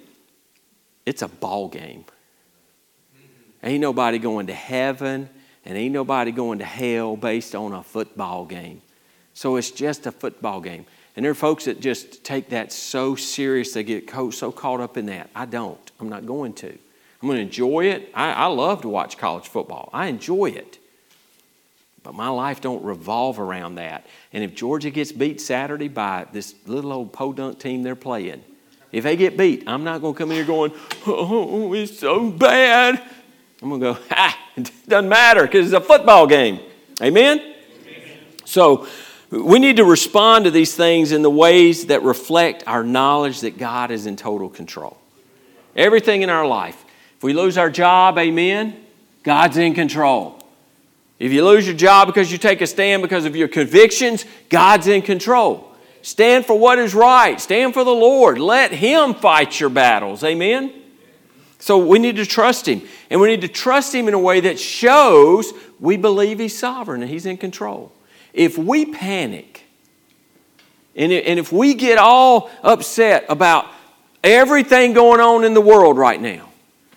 it's 1.06 1.22
a 1.22 1.28
ball 1.28 1.68
game. 1.68 2.04
Ain't 3.62 3.80
nobody 3.80 4.18
going 4.18 4.46
to 4.48 4.54
heaven 4.54 5.28
and 5.64 5.76
ain't 5.76 5.92
nobody 5.92 6.32
going 6.32 6.58
to 6.58 6.64
hell 6.64 7.16
based 7.16 7.54
on 7.54 7.72
a 7.72 7.82
football 7.82 8.44
game. 8.44 8.82
So 9.34 9.56
it's 9.56 9.70
just 9.70 10.06
a 10.06 10.12
football 10.12 10.60
game. 10.60 10.86
And 11.16 11.24
there 11.24 11.32
are 11.32 11.34
folks 11.34 11.64
that 11.64 11.80
just 11.80 12.24
take 12.24 12.50
that 12.50 12.72
so 12.72 13.14
serious, 13.16 13.72
they 13.72 13.82
get 13.82 14.10
so 14.32 14.52
caught 14.52 14.80
up 14.80 14.96
in 14.96 15.06
that. 15.06 15.30
I 15.34 15.44
don't. 15.44 15.90
I'm 16.00 16.08
not 16.08 16.26
going 16.26 16.54
to. 16.54 16.68
I'm 16.68 17.28
going 17.28 17.36
to 17.36 17.42
enjoy 17.42 17.86
it. 17.86 18.10
I, 18.14 18.32
I 18.32 18.46
love 18.46 18.82
to 18.82 18.88
watch 18.88 19.18
college 19.18 19.48
football. 19.48 19.90
I 19.92 20.06
enjoy 20.06 20.46
it. 20.46 20.78
But 22.02 22.14
my 22.14 22.28
life 22.28 22.62
don't 22.62 22.82
revolve 22.82 23.38
around 23.38 23.74
that. 23.74 24.06
And 24.32 24.42
if 24.42 24.54
Georgia 24.54 24.90
gets 24.90 25.12
beat 25.12 25.40
Saturday 25.40 25.88
by 25.88 26.26
this 26.32 26.54
little 26.66 26.92
old 26.92 27.12
podunk 27.12 27.58
team 27.58 27.82
they're 27.82 27.94
playing, 27.94 28.42
if 28.90 29.04
they 29.04 29.16
get 29.16 29.36
beat, 29.36 29.64
I'm 29.66 29.84
not 29.84 30.00
going 30.00 30.14
to 30.14 30.18
come 30.18 30.30
in 30.30 30.36
here 30.36 30.46
going, 30.46 30.72
oh, 31.06 31.74
it's 31.74 31.98
so 31.98 32.30
bad. 32.30 33.02
I'm 33.62 33.68
going 33.68 33.80
to 33.80 33.86
go, 33.86 33.92
ha, 33.94 34.06
ah, 34.10 34.38
it 34.56 34.70
doesn't 34.88 35.08
matter 35.08 35.42
because 35.42 35.66
it's 35.66 35.74
a 35.74 35.86
football 35.86 36.26
game. 36.26 36.60
Amen? 37.02 37.38
Amen? 37.38 37.54
So 38.44 38.86
we 39.30 39.58
need 39.58 39.76
to 39.76 39.84
respond 39.84 40.46
to 40.46 40.50
these 40.50 40.74
things 40.74 41.12
in 41.12 41.22
the 41.22 41.30
ways 41.30 41.86
that 41.86 42.02
reflect 42.02 42.64
our 42.66 42.82
knowledge 42.82 43.40
that 43.40 43.58
God 43.58 43.90
is 43.90 44.06
in 44.06 44.16
total 44.16 44.48
control. 44.48 44.96
Everything 45.76 46.22
in 46.22 46.30
our 46.30 46.46
life. 46.46 46.84
If 47.16 47.22
we 47.22 47.32
lose 47.32 47.58
our 47.58 47.70
job, 47.70 48.18
amen, 48.18 48.76
God's 49.22 49.56
in 49.56 49.74
control. 49.74 50.42
If 51.18 51.32
you 51.32 51.44
lose 51.44 51.66
your 51.66 51.76
job 51.76 52.08
because 52.08 52.32
you 52.32 52.38
take 52.38 52.62
a 52.62 52.66
stand 52.66 53.02
because 53.02 53.26
of 53.26 53.36
your 53.36 53.46
convictions, 53.46 54.24
God's 54.48 54.88
in 54.88 55.02
control. 55.02 55.70
Stand 56.02 56.46
for 56.46 56.58
what 56.58 56.78
is 56.78 56.94
right. 56.94 57.38
Stand 57.38 57.74
for 57.74 57.84
the 57.84 57.90
Lord. 57.90 58.38
Let 58.38 58.72
Him 58.72 59.14
fight 59.14 59.60
your 59.60 59.68
battles. 59.68 60.24
Amen? 60.24 60.72
So 61.60 61.78
we 61.78 61.98
need 61.98 62.16
to 62.16 62.26
trust 62.26 62.66
Him. 62.66 62.82
And 63.10 63.20
we 63.20 63.28
need 63.28 63.42
to 63.42 63.48
trust 63.48 63.94
Him 63.94 64.08
in 64.08 64.14
a 64.14 64.18
way 64.18 64.40
that 64.40 64.58
shows 64.58 65.52
we 65.78 65.96
believe 65.96 66.38
He's 66.38 66.58
sovereign 66.58 67.02
and 67.02 67.10
He's 67.10 67.26
in 67.26 67.36
control. 67.36 67.92
If 68.32 68.58
we 68.58 68.86
panic, 68.86 69.64
and 70.96 71.12
if 71.12 71.52
we 71.52 71.74
get 71.74 71.98
all 71.98 72.50
upset 72.62 73.24
about 73.28 73.66
everything 74.24 74.92
going 74.92 75.20
on 75.20 75.44
in 75.44 75.54
the 75.54 75.60
world 75.60 75.96
right 75.96 76.20
now, 76.20 76.48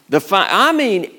the 0.10 0.19
fi- 0.19 0.47
I 0.49 0.71
mean, 0.71 1.12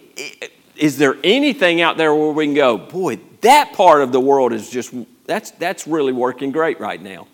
is 0.77 0.99
there 0.99 1.17
anything 1.23 1.81
out 1.81 1.97
there 1.97 2.15
where 2.15 2.31
we 2.31 2.47
can 2.47 2.55
go, 2.55 2.77
boy, 2.79 3.19
that 3.43 3.73
part 3.73 4.03
of 4.03 4.13
the 4.13 4.21
world 4.21 4.53
is 4.53 4.69
just, 4.71 4.95
that's, 5.25 5.51
that's 5.53 5.87
really 5.87 6.13
working 6.13 6.51
great 6.51 6.81
right 6.81 7.01
now? 7.01 7.27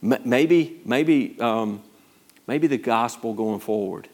Maybe, 0.00 0.80
maybe 0.84 1.36
um, 1.40 1.82
maybe 2.48 2.66
the 2.66 2.78
gospel 2.78 3.34
going 3.34 3.60
forward. 3.60 4.08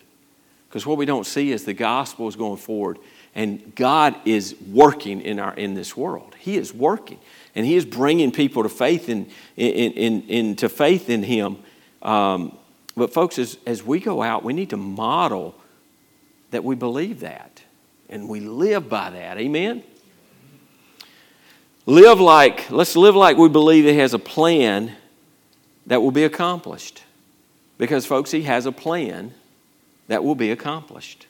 Because 0.68 0.84
what 0.84 0.98
we 0.98 1.06
don't 1.06 1.24
see 1.24 1.52
is 1.52 1.64
the 1.64 1.72
gospel 1.72 2.28
is 2.28 2.36
going 2.36 2.58
forward, 2.58 2.98
and 3.34 3.74
God 3.76 4.16
is 4.24 4.56
working 4.70 5.20
in, 5.22 5.38
our, 5.38 5.54
in 5.54 5.74
this 5.74 5.96
world. 5.96 6.34
He 6.38 6.56
is 6.56 6.74
working, 6.74 7.20
and 7.54 7.64
He 7.64 7.76
is 7.76 7.84
bringing 7.86 8.32
people 8.32 8.64
to 8.64 8.68
faith 8.68 9.08
in, 9.08 9.30
in, 9.56 9.92
in, 9.92 10.28
into 10.28 10.68
faith 10.68 11.08
in 11.08 11.22
Him. 11.22 11.58
Um, 12.02 12.58
but, 12.96 13.12
folks, 13.12 13.38
as, 13.38 13.56
as 13.66 13.84
we 13.84 14.00
go 14.00 14.20
out, 14.20 14.44
we 14.44 14.52
need 14.52 14.70
to 14.70 14.76
model 14.76 15.54
that 16.50 16.64
we 16.64 16.74
believe 16.74 17.20
that. 17.20 17.62
And 18.08 18.28
we 18.28 18.40
live 18.40 18.88
by 18.88 19.10
that. 19.10 19.38
Amen? 19.38 19.82
Live 21.86 22.20
like, 22.20 22.70
let's 22.70 22.96
live 22.96 23.14
like 23.14 23.36
we 23.36 23.48
believe 23.48 23.84
He 23.84 23.96
has 23.98 24.12
a 24.12 24.18
plan 24.18 24.92
that 25.86 26.02
will 26.02 26.12
be 26.12 26.24
accomplished. 26.24 27.04
Because, 27.78 28.06
folks, 28.06 28.30
He 28.30 28.42
has 28.42 28.66
a 28.66 28.72
plan 28.72 29.34
that 30.08 30.22
will 30.22 30.34
be 30.34 30.50
accomplished. 30.50 31.26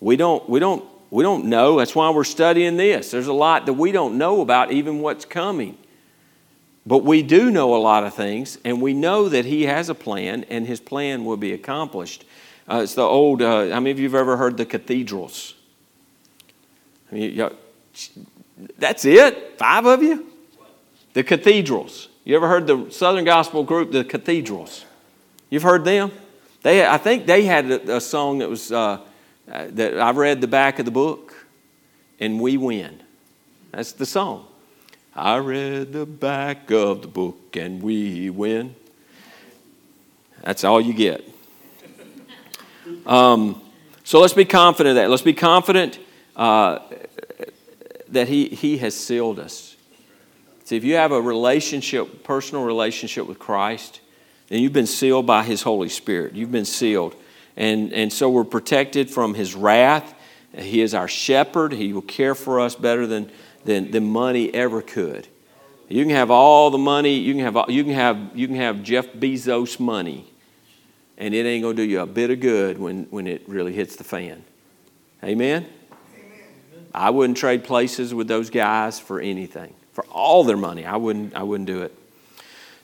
We 0.00 0.16
don't, 0.16 0.48
we 0.48 0.60
don't, 0.60 0.84
we 1.10 1.22
don't 1.22 1.46
know. 1.46 1.78
That's 1.78 1.94
why 1.94 2.10
we're 2.10 2.24
studying 2.24 2.76
this. 2.76 3.10
There's 3.10 3.26
a 3.26 3.32
lot 3.32 3.66
that 3.66 3.74
we 3.74 3.92
don't 3.92 4.18
know 4.18 4.40
about, 4.40 4.72
even 4.72 5.00
what's 5.00 5.24
coming. 5.24 5.76
But 6.86 7.04
we 7.04 7.22
do 7.22 7.50
know 7.50 7.76
a 7.76 7.78
lot 7.78 8.04
of 8.04 8.14
things, 8.14 8.58
and 8.64 8.80
we 8.80 8.94
know 8.94 9.28
that 9.28 9.44
He 9.44 9.64
has 9.64 9.88
a 9.88 9.94
plan, 9.94 10.44
and 10.48 10.66
His 10.66 10.80
plan 10.80 11.24
will 11.24 11.36
be 11.36 11.52
accomplished. 11.52 12.24
Uh, 12.68 12.80
it's 12.82 12.94
the 12.94 13.02
old, 13.02 13.42
uh, 13.42 13.68
how 13.70 13.80
many 13.80 13.90
of 13.90 13.98
you 13.98 14.06
have 14.06 14.14
ever 14.14 14.36
heard 14.36 14.56
the 14.56 14.64
cathedrals? 14.64 15.54
I 17.12 17.14
mean, 17.14 17.50
that's 18.78 19.04
it? 19.04 19.58
Five 19.58 19.86
of 19.86 20.02
you? 20.02 20.26
The 21.12 21.24
cathedrals. 21.24 22.08
You 22.24 22.36
ever 22.36 22.48
heard 22.48 22.66
the 22.66 22.90
Southern 22.90 23.24
Gospel 23.24 23.64
group, 23.64 23.90
the 23.90 24.04
cathedrals? 24.04 24.84
You've 25.50 25.62
heard 25.62 25.84
them? 25.84 26.12
They, 26.62 26.86
I 26.86 26.96
think 26.98 27.26
they 27.26 27.44
had 27.44 27.70
a, 27.70 27.96
a 27.96 28.00
song 28.00 28.38
that 28.38 28.48
was, 28.48 28.72
uh, 28.72 29.00
uh 29.50 29.66
that 29.70 30.00
I 30.00 30.12
read 30.12 30.40
the 30.40 30.46
back 30.46 30.78
of 30.78 30.84
the 30.84 30.90
book, 30.90 31.34
and 32.18 32.40
we 32.40 32.56
win. 32.56 33.02
That's 33.72 33.92
the 33.92 34.06
song. 34.06 34.46
I 35.14 35.36
read 35.38 35.92
the 35.92 36.06
back 36.06 36.70
of 36.70 37.02
the 37.02 37.08
book 37.08 37.56
and 37.56 37.82
we 37.82 38.30
win. 38.30 38.74
That's 40.42 40.64
all 40.64 40.80
you 40.80 40.92
get. 40.92 41.28
Um, 43.06 43.60
so 44.04 44.20
let's 44.20 44.34
be 44.34 44.44
confident 44.44 44.96
that. 44.96 45.10
Let's 45.10 45.22
be 45.22 45.32
confident 45.32 45.98
uh, 46.36 46.80
that 48.08 48.28
he, 48.28 48.46
he 48.48 48.78
has 48.78 48.94
sealed 48.94 49.38
us. 49.38 49.76
See, 50.64 50.76
if 50.76 50.84
you 50.84 50.94
have 50.94 51.12
a 51.12 51.20
relationship, 51.20 52.22
personal 52.22 52.64
relationship 52.64 53.26
with 53.26 53.38
Christ, 53.38 54.00
then 54.50 54.60
you've 54.60 54.74
been 54.74 54.86
sealed 54.86 55.24
by 55.24 55.44
His 55.44 55.62
Holy 55.62 55.88
Spirit. 55.88 56.34
You've 56.34 56.52
been 56.52 56.66
sealed. 56.66 57.16
And, 57.56 57.92
and 57.94 58.12
so 58.12 58.28
we're 58.28 58.44
protected 58.44 59.08
from 59.08 59.32
His 59.32 59.54
wrath. 59.54 60.14
He 60.54 60.82
is 60.82 60.92
our 60.92 61.08
shepherd. 61.08 61.72
He 61.72 61.94
will 61.94 62.02
care 62.02 62.34
for 62.34 62.60
us 62.60 62.74
better 62.74 63.06
than 63.06 63.30
than, 63.64 63.90
than 63.90 64.10
money 64.10 64.52
ever 64.54 64.82
could. 64.82 65.28
You 65.88 66.04
can 66.04 66.14
have 66.14 66.30
all 66.30 66.70
the 66.70 66.78
money, 66.78 67.14
you 67.14 67.34
can 67.34 67.42
have, 67.42 67.68
you 67.68 67.82
can 67.82 67.94
have, 67.94 68.30
you 68.34 68.46
can 68.46 68.56
have 68.56 68.82
Jeff 68.82 69.12
Bezos 69.12 69.80
money, 69.80 70.30
and 71.18 71.34
it 71.34 71.46
ain't 71.46 71.62
going 71.62 71.76
to 71.76 71.82
do 71.82 71.88
you 71.88 72.00
a 72.00 72.06
bit 72.06 72.30
of 72.30 72.40
good 72.40 72.78
when, 72.78 73.04
when 73.10 73.26
it 73.26 73.48
really 73.48 73.72
hits 73.72 73.96
the 73.96 74.04
fan. 74.04 74.44
Amen? 75.24 75.66
Amen? 75.66 76.86
I 76.94 77.10
wouldn't 77.10 77.38
trade 77.38 77.64
places 77.64 78.14
with 78.14 78.28
those 78.28 78.50
guys 78.50 79.00
for 79.00 79.20
anything. 79.20 79.74
For 79.92 80.04
all 80.06 80.44
their 80.44 80.56
money, 80.56 80.86
I 80.86 80.96
wouldn't, 80.96 81.34
I 81.34 81.42
wouldn't 81.42 81.66
do 81.66 81.82
it. 81.82 81.96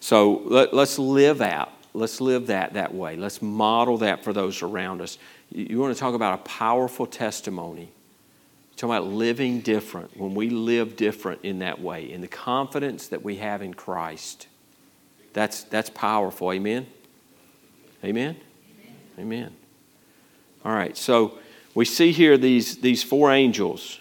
So 0.07 0.43
let, 0.45 0.73
let's 0.73 1.01
live 1.01 1.43
out. 1.43 1.73
Let's 1.93 2.21
live 2.21 2.47
that 2.47 2.75
that 2.75 2.95
way. 2.95 3.17
Let's 3.17 3.43
model 3.43 3.99
that 3.99 4.23
for 4.23 4.33
those 4.33 4.63
around 4.63 5.01
us. 5.01 5.19
You, 5.51 5.67
you 5.69 5.81
want 5.81 5.93
to 5.97 5.99
talk 5.99 6.15
about 6.15 6.35
a 6.35 6.43
powerful 6.45 7.09
testimony 7.09 7.91
talking 8.77 8.95
about 8.95 9.09
living 9.09 9.63
different, 9.63 10.17
when 10.17 10.33
we 10.37 10.49
live 10.49 10.95
different 10.95 11.41
in 11.43 11.59
that 11.59 11.81
way, 11.81 12.13
in 12.13 12.21
the 12.21 12.29
confidence 12.29 13.09
that 13.09 13.25
we 13.25 13.35
have 13.39 13.63
in 13.63 13.75
Christ. 13.75 14.47
That's, 15.33 15.65
that's 15.65 15.91
powerful. 15.91 16.53
Amen? 16.53 16.87
Amen? 18.05 18.37
Amen? 19.19 19.27
Amen. 19.27 19.57
All 20.65 20.73
right, 20.73 20.97
so 20.97 21.37
we 21.75 21.85
see 21.85 22.13
here 22.13 22.39
these, 22.39 22.77
these 22.77 23.03
four 23.03 23.33
angels, 23.33 23.99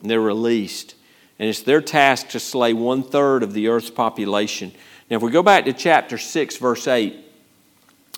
and 0.00 0.10
they're 0.10 0.20
released. 0.20 0.96
And 1.38 1.48
it's 1.48 1.62
their 1.62 1.80
task 1.80 2.30
to 2.30 2.40
slay 2.40 2.72
one 2.72 3.04
third 3.04 3.44
of 3.44 3.52
the 3.52 3.68
earth's 3.68 3.90
population. 3.90 4.72
Now, 5.10 5.16
if 5.16 5.22
we 5.22 5.30
go 5.30 5.42
back 5.42 5.64
to 5.66 5.72
chapter 5.72 6.18
6, 6.18 6.56
verse 6.56 6.88
8, 6.88 7.16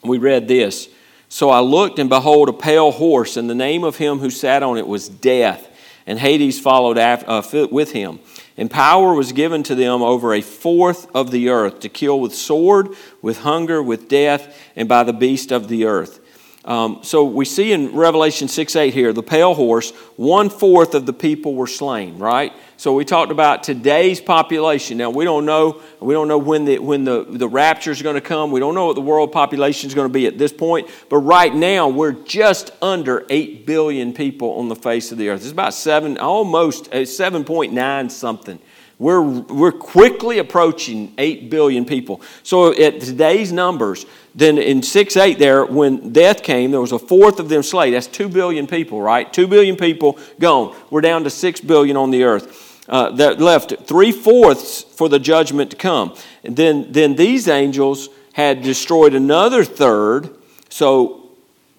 we 0.04 0.18
read 0.18 0.48
this. 0.48 0.88
So 1.28 1.50
I 1.50 1.60
looked, 1.60 1.98
and 1.98 2.08
behold, 2.08 2.48
a 2.48 2.52
pale 2.52 2.92
horse, 2.92 3.36
and 3.36 3.50
the 3.50 3.54
name 3.54 3.82
of 3.84 3.96
him 3.96 4.18
who 4.18 4.30
sat 4.30 4.62
on 4.62 4.78
it 4.78 4.86
was 4.86 5.08
Death 5.08 5.68
and 6.06 6.20
Hades 6.20 6.60
followed 6.60 6.98
after, 6.98 7.28
uh, 7.28 7.66
with 7.70 7.92
him. 7.92 8.20
And 8.56 8.70
power 8.70 9.12
was 9.12 9.32
given 9.32 9.62
to 9.64 9.74
them 9.74 10.02
over 10.02 10.32
a 10.32 10.40
fourth 10.40 11.14
of 11.14 11.30
the 11.30 11.48
earth 11.48 11.80
to 11.80 11.88
kill 11.88 12.20
with 12.20 12.34
sword, 12.34 12.90
with 13.20 13.40
hunger, 13.40 13.82
with 13.82 14.08
death, 14.08 14.56
and 14.76 14.88
by 14.88 15.02
the 15.02 15.12
beast 15.12 15.50
of 15.50 15.68
the 15.68 15.84
earth. 15.84 16.20
Um, 16.66 16.98
so 17.02 17.24
we 17.24 17.44
see 17.44 17.70
in 17.70 17.94
Revelation 17.94 18.48
6 18.48 18.74
8 18.74 18.92
here, 18.92 19.12
the 19.12 19.22
pale 19.22 19.54
horse, 19.54 19.92
one 20.16 20.50
fourth 20.50 20.96
of 20.96 21.06
the 21.06 21.12
people 21.12 21.54
were 21.54 21.68
slain, 21.68 22.18
right? 22.18 22.52
So 22.76 22.92
we 22.92 23.04
talked 23.04 23.30
about 23.30 23.62
today's 23.62 24.20
population. 24.20 24.98
Now 24.98 25.10
we 25.10 25.24
don't 25.24 25.46
know, 25.46 25.80
we 26.00 26.12
don't 26.12 26.26
know 26.26 26.38
when 26.38 26.64
the 26.64 26.80
when 26.80 27.04
the, 27.04 27.24
the 27.24 27.48
rapture 27.48 27.92
is 27.92 28.02
going 28.02 28.16
to 28.16 28.20
come. 28.20 28.50
We 28.50 28.58
don't 28.58 28.74
know 28.74 28.86
what 28.86 28.96
the 28.96 29.00
world 29.00 29.30
population 29.30 29.86
is 29.86 29.94
going 29.94 30.08
to 30.08 30.12
be 30.12 30.26
at 30.26 30.38
this 30.38 30.52
point. 30.52 30.90
But 31.08 31.18
right 31.18 31.54
now 31.54 31.88
we're 31.88 32.12
just 32.12 32.72
under 32.82 33.24
eight 33.30 33.64
billion 33.64 34.12
people 34.12 34.58
on 34.58 34.68
the 34.68 34.76
face 34.76 35.12
of 35.12 35.18
the 35.18 35.28
earth. 35.28 35.42
It's 35.42 35.52
about 35.52 35.72
seven, 35.72 36.18
almost 36.18 36.92
uh, 36.92 37.06
seven 37.06 37.44
point 37.44 37.72
nine 37.72 38.10
something. 38.10 38.58
We're, 38.98 39.20
we're 39.20 39.72
quickly 39.72 40.38
approaching 40.38 41.12
8 41.18 41.50
billion 41.50 41.84
people. 41.84 42.22
So, 42.42 42.72
at 42.72 43.00
today's 43.00 43.52
numbers, 43.52 44.06
then 44.34 44.56
in 44.56 44.82
6 44.82 45.16
8 45.16 45.38
there, 45.38 45.66
when 45.66 46.12
death 46.12 46.42
came, 46.42 46.70
there 46.70 46.80
was 46.80 46.92
a 46.92 46.98
fourth 46.98 47.38
of 47.38 47.50
them 47.50 47.62
slain. 47.62 47.92
That's 47.92 48.06
2 48.06 48.28
billion 48.28 48.66
people, 48.66 49.02
right? 49.02 49.30
2 49.30 49.48
billion 49.48 49.76
people 49.76 50.18
gone. 50.40 50.74
We're 50.90 51.02
down 51.02 51.24
to 51.24 51.30
6 51.30 51.60
billion 51.60 51.96
on 51.96 52.10
the 52.10 52.24
earth. 52.24 52.72
Uh, 52.88 53.10
that 53.10 53.40
left 53.40 53.74
three 53.86 54.12
fourths 54.12 54.82
for 54.82 55.08
the 55.08 55.18
judgment 55.18 55.72
to 55.72 55.76
come. 55.76 56.14
And 56.44 56.56
then, 56.56 56.92
then 56.92 57.16
these 57.16 57.48
angels 57.48 58.08
had 58.32 58.62
destroyed 58.62 59.12
another 59.14 59.64
third, 59.64 60.30
so 60.68 61.30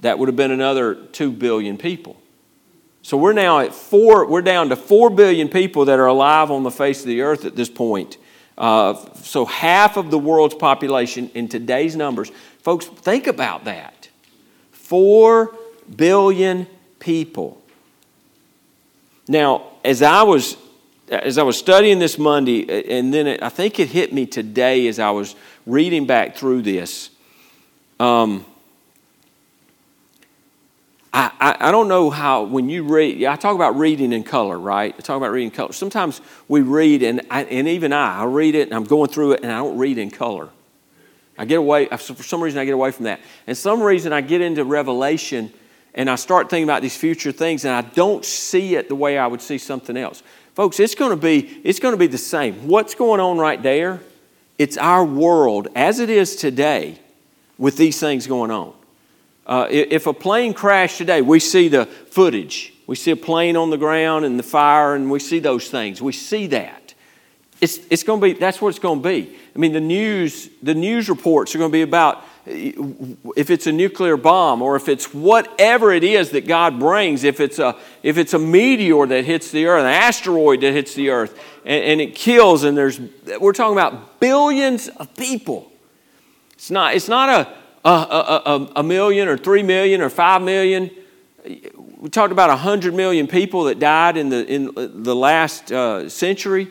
that 0.01 0.19
would 0.19 0.27
have 0.27 0.35
been 0.35 0.51
another 0.51 0.95
2 0.95 1.31
billion 1.31 1.77
people. 1.77 2.17
So 3.07 3.15
we're 3.15 3.31
now 3.31 3.59
at 3.59 3.73
four, 3.73 4.27
we're 4.27 4.41
down 4.41 4.67
to 4.67 4.75
4 4.75 5.09
billion 5.11 5.47
people 5.47 5.85
that 5.85 5.97
are 5.97 6.07
alive 6.07 6.51
on 6.51 6.63
the 6.63 6.71
face 6.71 6.99
of 6.99 7.07
the 7.07 7.21
earth 7.21 7.45
at 7.45 7.55
this 7.55 7.69
point. 7.69 8.17
Uh, 8.57 8.95
so 9.21 9.45
half 9.45 9.95
of 9.95 10.11
the 10.11 10.19
world's 10.19 10.55
population 10.55 11.31
in 11.33 11.47
today's 11.47 11.95
numbers. 11.95 12.33
Folks, 12.63 12.85
think 12.85 13.27
about 13.27 13.63
that. 13.63 14.09
4 14.73 15.55
billion 15.95 16.67
people. 16.99 17.63
Now, 19.29 19.67
as 19.85 20.01
I 20.01 20.23
was 20.23 20.57
as 21.07 21.37
I 21.37 21.43
was 21.43 21.57
studying 21.57 21.99
this 21.99 22.17
Monday, 22.17 22.91
and 22.91 23.13
then 23.13 23.25
it, 23.25 23.41
I 23.41 23.47
think 23.47 23.79
it 23.79 23.87
hit 23.87 24.11
me 24.11 24.25
today 24.25 24.85
as 24.89 24.99
I 24.99 25.11
was 25.11 25.33
reading 25.65 26.07
back 26.07 26.35
through 26.35 26.63
this. 26.63 27.09
Um, 28.01 28.45
I, 31.17 31.31
I, 31.39 31.69
I, 31.69 31.71
don't 31.71 31.87
know 31.87 32.11
how, 32.11 32.43
when 32.43 32.69
you 32.69 32.83
read, 32.83 33.23
I 33.23 33.35
talk 33.37 33.55
about 33.55 33.75
reading 33.75 34.13
in 34.13 34.23
color, 34.23 34.59
right? 34.59 34.93
I 34.95 35.01
talk 35.01 35.17
about 35.17 35.31
reading 35.31 35.49
color. 35.49 35.73
Sometimes 35.73 36.21
we 36.47 36.61
read, 36.61 37.01
and, 37.01 37.21
I, 37.31 37.43
and 37.45 37.67
even 37.67 37.91
I, 37.91 38.19
I 38.19 38.25
read 38.25 38.53
it 38.53 38.67
and 38.67 38.73
I'm 38.75 38.83
going 38.83 39.09
through 39.09 39.31
it 39.31 39.41
and 39.41 39.51
I 39.51 39.57
don't 39.57 39.79
read 39.79 39.97
in 39.97 40.11
color. 40.11 40.49
I 41.35 41.45
get 41.45 41.57
away, 41.57 41.87
for 41.87 42.21
some 42.21 42.43
reason, 42.43 42.59
I 42.59 42.65
get 42.65 42.75
away 42.75 42.91
from 42.91 43.05
that. 43.05 43.19
And 43.47 43.57
some 43.57 43.81
reason, 43.81 44.13
I 44.13 44.21
get 44.21 44.41
into 44.41 44.63
Revelation 44.63 45.51
and 45.95 46.07
I 46.07 46.17
start 46.17 46.51
thinking 46.51 46.65
about 46.65 46.83
these 46.83 46.95
future 46.95 47.31
things 47.31 47.65
and 47.65 47.73
I 47.73 47.81
don't 47.81 48.23
see 48.23 48.75
it 48.75 48.87
the 48.87 48.95
way 48.95 49.17
I 49.17 49.25
would 49.25 49.41
see 49.41 49.57
something 49.57 49.97
else. 49.97 50.21
Folks, 50.53 50.79
it's 50.79 50.93
going 50.93 51.09
to 51.09 51.17
be, 51.17 51.39
it's 51.63 51.79
going 51.79 51.93
to 51.93 51.99
be 51.99 52.05
the 52.05 52.19
same. 52.19 52.67
What's 52.67 52.93
going 52.93 53.21
on 53.21 53.39
right 53.39 53.63
there? 53.63 54.01
It's 54.59 54.77
our 54.77 55.03
world 55.03 55.67
as 55.75 55.99
it 55.99 56.11
is 56.11 56.35
today 56.35 56.99
with 57.57 57.75
these 57.75 57.99
things 57.99 58.27
going 58.27 58.51
on. 58.51 58.76
Uh, 59.47 59.65
if 59.69 60.05
a 60.07 60.13
plane 60.13 60.53
crashed 60.53 60.97
today, 60.97 61.21
we 61.21 61.39
see 61.39 61.69
the 61.69 61.85
footage. 61.85 62.73
We 62.85 62.97
see 62.97 63.11
a 63.11 63.15
plane 63.15 63.55
on 63.55 63.69
the 63.69 63.77
ground 63.77 64.25
and 64.25 64.37
the 64.37 64.43
fire, 64.43 64.93
and 64.93 65.09
we 65.09 65.19
see 65.19 65.39
those 65.39 65.69
things. 65.69 66.01
We 66.01 66.11
see 66.11 66.47
that. 66.47 66.93
It's, 67.61 67.79
it's 67.89 68.03
going 68.03 68.19
to 68.21 68.27
be, 68.27 68.33
that's 68.33 68.61
what 68.61 68.69
it's 68.69 68.79
going 68.79 69.01
to 69.01 69.07
be. 69.07 69.35
I 69.55 69.59
mean, 69.59 69.73
the 69.73 69.79
news, 69.79 70.49
the 70.61 70.75
news 70.75 71.09
reports 71.09 71.55
are 71.55 71.57
going 71.57 71.71
to 71.71 71.75
be 71.75 71.81
about 71.81 72.23
if 72.45 73.49
it's 73.49 73.67
a 73.67 73.71
nuclear 73.71 74.15
bomb 74.15 74.61
or 74.61 74.75
if 74.75 74.87
it's 74.87 75.13
whatever 75.13 75.91
it 75.91 76.03
is 76.03 76.31
that 76.31 76.47
God 76.47 76.79
brings, 76.79 77.23
if 77.23 77.39
it's 77.39 77.59
a, 77.59 77.75
if 78.03 78.17
it's 78.17 78.33
a 78.33 78.39
meteor 78.39 79.05
that 79.07 79.25
hits 79.25 79.51
the 79.51 79.65
earth, 79.65 79.81
an 79.81 79.87
asteroid 79.87 80.61
that 80.61 80.71
hits 80.73 80.93
the 80.93 81.09
earth, 81.09 81.37
and, 81.65 81.83
and 81.83 82.01
it 82.01 82.15
kills, 82.15 82.63
and 82.63 82.77
there's, 82.77 82.99
we're 83.39 83.53
talking 83.53 83.77
about 83.77 84.19
billions 84.19 84.87
of 84.87 85.13
people. 85.15 85.71
It's 86.53 86.71
not, 86.71 86.95
it's 86.95 87.09
not 87.09 87.29
a, 87.29 87.53
a, 87.91 88.41
a, 88.45 88.71
a 88.77 88.83
million 88.83 89.27
or 89.27 89.37
three 89.37 89.63
million 89.63 90.01
or 90.01 90.09
five 90.09 90.41
million. 90.41 90.91
We 91.97 92.09
talked 92.09 92.31
about 92.31 92.49
100 92.49 92.93
million 92.93 93.27
people 93.27 93.65
that 93.65 93.79
died 93.79 94.17
in 94.17 94.29
the, 94.29 94.45
in 94.45 94.71
the 94.75 95.15
last 95.15 95.71
uh, 95.71 96.09
century 96.09 96.69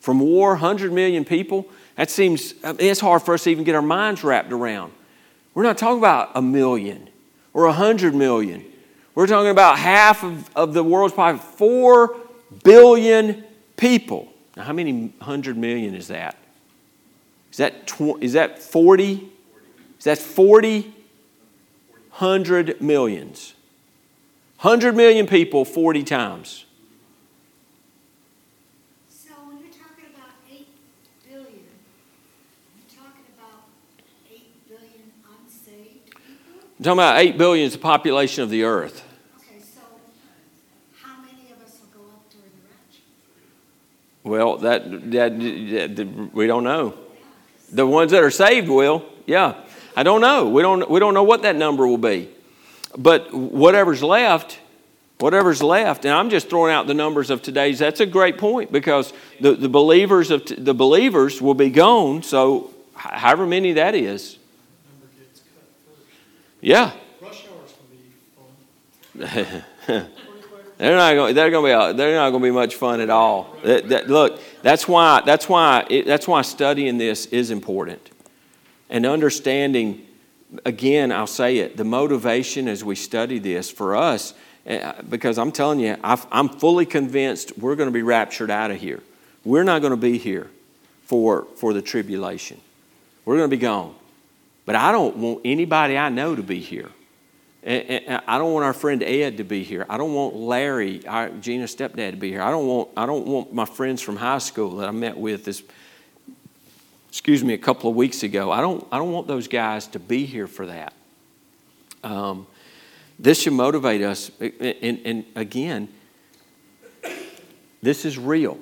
from 0.00 0.20
war, 0.20 0.50
100 0.50 0.92
million 0.92 1.24
people. 1.24 1.68
That 1.96 2.10
seems, 2.10 2.54
it's 2.62 3.00
hard 3.00 3.22
for 3.22 3.34
us 3.34 3.44
to 3.44 3.50
even 3.50 3.64
get 3.64 3.74
our 3.74 3.82
minds 3.82 4.22
wrapped 4.22 4.52
around. 4.52 4.92
We're 5.54 5.64
not 5.64 5.78
talking 5.78 5.98
about 5.98 6.30
a 6.34 6.42
million 6.42 7.08
or 7.52 7.64
a 7.64 7.72
hundred 7.72 8.14
million. 8.14 8.64
We're 9.14 9.24
We're 9.24 9.26
talking 9.26 9.50
about 9.50 9.78
half 9.78 10.22
of, 10.22 10.54
of 10.54 10.74
the 10.74 10.84
world's 10.84 11.14
population, 11.14 11.50
4 11.56 12.16
billion 12.62 13.44
people. 13.76 14.32
Now, 14.56 14.64
how 14.64 14.72
many 14.72 15.12
hundred 15.20 15.56
million 15.56 15.94
is 15.94 16.08
that? 16.08 16.36
Is 17.50 17.58
that, 17.58 17.86
tw- 17.88 18.22
is 18.22 18.34
that 18.34 18.60
40? 18.60 19.32
Is 19.98 20.04
that 20.04 20.18
40? 20.18 20.94
100 22.18 22.80
millions. 22.80 23.54
100 24.60 24.96
million 24.96 25.28
people 25.28 25.64
40 25.64 26.02
times. 26.02 26.64
So 29.08 29.30
when 29.46 29.58
you're 29.58 29.68
talking 29.68 30.06
about 30.12 30.34
8 30.50 30.66
billion, 31.28 31.46
you're 32.74 32.98
talking 32.98 33.22
about 33.38 33.66
8 34.28 34.68
billion 34.68 35.12
unsaved 35.30 36.06
people? 36.06 36.26
I'm 36.76 36.84
talking 36.84 36.98
about 36.98 37.18
8 37.18 37.38
billion 37.38 37.66
is 37.68 37.74
the 37.74 37.78
population 37.78 38.42
of 38.42 38.50
the 38.50 38.64
earth. 38.64 39.04
Okay, 39.36 39.60
so 39.60 39.80
how 41.00 41.22
many 41.22 41.52
of 41.52 41.64
us 41.64 41.78
will 41.78 42.02
go 42.02 42.08
up 42.08 42.28
during 42.32 42.50
the 42.50 42.66
rapture? 42.68 43.04
Well, 44.24 44.56
that, 44.56 45.10
that, 45.12 45.96
that 45.96 46.34
we 46.34 46.48
don't 46.48 46.64
know. 46.64 46.94
The 47.70 47.86
ones 47.86 48.10
that 48.10 48.24
are 48.24 48.32
saved 48.32 48.68
will, 48.68 49.04
yeah. 49.24 49.66
I 49.98 50.04
don't 50.04 50.20
know. 50.20 50.48
We 50.48 50.62
don't, 50.62 50.88
we 50.88 51.00
don't 51.00 51.12
know 51.12 51.24
what 51.24 51.42
that 51.42 51.56
number 51.56 51.84
will 51.84 51.98
be. 51.98 52.28
But 52.96 53.34
whatever's 53.34 54.00
left, 54.00 54.60
whatever's 55.18 55.60
left, 55.60 56.04
and 56.04 56.14
I'm 56.14 56.30
just 56.30 56.48
throwing 56.48 56.72
out 56.72 56.86
the 56.86 56.94
numbers 56.94 57.30
of 57.30 57.42
today's. 57.42 57.80
That's 57.80 57.98
a 57.98 58.06
great 58.06 58.38
point 58.38 58.70
because 58.70 59.12
the, 59.40 59.54
the 59.54 59.68
believers 59.68 60.30
of 60.30 60.44
t- 60.44 60.54
the 60.54 60.72
believers 60.72 61.42
will 61.42 61.54
be 61.54 61.68
gone. 61.68 62.22
So 62.22 62.72
however 62.94 63.44
many 63.44 63.72
that 63.72 63.96
is, 63.96 64.38
yeah. 66.60 66.92
They're 69.16 70.06
not 70.78 71.14
going. 71.14 71.34
They're 71.34 71.50
going 71.50 71.72
to 71.72 71.92
be. 71.92 71.96
They're 71.96 72.14
not 72.14 72.30
going 72.30 72.40
to 72.40 72.46
be 72.46 72.52
much 72.52 72.76
fun 72.76 73.00
at 73.00 73.10
all. 73.10 73.56
That, 73.64 73.88
that, 73.88 74.08
look, 74.08 74.40
that's 74.62 74.86
why. 74.86 75.22
That's 75.26 75.48
why. 75.48 75.84
It, 75.90 76.06
that's 76.06 76.28
why 76.28 76.42
studying 76.42 76.98
this 76.98 77.26
is 77.26 77.50
important, 77.50 78.10
and 78.90 79.06
understanding. 79.06 80.06
Again, 80.64 81.12
I'll 81.12 81.26
say 81.26 81.58
it. 81.58 81.76
The 81.76 81.84
motivation 81.84 82.68
as 82.68 82.82
we 82.82 82.94
study 82.94 83.38
this 83.38 83.70
for 83.70 83.96
us, 83.96 84.34
eh, 84.66 84.92
because 85.08 85.38
I'm 85.38 85.52
telling 85.52 85.80
you, 85.80 85.96
i 86.02 86.20
I'm 86.30 86.48
fully 86.48 86.86
convinced 86.86 87.58
we're 87.58 87.76
going 87.76 87.88
to 87.88 87.92
be 87.92 88.02
raptured 88.02 88.50
out 88.50 88.70
of 88.70 88.80
here. 88.80 89.02
We're 89.44 89.64
not 89.64 89.80
going 89.80 89.92
to 89.92 89.96
be 89.96 90.18
here 90.18 90.50
for 91.04 91.46
for 91.56 91.72
the 91.72 91.82
tribulation. 91.82 92.60
We're 93.24 93.36
going 93.36 93.50
to 93.50 93.56
be 93.56 93.60
gone. 93.60 93.94
But 94.64 94.76
I 94.76 94.92
don't 94.92 95.16
want 95.16 95.40
anybody 95.44 95.96
I 95.96 96.10
know 96.10 96.34
to 96.36 96.42
be 96.42 96.60
here. 96.60 96.90
And, 97.62 97.88
and 97.88 98.22
I 98.26 98.38
don't 98.38 98.52
want 98.52 98.64
our 98.64 98.72
friend 98.72 99.02
Ed 99.02 99.38
to 99.38 99.44
be 99.44 99.64
here. 99.64 99.86
I 99.88 99.96
don't 99.96 100.14
want 100.14 100.36
Larry, 100.36 101.06
our 101.06 101.30
Gina's 101.30 101.74
stepdad, 101.74 102.12
to 102.12 102.16
be 102.16 102.30
here. 102.30 102.42
I 102.42 102.50
don't 102.50 102.66
want 102.66 102.90
I 102.96 103.06
don't 103.06 103.26
want 103.26 103.52
my 103.52 103.64
friends 103.64 104.02
from 104.02 104.16
high 104.16 104.38
school 104.38 104.76
that 104.76 104.88
I 104.88 104.92
met 104.92 105.16
with 105.16 105.44
this 105.44 105.62
excuse 107.08 107.42
me 107.42 107.54
a 107.54 107.58
couple 107.58 107.90
of 107.90 107.96
weeks 107.96 108.22
ago. 108.22 108.50
I 108.50 108.60
don't 108.60 108.86
I 108.92 108.98
don't 108.98 109.12
want 109.12 109.26
those 109.26 109.48
guys 109.48 109.86
to 109.88 109.98
be 109.98 110.26
here 110.26 110.46
for 110.46 110.66
that. 110.66 110.92
Um, 112.04 112.46
this 113.18 113.42
should 113.42 113.54
motivate 113.54 114.02
us. 114.02 114.30
And, 114.40 115.00
and 115.04 115.24
again, 115.34 115.88
this 117.82 118.04
is 118.04 118.18
real. 118.18 118.58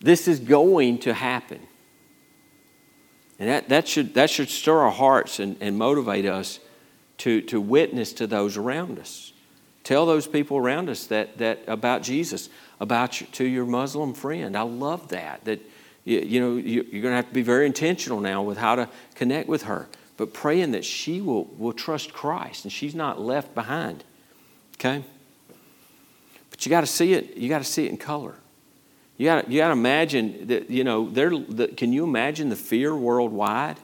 This 0.00 0.28
is 0.28 0.40
going 0.40 0.98
to 1.00 1.14
happen. 1.14 1.60
And 3.38 3.48
that, 3.48 3.68
that, 3.70 3.88
should, 3.88 4.14
that 4.14 4.30
should 4.30 4.48
stir 4.48 4.78
our 4.78 4.90
hearts 4.90 5.40
and, 5.40 5.56
and 5.60 5.76
motivate 5.76 6.26
us 6.26 6.60
to, 7.18 7.40
to 7.42 7.60
witness 7.60 8.12
to 8.14 8.26
those 8.26 8.56
around 8.56 8.98
us. 8.98 9.32
Tell 9.82 10.06
those 10.06 10.28
people 10.28 10.58
around 10.58 10.88
us 10.88 11.06
that, 11.06 11.38
that 11.38 11.60
about 11.66 12.02
Jesus, 12.02 12.48
about 12.78 13.20
your, 13.20 13.28
to 13.30 13.44
your 13.44 13.66
Muslim 13.66 14.14
friend. 14.14 14.56
I 14.56 14.62
love 14.62 15.08
that. 15.08 15.44
That 15.44 15.60
you, 16.04 16.20
you 16.20 16.40
know 16.40 16.56
you, 16.56 16.86
you're 16.90 17.02
going 17.02 17.12
to 17.12 17.16
have 17.16 17.28
to 17.28 17.34
be 17.34 17.42
very 17.42 17.66
intentional 17.66 18.20
now 18.20 18.42
with 18.42 18.58
how 18.58 18.74
to 18.74 18.88
connect 19.14 19.48
with 19.48 19.64
her, 19.64 19.88
but 20.16 20.32
praying 20.32 20.72
that 20.72 20.84
she 20.84 21.20
will, 21.20 21.44
will 21.58 21.72
trust 21.72 22.12
Christ 22.12 22.64
and 22.64 22.72
she's 22.72 22.94
not 22.94 23.20
left 23.20 23.54
behind. 23.54 24.04
Okay. 24.74 25.04
But 26.50 26.66
you 26.66 26.70
got 26.70 26.80
to 26.82 26.86
see 26.86 27.14
it. 27.14 27.36
You 27.36 27.48
got 27.48 27.58
to 27.58 27.64
see 27.64 27.86
it 27.86 27.90
in 27.90 27.96
color. 27.96 28.34
You 29.16 29.26
got 29.26 29.50
you 29.50 29.60
to 29.60 29.70
imagine 29.70 30.48
that 30.48 30.70
you 30.70 30.84
know 30.84 31.08
there. 31.08 31.30
The, 31.30 31.68
can 31.68 31.92
you 31.92 32.04
imagine 32.04 32.48
the 32.48 32.56
fear 32.56 32.94
worldwide? 32.94 33.78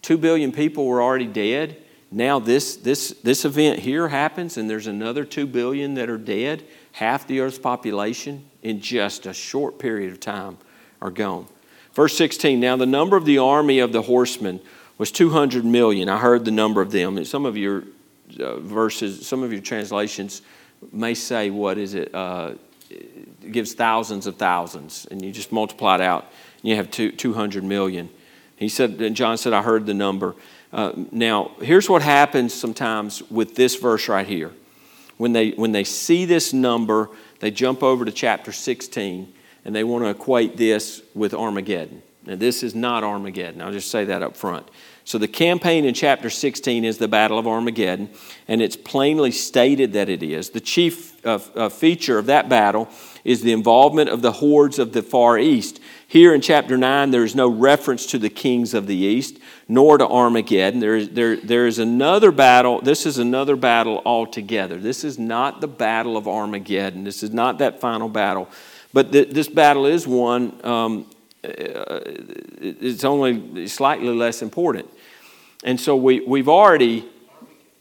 Two 0.00 0.16
billion 0.16 0.52
people 0.52 0.86
were 0.86 1.02
already 1.02 1.26
dead 1.26 1.76
now 2.10 2.38
this, 2.38 2.76
this, 2.76 3.10
this 3.22 3.44
event 3.44 3.80
here 3.80 4.08
happens 4.08 4.56
and 4.56 4.68
there's 4.68 4.86
another 4.86 5.24
2 5.24 5.46
billion 5.46 5.94
that 5.94 6.08
are 6.08 6.18
dead 6.18 6.64
half 6.92 7.26
the 7.26 7.40
earth's 7.40 7.58
population 7.58 8.44
in 8.62 8.80
just 8.80 9.26
a 9.26 9.34
short 9.34 9.78
period 9.78 10.10
of 10.12 10.18
time 10.18 10.56
are 11.00 11.10
gone. 11.10 11.46
Verse 11.92 12.16
16 12.16 12.60
now 12.60 12.76
the 12.76 12.86
number 12.86 13.16
of 13.16 13.24
the 13.24 13.38
army 13.38 13.78
of 13.78 13.92
the 13.92 14.02
horsemen 14.02 14.60
was 14.98 15.10
200 15.12 15.64
million. 15.64 16.08
I 16.08 16.18
heard 16.18 16.44
the 16.44 16.50
number 16.50 16.80
of 16.80 16.90
them. 16.90 17.24
Some 17.24 17.46
of 17.46 17.56
your 17.56 17.84
uh, 18.38 18.56
verses 18.60 19.26
some 19.26 19.42
of 19.42 19.52
your 19.52 19.62
translations 19.62 20.42
may 20.92 21.14
say 21.14 21.50
what 21.50 21.78
is 21.78 21.94
it 21.94 22.14
uh, 22.14 22.54
gives 23.50 23.74
thousands 23.74 24.26
of 24.26 24.36
thousands 24.36 25.06
and 25.10 25.24
you 25.24 25.32
just 25.32 25.50
multiply 25.50 25.96
it 25.96 26.00
out 26.00 26.26
and 26.60 26.68
you 26.68 26.76
have 26.76 26.90
two, 26.90 27.10
200 27.10 27.64
million. 27.64 28.08
He 28.56 28.68
said 28.68 29.00
and 29.00 29.16
john 29.16 29.38
said 29.38 29.52
i 29.52 29.62
heard 29.62 29.86
the 29.86 29.94
number. 29.94 30.34
Uh, 30.72 30.92
now, 31.10 31.52
here's 31.60 31.88
what 31.88 32.02
happens 32.02 32.52
sometimes 32.52 33.22
with 33.30 33.54
this 33.54 33.76
verse 33.76 34.08
right 34.08 34.26
here. 34.26 34.52
When 35.16 35.32
they, 35.32 35.50
when 35.52 35.72
they 35.72 35.84
see 35.84 36.24
this 36.24 36.52
number, 36.52 37.10
they 37.40 37.50
jump 37.50 37.82
over 37.82 38.04
to 38.04 38.12
chapter 38.12 38.52
16 38.52 39.32
and 39.64 39.74
they 39.74 39.84
want 39.84 40.04
to 40.04 40.10
equate 40.10 40.56
this 40.56 41.02
with 41.14 41.34
Armageddon. 41.34 42.02
Now, 42.28 42.36
this 42.36 42.62
is 42.62 42.74
not 42.74 43.04
Armageddon. 43.04 43.62
I'll 43.62 43.72
just 43.72 43.90
say 43.90 44.04
that 44.04 44.22
up 44.22 44.36
front. 44.36 44.68
So, 45.04 45.16
the 45.16 45.28
campaign 45.28 45.86
in 45.86 45.94
chapter 45.94 46.28
16 46.28 46.84
is 46.84 46.98
the 46.98 47.08
Battle 47.08 47.38
of 47.38 47.46
Armageddon, 47.46 48.10
and 48.46 48.60
it's 48.60 48.76
plainly 48.76 49.30
stated 49.30 49.94
that 49.94 50.10
it 50.10 50.22
is. 50.22 50.50
The 50.50 50.60
chief 50.60 51.24
uh, 51.24 51.38
uh, 51.54 51.68
feature 51.70 52.18
of 52.18 52.26
that 52.26 52.50
battle 52.50 52.90
is 53.24 53.40
the 53.40 53.52
involvement 53.52 54.10
of 54.10 54.20
the 54.20 54.32
hordes 54.32 54.78
of 54.78 54.92
the 54.92 55.00
Far 55.00 55.38
East. 55.38 55.80
Here 56.06 56.34
in 56.34 56.42
chapter 56.42 56.76
9, 56.76 57.10
there 57.10 57.24
is 57.24 57.34
no 57.34 57.48
reference 57.48 58.04
to 58.06 58.18
the 58.18 58.28
kings 58.28 58.74
of 58.74 58.86
the 58.86 58.96
East, 58.96 59.38
nor 59.66 59.96
to 59.96 60.06
Armageddon. 60.06 60.80
There 60.80 60.96
is, 60.96 61.08
there, 61.08 61.36
there 61.36 61.66
is 61.66 61.78
another 61.78 62.30
battle. 62.30 62.82
This 62.82 63.06
is 63.06 63.16
another 63.16 63.56
battle 63.56 64.02
altogether. 64.04 64.78
This 64.78 65.04
is 65.04 65.18
not 65.18 65.62
the 65.62 65.68
battle 65.68 66.18
of 66.18 66.28
Armageddon. 66.28 67.04
This 67.04 67.22
is 67.22 67.30
not 67.30 67.58
that 67.58 67.80
final 67.80 68.10
battle. 68.10 68.48
But 68.92 69.12
th- 69.12 69.30
this 69.30 69.48
battle 69.48 69.86
is 69.86 70.06
one, 70.06 70.64
um, 70.64 71.06
uh, 71.44 72.00
it's 72.60 73.04
only 73.04 73.66
slightly 73.68 74.08
less 74.08 74.42
important. 74.42 74.88
And 75.64 75.80
so 75.80 75.96
we, 75.96 76.20
we've 76.20 76.48
already, 76.48 77.08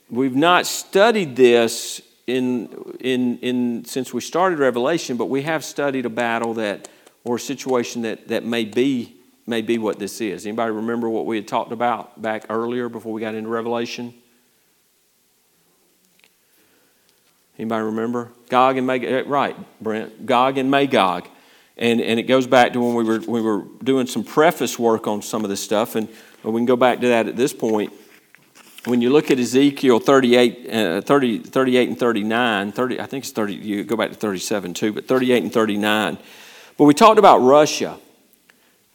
we've 0.10 0.36
not 0.36 0.66
studied 0.66 1.36
this 1.36 2.02
in, 2.26 2.68
in, 3.00 3.40
in, 3.40 3.86
since 3.86 4.14
we 4.14 4.22
started 4.22 4.60
Revelation, 4.60 5.16
but 5.16 5.26
we 5.28 5.44
have 5.44 5.64
studied 5.64 6.06
a 6.06 6.10
battle 6.10 6.56
that, 6.56 6.90
or 7.24 7.38
a 7.38 7.40
situation 7.40 8.02
that, 8.02 8.28
that 8.28 8.44
may, 8.44 8.66
be, 8.66 9.16
may 9.46 9.62
be 9.62 9.78
what 9.78 10.00
this 10.00 10.20
is. 10.20 10.46
Anybody 10.46 10.72
remember 10.72 11.10
what 11.10 11.26
we 11.26 11.38
had 11.38 11.48
talked 11.48 11.72
about 11.72 12.22
back 12.22 12.46
earlier 12.50 12.90
before 12.90 13.14
we 13.14 13.22
got 13.22 13.34
into 13.34 13.50
Revelation? 13.50 14.14
Anybody 17.58 17.84
remember? 17.86 18.30
Gog 18.50 18.78
and 18.78 18.86
Magog, 18.86 19.10
eh, 19.10 19.24
right, 19.26 19.56
Brent. 19.82 20.26
Gog 20.26 20.58
and 20.58 20.70
Magog. 20.70 21.28
And, 21.76 22.02
and 22.02 22.20
it 22.20 22.24
goes 22.24 22.48
back 22.48 22.74
to 22.74 22.80
when 22.80 22.96
we 22.96 23.04
were, 23.04 23.20
we 23.20 23.42
were 23.42 23.64
doing 23.84 24.08
some 24.08 24.24
preface 24.24 24.78
work 24.78 25.08
on 25.08 25.22
some 25.22 25.44
of 25.44 25.50
this 25.50 25.62
stuff, 25.62 25.96
and 25.96 26.08
we 26.44 26.54
can 26.54 26.66
go 26.66 26.76
back 26.76 27.02
to 27.02 27.08
that 27.08 27.28
at 27.28 27.36
this 27.36 27.54
point. 27.54 27.94
When 28.86 29.02
you 29.02 29.10
look 29.10 29.30
at 29.32 29.40
Ezekiel 29.40 30.00
38, 30.00 30.70
uh, 30.74 31.02
30, 31.02 31.40
38 31.40 31.90
and 31.90 32.00
39, 32.00 32.72
30, 32.72 33.00
I 33.00 33.06
think 33.06 33.24
it's 33.24 33.32
30, 33.32 33.56
you 33.56 33.84
go 33.84 33.96
back 33.96 34.10
to 34.10 34.16
37 34.16 34.74
too, 34.74 34.94
but 34.94 35.08
38 35.08 35.44
and 35.44 35.52
39. 35.52 36.18
But 36.78 36.84
we 36.86 36.94
talked 36.94 37.20
about 37.20 37.40
Russia. 37.40 37.98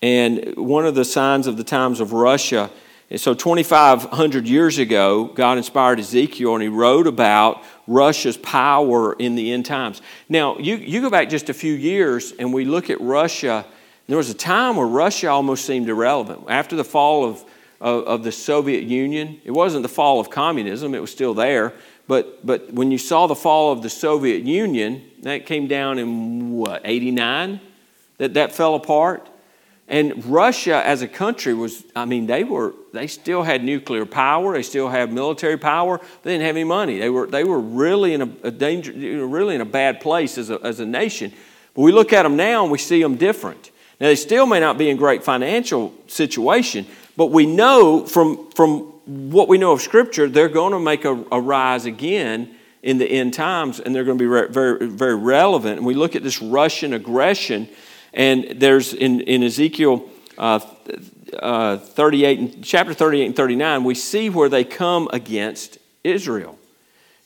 And 0.01 0.57
one 0.57 0.87
of 0.87 0.95
the 0.95 1.05
signs 1.05 1.47
of 1.47 1.57
the 1.57 1.65
times 1.65 2.01
of 2.01 2.13
Russia 2.13 2.71
and 3.13 3.21
so 3.21 3.35
2,500 3.35 4.49
years 4.49 4.79
ago, 4.79 5.25
God 5.25 5.59
inspired 5.59 6.01
Ezekiel 6.01 6.55
and 6.55 6.63
he 6.63 6.71
wrote 6.71 7.07
about 7.07 7.63
Russia's 7.87 8.39
power 8.39 9.13
in 9.13 9.35
the 9.35 9.53
end 9.53 9.67
times. 9.67 10.01
Now, 10.31 10.57
you, 10.57 10.77
you 10.77 11.03
go 11.03 11.11
back 11.11 11.29
just 11.29 11.51
a 11.51 11.55
few 11.55 11.75
years 11.75 12.33
and 12.39 12.55
we 12.55 12.65
look 12.65 12.89
at 12.89 12.99
Russia, 13.03 13.67
there 14.07 14.17
was 14.17 14.31
a 14.31 14.35
time 14.35 14.77
where 14.77 14.87
Russia 14.87 15.29
almost 15.29 15.67
seemed 15.67 15.91
irrelevant. 15.91 16.45
After 16.49 16.75
the 16.75 16.85
fall 16.85 17.27
of, 17.27 17.45
of, 17.83 18.05
of 18.05 18.25
the 18.25 18.33
Soviet 18.33 18.85
Union, 18.85 19.43
it 19.45 19.51
wasn't 19.51 19.83
the 19.83 19.91
fall 19.91 20.19
of 20.19 20.31
communism, 20.31 20.95
it 20.95 21.01
was 21.01 21.13
still 21.13 21.35
there. 21.35 21.75
But, 22.09 22.47
but 22.47 22.73
when 22.73 22.91
you 22.91 22.97
saw 22.97 23.27
the 23.27 23.35
fall 23.35 23.73
of 23.73 23.83
the 23.83 23.91
Soviet 23.91 24.43
Union, 24.43 25.05
that 25.21 25.45
came 25.45 25.69
down 25.69 25.99
in 25.99 26.53
what, 26.53 26.81
89? 26.83 27.61
That, 28.17 28.33
that 28.33 28.53
fell 28.53 28.75
apart. 28.75 29.29
And 29.93 30.25
Russia 30.25 30.83
as 30.87 31.03
a 31.03 31.07
country 31.07 31.53
was, 31.53 31.85
I 31.95 32.07
mean, 32.07 32.25
they 32.27 32.45
were, 32.45 32.73
they 32.95 33.07
still 33.07 33.43
had 33.43 33.63
nuclear 33.63 34.07
power, 34.07 34.55
they 34.55 34.63
still 34.63 34.89
had 34.89 35.13
military 35.13 35.59
power, 35.59 36.01
they 36.23 36.33
didn't 36.33 36.47
have 36.47 36.57
any 36.57 36.65
money. 36.65 36.99
They 36.99 37.11
were, 37.11 37.27
they 37.27 37.45
were 37.45 37.61
really 37.61 38.15
in 38.15 38.23
a, 38.23 38.29
a 38.45 38.51
danger, 38.51 38.91
really 39.27 39.55
in 39.55 39.61
a 39.61 39.67
bad 39.67 40.01
place 40.01 40.39
as 40.39 40.49
a, 40.49 40.59
as 40.63 40.81
a 40.81 40.87
nation. 40.87 41.31
But 41.75 41.83
we 41.83 41.93
look 41.93 42.15
at 42.15 42.23
them 42.23 42.37
now 42.37 42.63
and 42.63 42.73
we 42.73 42.79
see 42.79 43.03
them 43.03 43.17
different. 43.17 43.71
Now, 44.01 44.07
they 44.07 44.17
still 44.17 44.47
may 44.47 44.61
not 44.61 44.79
be 44.79 44.89
in 44.89 44.97
great 44.97 45.23
financial 45.23 45.93
situation, 46.07 46.87
but 47.15 47.27
we 47.27 47.45
know 47.45 48.07
from, 48.07 48.51
from 48.53 48.81
what 49.05 49.47
we 49.47 49.59
know 49.59 49.73
of 49.73 49.83
Scripture, 49.83 50.27
they're 50.27 50.49
going 50.49 50.73
to 50.73 50.81
make 50.81 51.05
a, 51.05 51.23
a 51.31 51.39
rise 51.39 51.85
again 51.85 52.57
in 52.83 52.97
the 52.97 53.07
end 53.07 53.35
times, 53.35 53.79
and 53.79 53.95
they're 53.95 54.05
going 54.05 54.17
to 54.17 54.23
be 54.23 54.27
re- 54.27 54.49
very, 54.49 54.87
very 54.87 55.17
relevant. 55.17 55.77
And 55.77 55.87
we 55.87 55.95
look 55.95 56.17
at 56.17 56.23
this 56.23 56.41
Russian 56.41 56.95
aggression, 56.95 57.69
and 58.13 58.61
there's 58.61 58.93
in, 58.95 59.21
in 59.23 59.43
Ezekiel 59.43 60.09
uh, 60.39 60.61
uh, 61.39 61.77
38, 61.79 62.63
chapter 62.63 62.93
38 62.93 63.27
and 63.27 63.37
39, 63.37 63.85
we 63.85 63.95
see 63.95 64.29
where 64.29 64.49
they 64.49 64.65
come 64.65 65.09
against 65.13 65.79
Israel. 66.05 66.59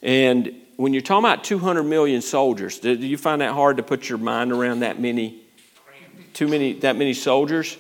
And 0.03 0.55
when 0.77 0.93
you're 0.93 1.03
talking 1.03 1.25
about 1.25 1.45
200 1.45 1.83
million 1.83 2.23
soldiers, 2.23 2.79
do 2.79 2.95
you 2.95 3.17
find 3.17 3.41
that 3.41 3.53
hard 3.53 3.79
to 3.79 3.83
put 3.83 4.09
your 4.09 4.19
mind 4.19 4.53
around 4.53 4.81
that 4.81 5.01
many, 5.01 5.41
too 6.35 6.47
many, 6.47 6.75
that 6.75 6.97
many 6.97 7.15
soldiers? 7.15 7.77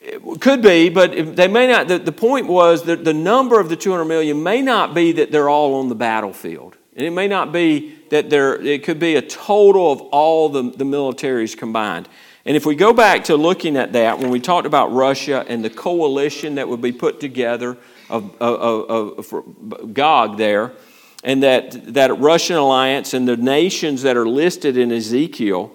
It 0.00 0.40
could 0.40 0.62
be, 0.62 0.88
but 0.88 1.36
they 1.36 1.48
may 1.48 1.66
not. 1.66 1.88
The, 1.88 1.98
the 1.98 2.12
point 2.12 2.46
was 2.46 2.84
that 2.84 3.04
the 3.04 3.12
number 3.12 3.60
of 3.60 3.68
the 3.68 3.76
200 3.76 4.06
million 4.06 4.42
may 4.42 4.62
not 4.62 4.94
be 4.94 5.12
that 5.12 5.30
they're 5.30 5.48
all 5.48 5.74
on 5.74 5.88
the 5.88 5.94
battlefield. 5.94 6.69
And 7.00 7.06
it 7.06 7.12
may 7.12 7.28
not 7.28 7.50
be 7.50 7.96
that 8.10 8.28
there, 8.28 8.60
it 8.60 8.84
could 8.84 8.98
be 8.98 9.16
a 9.16 9.22
total 9.22 9.90
of 9.90 10.02
all 10.12 10.50
the, 10.50 10.64
the 10.64 10.84
militaries 10.84 11.56
combined. 11.56 12.10
And 12.44 12.58
if 12.58 12.66
we 12.66 12.74
go 12.74 12.92
back 12.92 13.24
to 13.24 13.36
looking 13.36 13.78
at 13.78 13.94
that, 13.94 14.18
when 14.18 14.28
we 14.28 14.38
talked 14.38 14.66
about 14.66 14.92
Russia 14.92 15.42
and 15.48 15.64
the 15.64 15.70
coalition 15.70 16.56
that 16.56 16.68
would 16.68 16.82
be 16.82 16.92
put 16.92 17.18
together 17.18 17.78
of, 18.10 18.36
of, 18.38 19.18
of, 19.18 19.32
of 19.32 19.94
Gog 19.94 20.36
there, 20.36 20.72
and 21.24 21.42
that, 21.42 21.94
that 21.94 22.18
Russian 22.18 22.56
alliance 22.56 23.14
and 23.14 23.26
the 23.26 23.38
nations 23.38 24.02
that 24.02 24.18
are 24.18 24.28
listed 24.28 24.76
in 24.76 24.92
Ezekiel, 24.92 25.72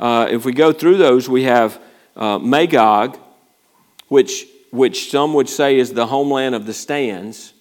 uh, 0.00 0.26
if 0.28 0.44
we 0.44 0.52
go 0.52 0.72
through 0.72 0.96
those, 0.96 1.28
we 1.28 1.44
have 1.44 1.80
uh, 2.16 2.40
Magog, 2.40 3.16
which, 4.08 4.48
which 4.72 5.08
some 5.08 5.34
would 5.34 5.48
say 5.48 5.78
is 5.78 5.92
the 5.92 6.08
homeland 6.08 6.56
of 6.56 6.66
the 6.66 6.74
stands, 6.74 7.53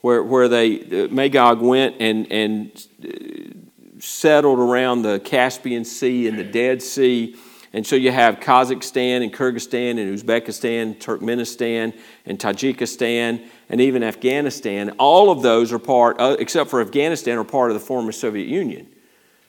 where, 0.00 0.22
where 0.22 0.48
they, 0.48 0.80
uh, 0.80 1.08
Magog 1.08 1.60
went 1.60 1.96
and, 2.00 2.30
and 2.30 2.86
uh, 3.04 4.00
settled 4.00 4.58
around 4.58 5.02
the 5.02 5.20
Caspian 5.20 5.84
Sea 5.84 6.28
and 6.28 6.38
the 6.38 6.44
Dead 6.44 6.82
Sea. 6.82 7.36
And 7.72 7.86
so 7.86 7.96
you 7.96 8.10
have 8.10 8.40
Kazakhstan 8.40 9.22
and 9.22 9.32
Kyrgyzstan 9.32 9.98
and 9.98 10.18
Uzbekistan, 10.18 10.98
Turkmenistan 10.98 11.98
and 12.24 12.38
Tajikistan, 12.38 13.46
and 13.68 13.80
even 13.80 14.02
Afghanistan. 14.02 14.90
All 14.98 15.30
of 15.30 15.42
those 15.42 15.72
are 15.72 15.78
part, 15.78 16.18
uh, 16.18 16.36
except 16.38 16.70
for 16.70 16.80
Afghanistan, 16.80 17.36
are 17.36 17.44
part 17.44 17.70
of 17.70 17.74
the 17.74 17.84
former 17.84 18.12
Soviet 18.12 18.48
Union. 18.48 18.88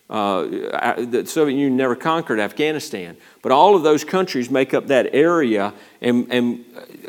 Uh, 0.10 0.96
the 0.98 1.24
Soviet 1.28 1.56
Union 1.56 1.78
never 1.78 1.96
conquered 1.96 2.40
Afghanistan. 2.40 3.16
But 3.44 3.52
all 3.52 3.76
of 3.76 3.84
those 3.84 4.04
countries 4.04 4.50
make 4.50 4.74
up 4.74 4.88
that 4.88 5.14
area, 5.14 5.74
and, 6.02 6.28
and 6.32 6.66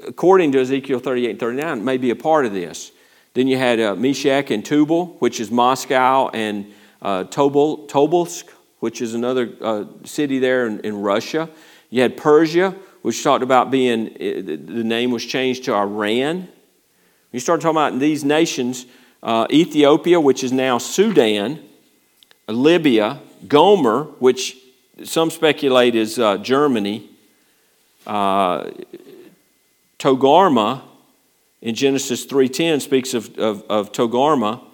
according 0.07 0.53
to 0.53 0.61
Ezekiel 0.61 0.99
38 0.99 1.31
and 1.31 1.41
39, 1.41 1.85
may 1.85 1.97
be 1.97 2.11
a 2.11 2.17
part 2.17 2.45
of 2.45 2.53
this. 2.53 2.93
Then 3.35 3.47
you 3.47 3.57
had 3.57 3.81
uh, 3.81 3.95
Meshech 3.95 4.51
and 4.51 4.65
Tubal, 4.65 5.17
which 5.21 5.39
is 5.39 5.51
Moscow, 5.51 6.29
and 6.31 6.73
uh, 7.01 7.25
Tobol, 7.25 7.89
Tobolsk, 7.89 8.51
which 8.81 9.01
is 9.01 9.15
another 9.15 9.53
uh, 9.61 9.85
city 10.05 10.39
there 10.39 10.67
in, 10.67 10.81
in, 10.81 11.01
Russia. 11.01 11.49
You 11.91 12.03
had 12.03 12.17
Persia, 12.17 12.75
which 13.03 13.23
talked 13.23 13.43
about 13.43 13.71
being, 13.71 14.13
the 14.15 14.85
name 14.85 15.11
was 15.11 15.25
changed 15.25 15.65
to 15.65 15.75
Iran. 15.75 16.49
You 17.33 17.41
start 17.41 17.61
talking 17.61 17.77
about 17.77 17.99
these 18.01 18.25
nations, 18.25 18.87
uh, 19.23 19.47
Ethiopia, 19.51 20.21
which 20.21 20.43
is 20.43 20.53
now 20.53 20.79
Sudan, 20.79 21.63
Libya, 22.49 23.21
Gomer, 23.47 24.05
which 24.19 24.57
some 25.05 25.31
speculate 25.31 25.95
is 25.95 26.19
uh, 26.19 26.39
Germany, 26.39 27.09
uh, 28.07 28.71
Togarma 29.99 30.83
in 31.61 31.75
Genesis 31.75 32.27
3.10 32.27 32.81
speaks 32.81 33.15
of, 33.15 33.37
of, 33.39 33.63
of 33.69 33.93
Togarma. 33.93 34.65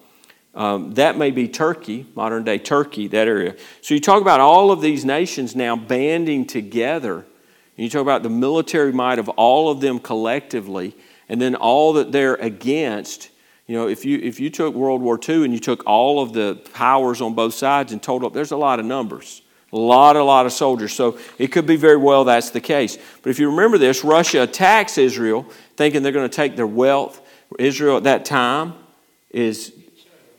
Um, 0.54 0.94
that 0.94 1.18
may 1.18 1.30
be 1.30 1.48
Turkey, 1.48 2.06
modern 2.14 2.44
day 2.44 2.58
Turkey, 2.58 3.08
that 3.08 3.28
area. 3.28 3.56
So 3.82 3.94
you 3.94 4.00
talk 4.00 4.22
about 4.22 4.40
all 4.40 4.70
of 4.70 4.80
these 4.80 5.04
nations 5.04 5.54
now 5.54 5.76
banding 5.76 6.46
together. 6.46 7.16
And 7.16 7.84
You 7.84 7.90
talk 7.90 8.02
about 8.02 8.22
the 8.22 8.30
military 8.30 8.92
might 8.92 9.18
of 9.18 9.28
all 9.30 9.70
of 9.70 9.80
them 9.80 9.98
collectively, 9.98 10.96
and 11.28 11.40
then 11.40 11.54
all 11.54 11.92
that 11.94 12.10
they're 12.10 12.36
against 12.36 13.30
you 13.66 13.74
know, 13.74 13.88
if 13.88 14.04
you, 14.04 14.18
if 14.18 14.38
you 14.38 14.48
took 14.48 14.74
World 14.74 15.02
War 15.02 15.18
II 15.28 15.44
and 15.44 15.52
you 15.52 15.58
took 15.58 15.84
all 15.86 16.22
of 16.22 16.32
the 16.32 16.54
powers 16.72 17.20
on 17.20 17.34
both 17.34 17.54
sides 17.54 17.92
and 17.92 18.00
totaled 18.00 18.30
up, 18.30 18.34
there's 18.34 18.52
a 18.52 18.56
lot 18.56 18.78
of 18.78 18.86
numbers. 18.86 19.42
A 19.72 19.76
lot, 19.76 20.16
a 20.16 20.22
lot 20.22 20.46
of 20.46 20.52
soldiers. 20.52 20.92
So 20.92 21.18
it 21.38 21.48
could 21.48 21.66
be 21.66 21.76
very 21.76 21.96
well 21.96 22.24
that's 22.24 22.50
the 22.50 22.60
case. 22.60 22.98
But 23.22 23.30
if 23.30 23.38
you 23.38 23.50
remember 23.50 23.78
this, 23.78 24.04
Russia 24.04 24.42
attacks 24.42 24.96
Israel 24.96 25.46
thinking 25.76 26.02
they're 26.02 26.12
going 26.12 26.28
to 26.28 26.34
take 26.34 26.56
their 26.56 26.66
wealth. 26.66 27.20
Israel 27.58 27.96
at 27.96 28.04
that 28.04 28.24
time 28.24 28.74
is 29.30 29.72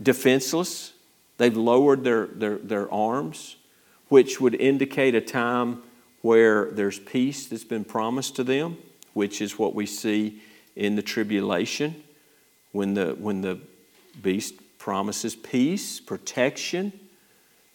defenseless. 0.02 0.94
They've 1.38 1.56
lowered 1.56 2.04
their, 2.04 2.28
their, 2.28 2.58
their 2.58 2.92
arms, 2.92 3.58
which 4.08 4.40
would 4.40 4.56
indicate 4.56 5.14
a 5.14 5.22
time 5.22 5.84
where 6.22 6.72
there's 6.72 7.00
peace 7.00 7.48
that's 7.48 7.64
been 7.64 7.84
promised 7.84 8.36
to 8.38 8.44
them, 8.44 8.78
which 9.14 9.42
is 9.42 9.60
what 9.60 9.76
we 9.76 9.86
see 9.86 10.42
in 10.76 10.96
the 10.96 11.02
tribulation 11.02 12.04
when 12.72 12.94
the, 12.94 13.12
when 13.16 13.42
the 13.42 13.60
beast 14.22 14.56
promises 14.78 15.36
peace, 15.36 16.00
protection, 16.00 16.92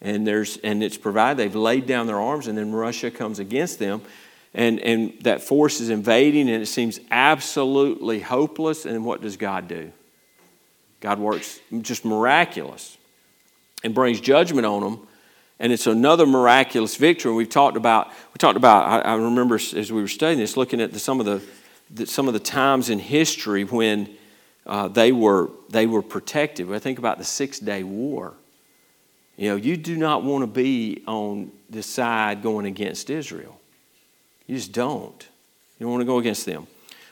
and, 0.02 0.26
there's, 0.26 0.58
and 0.58 0.82
it's 0.82 0.98
provided. 0.98 1.38
They've 1.38 1.54
laid 1.54 1.86
down 1.86 2.06
their 2.06 2.20
arms, 2.20 2.48
and 2.48 2.58
then 2.58 2.72
Russia 2.72 3.10
comes 3.10 3.38
against 3.38 3.78
them. 3.78 4.02
And, 4.52 4.80
and 4.80 5.14
that 5.22 5.40
force 5.40 5.80
is 5.80 5.88
invading, 5.88 6.50
and 6.50 6.62
it 6.62 6.66
seems 6.66 7.00
absolutely 7.10 8.20
hopeless. 8.20 8.84
And 8.84 9.04
what 9.04 9.22
does 9.22 9.38
God 9.38 9.68
do? 9.68 9.92
God 11.00 11.18
works 11.18 11.58
just 11.80 12.04
miraculous 12.04 12.98
and 13.82 13.94
brings 13.94 14.20
judgment 14.20 14.66
on 14.66 14.82
them. 14.82 15.06
And 15.58 15.72
it's 15.72 15.86
another 15.86 16.26
miraculous 16.26 16.96
victory. 16.96 17.32
We've 17.32 17.48
talked 17.48 17.76
about, 17.76 18.08
we 18.08 18.38
talked 18.38 18.56
about, 18.56 19.06
I, 19.06 19.12
I 19.12 19.14
remember 19.14 19.54
as 19.54 19.92
we 19.92 20.02
were 20.02 20.08
studying 20.08 20.38
this, 20.38 20.56
looking 20.56 20.80
at 20.80 20.92
the, 20.92 20.98
some, 20.98 21.20
of 21.20 21.26
the, 21.26 21.40
the, 21.90 22.06
some 22.06 22.26
of 22.26 22.34
the 22.34 22.40
times 22.40 22.90
in 22.90 22.98
history 22.98 23.62
when 23.64 24.10
uh, 24.66 24.88
they, 24.88 25.12
were, 25.12 25.50
they 25.70 25.86
were 25.86 26.02
protective. 26.02 26.72
I 26.72 26.80
think 26.80 26.98
about 26.98 27.18
the 27.18 27.24
Six 27.24 27.60
Day 27.60 27.84
War. 27.84 28.34
You 29.36 29.50
know, 29.50 29.56
you 29.56 29.76
do 29.76 29.96
not 29.96 30.22
want 30.22 30.42
to 30.42 30.46
be 30.46 31.02
on 31.06 31.50
the 31.70 31.82
side 31.82 32.42
going 32.42 32.66
against 32.66 33.10
Israel. 33.10 33.58
You 34.46 34.56
just 34.56 34.72
don't. 34.72 35.28
You 35.78 35.84
don't 35.84 35.92
want 35.92 36.02
to 36.02 36.06
go 36.06 36.18
against 36.18 36.46
them. 36.46 36.66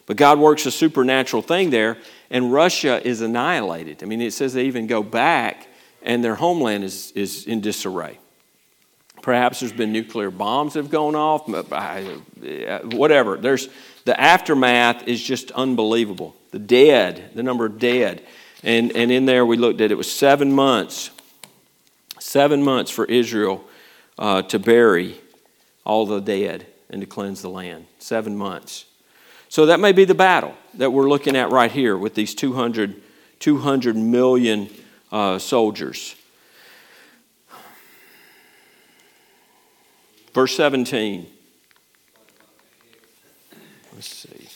But 0.06 0.16
God 0.16 0.38
works 0.38 0.66
a 0.66 0.70
supernatural 0.70 1.42
thing 1.42 1.70
there, 1.70 1.96
and 2.30 2.52
Russia 2.52 3.00
is 3.06 3.20
annihilated. 3.20 4.02
I 4.02 4.06
mean, 4.06 4.20
it 4.20 4.32
says 4.32 4.52
they 4.52 4.64
even 4.64 4.86
go 4.86 5.02
back, 5.02 5.68
and 6.02 6.22
their 6.22 6.34
homeland 6.34 6.84
is, 6.84 7.12
is 7.12 7.46
in 7.46 7.60
disarray. 7.60 8.18
Perhaps 9.22 9.60
there's 9.60 9.72
been 9.72 9.92
nuclear 9.92 10.30
bombs 10.30 10.74
that 10.74 10.82
have 10.82 10.90
gone 10.90 11.14
off, 11.14 11.48
uh, 11.48 12.80
whatever. 12.96 13.36
There's, 13.36 13.68
the 14.04 14.18
aftermath 14.18 15.06
is 15.06 15.22
just 15.22 15.50
unbelievable. 15.52 16.34
The 16.52 16.58
dead, 16.58 17.30
the 17.34 17.42
number 17.42 17.66
of 17.66 17.78
dead. 17.78 18.22
And, 18.62 18.96
and 18.96 19.12
in 19.12 19.26
there 19.26 19.44
we 19.44 19.56
looked 19.56 19.80
at 19.80 19.92
it 19.92 19.96
was 19.96 20.10
seven 20.10 20.52
months, 20.52 21.10
seven 22.30 22.62
months 22.62 22.92
for 22.92 23.06
Israel 23.06 23.64
uh, 24.16 24.40
to 24.40 24.56
bury 24.56 25.20
all 25.84 26.06
the 26.06 26.20
dead 26.20 26.64
and 26.88 27.00
to 27.00 27.06
cleanse 27.06 27.42
the 27.42 27.50
land. 27.50 27.84
Seven 27.98 28.36
months. 28.36 28.84
So 29.48 29.66
that 29.66 29.80
may 29.80 29.90
be 29.90 30.04
the 30.04 30.14
battle 30.14 30.54
that 30.74 30.92
we're 30.92 31.08
looking 31.08 31.34
at 31.34 31.50
right 31.50 31.72
here 31.72 31.98
with 31.98 32.14
these 32.14 32.32
200, 32.36 33.02
200 33.40 33.96
million 33.96 34.70
uh, 35.10 35.40
soldiers. 35.40 36.14
Verse 40.32 40.54
17. 40.54 41.26
Let's 43.92 44.06
see. 44.06 44.46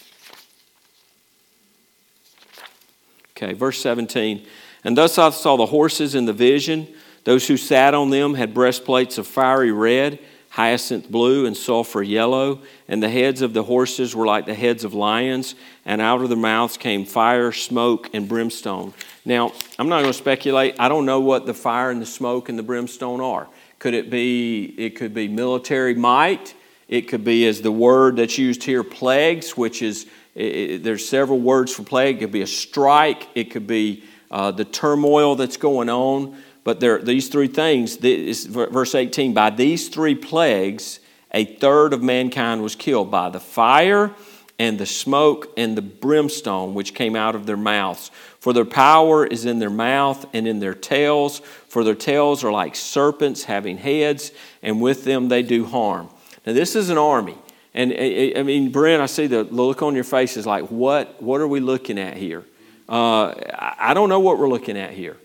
Okay, 3.37 3.53
verse 3.53 3.81
17. 3.81 4.47
And 4.85 4.97
thus 4.97 5.19
I 5.19 5.31
saw 5.31 5.57
the 5.57 5.67
horses 5.67 6.15
in 6.15 6.27
the 6.27 6.33
vision. 6.33 6.87
Those 7.25 7.49
who 7.49 7.57
sat 7.57 7.95
on 7.95 8.11
them 8.11 8.35
had 8.35 8.55
breastplates 8.55 9.19
of 9.19 9.27
fiery 9.27 9.73
red, 9.73 10.19
hyacinth 10.51 11.11
blue, 11.11 11.47
and 11.47 11.57
sulfur 11.57 12.03
yellow. 12.03 12.61
And 12.87 13.03
the 13.03 13.09
heads 13.09 13.43
of 13.43 13.55
the 13.55 13.63
horses 13.63 14.15
were 14.15 14.27
like 14.27 14.47
the 14.47 14.55
heads 14.55 14.85
of 14.85 14.95
lions, 14.95 15.55
and 15.85 16.01
out 16.01 16.21
of 16.23 16.29
their 16.29 16.39
mouths 16.39 16.77
came 16.77 17.05
fire, 17.05 17.51
smoke, 17.51 18.11
and 18.15 18.29
brimstone. 18.29 18.95
Now, 19.25 19.53
I'm 19.79 19.89
not 19.89 20.03
going 20.03 20.13
to 20.13 20.19
speculate. 20.19 20.77
I 20.79 20.89
don't 20.89 21.07
know 21.07 21.21
what 21.21 21.47
the 21.47 21.55
fire 21.55 21.91
and 21.91 22.01
the 22.01 22.07
smoke 22.07 22.51
and 22.51 22.59
the 22.59 22.63
brimstone 22.63 23.21
are. 23.21 23.49
Could 23.79 23.95
it 23.95 24.11
be, 24.11 24.75
it 24.79 24.97
could 24.97 25.15
be 25.15 25.29
military 25.29 25.95
might, 25.95 26.55
It 26.89 27.09
could 27.09 27.25
be 27.25 27.47
as 27.47 27.63
the 27.63 27.73
word 27.73 28.17
that's 28.17 28.39
used 28.39 28.63
here, 28.63 28.85
plagues, 28.85 29.57
which 29.57 29.83
is, 29.83 30.07
it, 30.35 30.83
there's 30.83 31.09
several 31.09 31.41
words 31.41 31.73
for 31.73 31.83
plague. 31.83 32.17
It 32.17 32.21
could 32.21 32.33
be 32.33 32.43
a 32.43 32.47
strike. 32.47 33.29
It 33.35 33.51
could 33.51 33.67
be 33.67 34.05
uh, 34.31 34.51
the 34.51 34.65
turmoil 34.65 35.37
that's 35.37 35.57
going 35.57 35.89
on. 35.89 36.37
But 36.65 36.81
there, 36.81 36.99
these 36.99 37.29
three 37.29 37.49
things, 37.49 37.99
this, 37.99 38.47
verse 38.47 38.95
18, 38.95 39.35
by 39.35 39.51
these 39.51 39.89
three 39.89 40.15
plagues, 40.15 40.99
a 41.31 41.45
third 41.45 41.93
of 41.93 42.03
mankind 42.03 42.63
was 42.63 42.75
killed 42.75 43.11
by 43.11 43.29
the 43.29 43.41
fire 43.41 44.13
and 44.59 44.79
the 44.79 44.87
smoke 44.87 45.53
and 45.57 45.77
the 45.77 45.83
brimstone 45.83 46.75
which 46.75 46.95
came 46.95 47.17
out 47.17 47.35
of 47.35 47.45
their 47.45 47.57
mouths. 47.57 48.11
For 48.39 48.53
their 48.53 48.65
power 48.65 49.27
is 49.27 49.45
in 49.45 49.59
their 49.59 49.71
mouth 49.71 50.27
and 50.33 50.47
in 50.47 50.61
their 50.61 50.75
tails, 50.75 51.41
for 51.69 51.85
their 51.85 51.95
tails 51.95 52.45
are 52.45 52.53
like 52.53 52.77
serpents 52.77 53.45
having 53.45 53.79
heads, 53.79 54.33
and 54.63 54.81
with 54.81 55.05
them 55.05 55.29
they 55.29 55.43
do 55.43 55.65
harm. 55.67 56.09
Now, 56.47 56.53
this 56.53 56.77
is 56.77 56.89
an 56.89 56.99
army. 56.99 57.37
And 57.75 57.93
I 57.93 58.43
mean, 58.45 58.71
Brent, 58.71 59.03
I 59.03 59.07
see 59.07 59.27
the 59.27 59.43
look 59.43 59.83
on 59.83 59.97
your 59.97 60.05
face 60.05 60.37
is 60.37 60.47
like, 60.47 60.71
what, 60.71 61.21
what 61.21 61.41
are 61.41 61.49
we 61.49 61.59
looking 61.59 61.99
at 61.99 62.17
here? 62.17 62.45
Uh, 62.89 63.35
I 63.79 63.93
don't 63.95 64.09
know 64.09 64.21
what 64.21 64.39
we're 64.39 64.49
looking 64.49 64.79
at 64.79 64.93
here. 64.93 65.17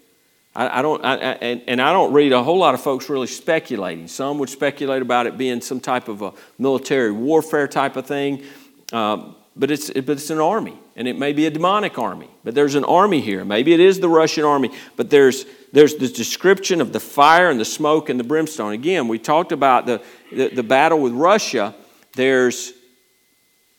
I, 0.55 0.79
I 0.79 0.81
don't, 0.81 1.03
I, 1.05 1.15
and, 1.15 1.61
and 1.67 1.81
I 1.81 1.93
don't 1.93 2.11
read 2.11 2.31
a 2.31 2.43
whole 2.43 2.57
lot 2.57 2.73
of 2.73 2.81
folks 2.81 3.09
really 3.09 3.27
speculating. 3.27 4.07
Some 4.07 4.39
would 4.39 4.49
speculate 4.49 5.01
about 5.01 5.27
it 5.27 5.37
being 5.37 5.61
some 5.61 5.79
type 5.79 6.07
of 6.07 6.21
a 6.21 6.33
military 6.57 7.11
warfare 7.11 7.67
type 7.67 7.95
of 7.95 8.05
thing. 8.05 8.43
Um, 8.91 9.35
but 9.55 9.71
it's, 9.71 9.89
but 9.89 10.09
it's 10.09 10.29
an 10.29 10.39
army, 10.39 10.77
and 10.95 11.07
it 11.07 11.17
may 11.17 11.33
be 11.33 11.45
a 11.45 11.49
demonic 11.49 11.99
army. 11.99 12.29
But 12.43 12.55
there's 12.55 12.75
an 12.75 12.85
army 12.85 13.19
here. 13.19 13.43
Maybe 13.43 13.73
it 13.73 13.79
is 13.79 13.99
the 13.99 14.09
Russian 14.09 14.45
army, 14.45 14.71
but 14.95 15.09
there's, 15.09 15.45
there's 15.73 15.95
this 15.95 16.13
description 16.13 16.81
of 16.81 16.93
the 16.93 16.99
fire 16.99 17.49
and 17.49 17.59
the 17.59 17.65
smoke 17.65 18.09
and 18.09 18.19
the 18.19 18.23
brimstone. 18.23 18.71
Again, 18.71 19.07
we 19.07 19.19
talked 19.19 19.51
about 19.51 19.85
the, 19.85 20.01
the, 20.31 20.47
the 20.49 20.63
battle 20.63 20.99
with 20.99 21.13
Russia. 21.13 21.75
There's, 22.13 22.73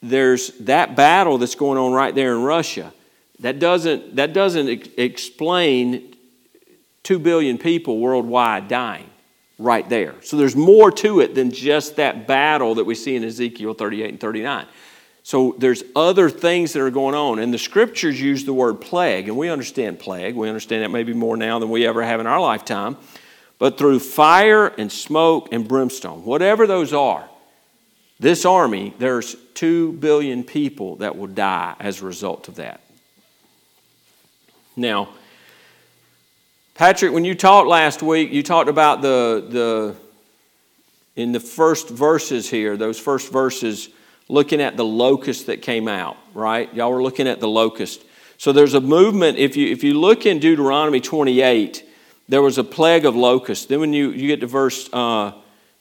there's 0.02 0.48
that 0.58 0.96
battle 0.96 1.38
that's 1.38 1.54
going 1.54 1.78
on 1.78 1.92
right 1.92 2.14
there 2.14 2.34
in 2.34 2.42
Russia. 2.42 2.92
That 3.40 3.58
doesn't, 3.58 4.16
that 4.16 4.34
doesn't 4.34 4.68
ex- 4.68 4.88
explain 4.98 6.09
2 7.04 7.18
billion 7.18 7.58
people 7.58 7.98
worldwide 7.98 8.68
dying 8.68 9.08
right 9.58 9.88
there. 9.88 10.14
So 10.22 10.36
there's 10.36 10.56
more 10.56 10.90
to 10.90 11.20
it 11.20 11.34
than 11.34 11.50
just 11.50 11.96
that 11.96 12.26
battle 12.26 12.76
that 12.76 12.84
we 12.84 12.94
see 12.94 13.14
in 13.16 13.24
Ezekiel 13.24 13.74
38 13.74 14.10
and 14.10 14.20
39. 14.20 14.66
So 15.22 15.54
there's 15.58 15.84
other 15.94 16.30
things 16.30 16.72
that 16.72 16.82
are 16.82 16.90
going 16.90 17.14
on. 17.14 17.38
And 17.38 17.52
the 17.52 17.58
scriptures 17.58 18.20
use 18.20 18.44
the 18.44 18.54
word 18.54 18.80
plague, 18.80 19.28
and 19.28 19.36
we 19.36 19.50
understand 19.50 19.98
plague. 19.98 20.34
We 20.34 20.48
understand 20.48 20.82
that 20.82 20.90
maybe 20.90 21.12
more 21.12 21.36
now 21.36 21.58
than 21.58 21.70
we 21.70 21.86
ever 21.86 22.02
have 22.02 22.20
in 22.20 22.26
our 22.26 22.40
lifetime. 22.40 22.96
But 23.58 23.76
through 23.76 24.00
fire 24.00 24.68
and 24.68 24.90
smoke 24.90 25.50
and 25.52 25.68
brimstone, 25.68 26.24
whatever 26.24 26.66
those 26.66 26.94
are, 26.94 27.28
this 28.18 28.44
army, 28.44 28.94
there's 28.98 29.36
two 29.54 29.92
billion 29.92 30.42
people 30.42 30.96
that 30.96 31.16
will 31.16 31.26
die 31.26 31.74
as 31.78 32.00
a 32.00 32.06
result 32.06 32.48
of 32.48 32.56
that. 32.56 32.80
Now, 34.76 35.10
Patrick, 36.80 37.12
when 37.12 37.26
you 37.26 37.34
talked 37.34 37.68
last 37.68 38.02
week, 38.02 38.32
you 38.32 38.42
talked 38.42 38.70
about 38.70 39.02
the, 39.02 39.44
the 39.50 39.96
in 41.14 41.30
the 41.32 41.38
first 41.38 41.90
verses 41.90 42.48
here, 42.48 42.78
those 42.78 42.98
first 42.98 43.30
verses 43.30 43.90
looking 44.28 44.62
at 44.62 44.78
the 44.78 44.84
locust 44.86 45.48
that 45.48 45.60
came 45.60 45.88
out, 45.88 46.16
right? 46.32 46.72
Y'all 46.72 46.90
were 46.90 47.02
looking 47.02 47.28
at 47.28 47.38
the 47.38 47.46
locust. 47.46 48.02
So 48.38 48.50
there's 48.52 48.72
a 48.72 48.80
movement. 48.80 49.36
If 49.36 49.58
you, 49.58 49.70
if 49.70 49.84
you 49.84 49.92
look 49.92 50.24
in 50.24 50.38
Deuteronomy 50.38 51.00
28, 51.00 51.86
there 52.30 52.40
was 52.40 52.56
a 52.56 52.64
plague 52.64 53.04
of 53.04 53.14
locusts. 53.14 53.66
Then 53.66 53.80
when 53.80 53.92
you, 53.92 54.12
you 54.12 54.26
get 54.26 54.40
to 54.40 54.46
verse, 54.46 54.88
uh, 54.90 55.32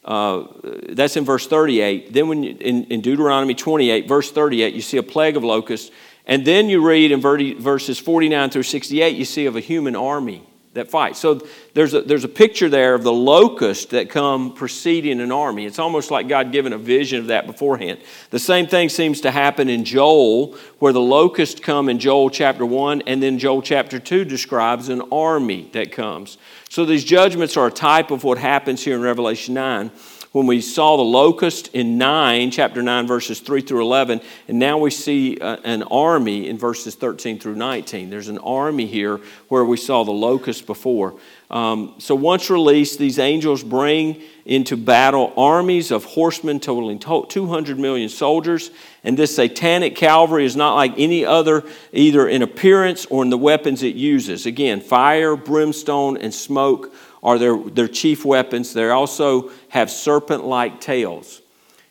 uh, 0.03 0.47
that's 0.89 1.15
in 1.15 1.23
verse 1.23 1.47
38. 1.47 2.11
Then 2.11 2.27
when 2.27 2.43
you, 2.43 2.57
in, 2.59 2.83
in 2.87 2.99
Deuteronomy 2.99 3.55
28, 3.55 4.05
verse 4.05 4.33
38, 4.33 4.73
you 4.73 4.81
see 4.81 4.97
a 4.97 5.03
plague 5.03 5.37
of 5.37 5.45
locusts. 5.45 5.91
And 6.25 6.43
then 6.43 6.67
you 6.67 6.85
read 6.85 7.13
in 7.13 7.21
verses 7.21 7.99
49 7.99 8.49
through 8.49 8.63
68, 8.63 9.15
you 9.15 9.23
see 9.23 9.45
of 9.45 9.55
a 9.55 9.61
human 9.61 9.95
army 9.95 10.43
that 10.73 10.89
fight. 10.89 11.15
So 11.15 11.41
there's 11.73 11.93
a, 11.95 12.01
there's 12.01 12.23
a 12.23 12.29
picture 12.29 12.69
there 12.69 12.93
of 12.93 13.03
the 13.03 13.11
locust 13.11 13.89
that 13.89 14.09
come 14.09 14.53
preceding 14.53 15.19
an 15.19 15.31
army. 15.31 15.65
It's 15.65 15.79
almost 15.79 16.11
like 16.11 16.27
God 16.27 16.51
given 16.51 16.73
a 16.73 16.77
vision 16.77 17.19
of 17.19 17.27
that 17.27 17.47
beforehand. 17.47 17.99
The 18.29 18.39
same 18.39 18.67
thing 18.67 18.89
seems 18.89 19.21
to 19.21 19.31
happen 19.31 19.67
in 19.67 19.83
Joel, 19.83 20.55
where 20.77 20.93
the 20.93 21.01
locusts 21.01 21.59
come 21.59 21.89
in 21.89 21.97
Joel 21.97 22.29
chapter 22.29 22.65
1, 22.65 23.03
and 23.07 23.21
then 23.21 23.39
Joel 23.39 23.63
chapter 23.63 23.99
2 23.99 24.25
describes 24.25 24.89
an 24.89 25.01
army 25.11 25.69
that 25.73 25.91
comes. 25.91 26.37
So 26.69 26.85
these 26.85 27.03
judgments 27.03 27.57
are 27.57 27.67
a 27.67 27.71
type 27.71 28.11
of 28.11 28.23
what 28.23 28.37
happens 28.37 28.83
here 28.83 28.95
in 28.95 29.01
Revelation 29.01 29.55
9 29.55 29.91
when 30.31 30.45
we 30.45 30.61
saw 30.61 30.95
the 30.95 31.03
locust 31.03 31.69
in 31.73 31.97
9, 31.97 32.51
chapter 32.51 32.83
9, 32.83 33.07
verses 33.07 33.39
3 33.39 33.61
through 33.61 33.81
11, 33.81 34.21
and 34.47 34.59
now 34.59 34.77
we 34.77 34.91
see 34.91 35.37
uh, 35.39 35.57
an 35.63 35.81
army 35.83 36.47
in 36.47 36.57
verses 36.57 36.93
13 36.93 37.39
through 37.39 37.55
19. 37.55 38.11
There's 38.11 38.27
an 38.27 38.37
army 38.37 38.85
here 38.85 39.19
where 39.47 39.65
we 39.65 39.75
saw 39.75 40.03
the 40.03 40.11
locust 40.11 40.67
before. 40.67 41.15
Um, 41.49 41.95
so 41.97 42.13
once 42.13 42.51
released, 42.51 42.99
these 42.99 43.17
angels 43.17 43.63
bring 43.63 44.21
into 44.45 44.77
battle 44.77 45.33
armies 45.35 45.89
of 45.89 46.05
horsemen 46.05 46.59
totaling 46.59 46.99
200 46.99 47.79
million 47.79 48.07
soldiers. 48.07 48.69
And 49.03 49.17
this 49.17 49.35
satanic 49.35 49.95
cavalry 49.95 50.45
is 50.45 50.55
not 50.55 50.75
like 50.75 50.93
any 50.97 51.25
other, 51.25 51.63
either 51.91 52.27
in 52.27 52.43
appearance 52.43 53.07
or 53.07 53.23
in 53.23 53.31
the 53.31 53.37
weapons 53.37 53.81
it 53.81 53.95
uses. 53.95 54.45
Again, 54.45 54.79
fire, 54.79 55.35
brimstone, 55.35 56.17
and 56.17 56.31
smoke 56.31 56.93
are 57.21 57.37
their, 57.37 57.57
their 57.57 57.87
chief 57.87 58.23
weapons. 58.23 58.73
They're 58.73 58.93
also 58.93 59.51
have 59.69 59.89
serpent 59.89 60.45
like 60.45 60.81
tails. 60.81 61.41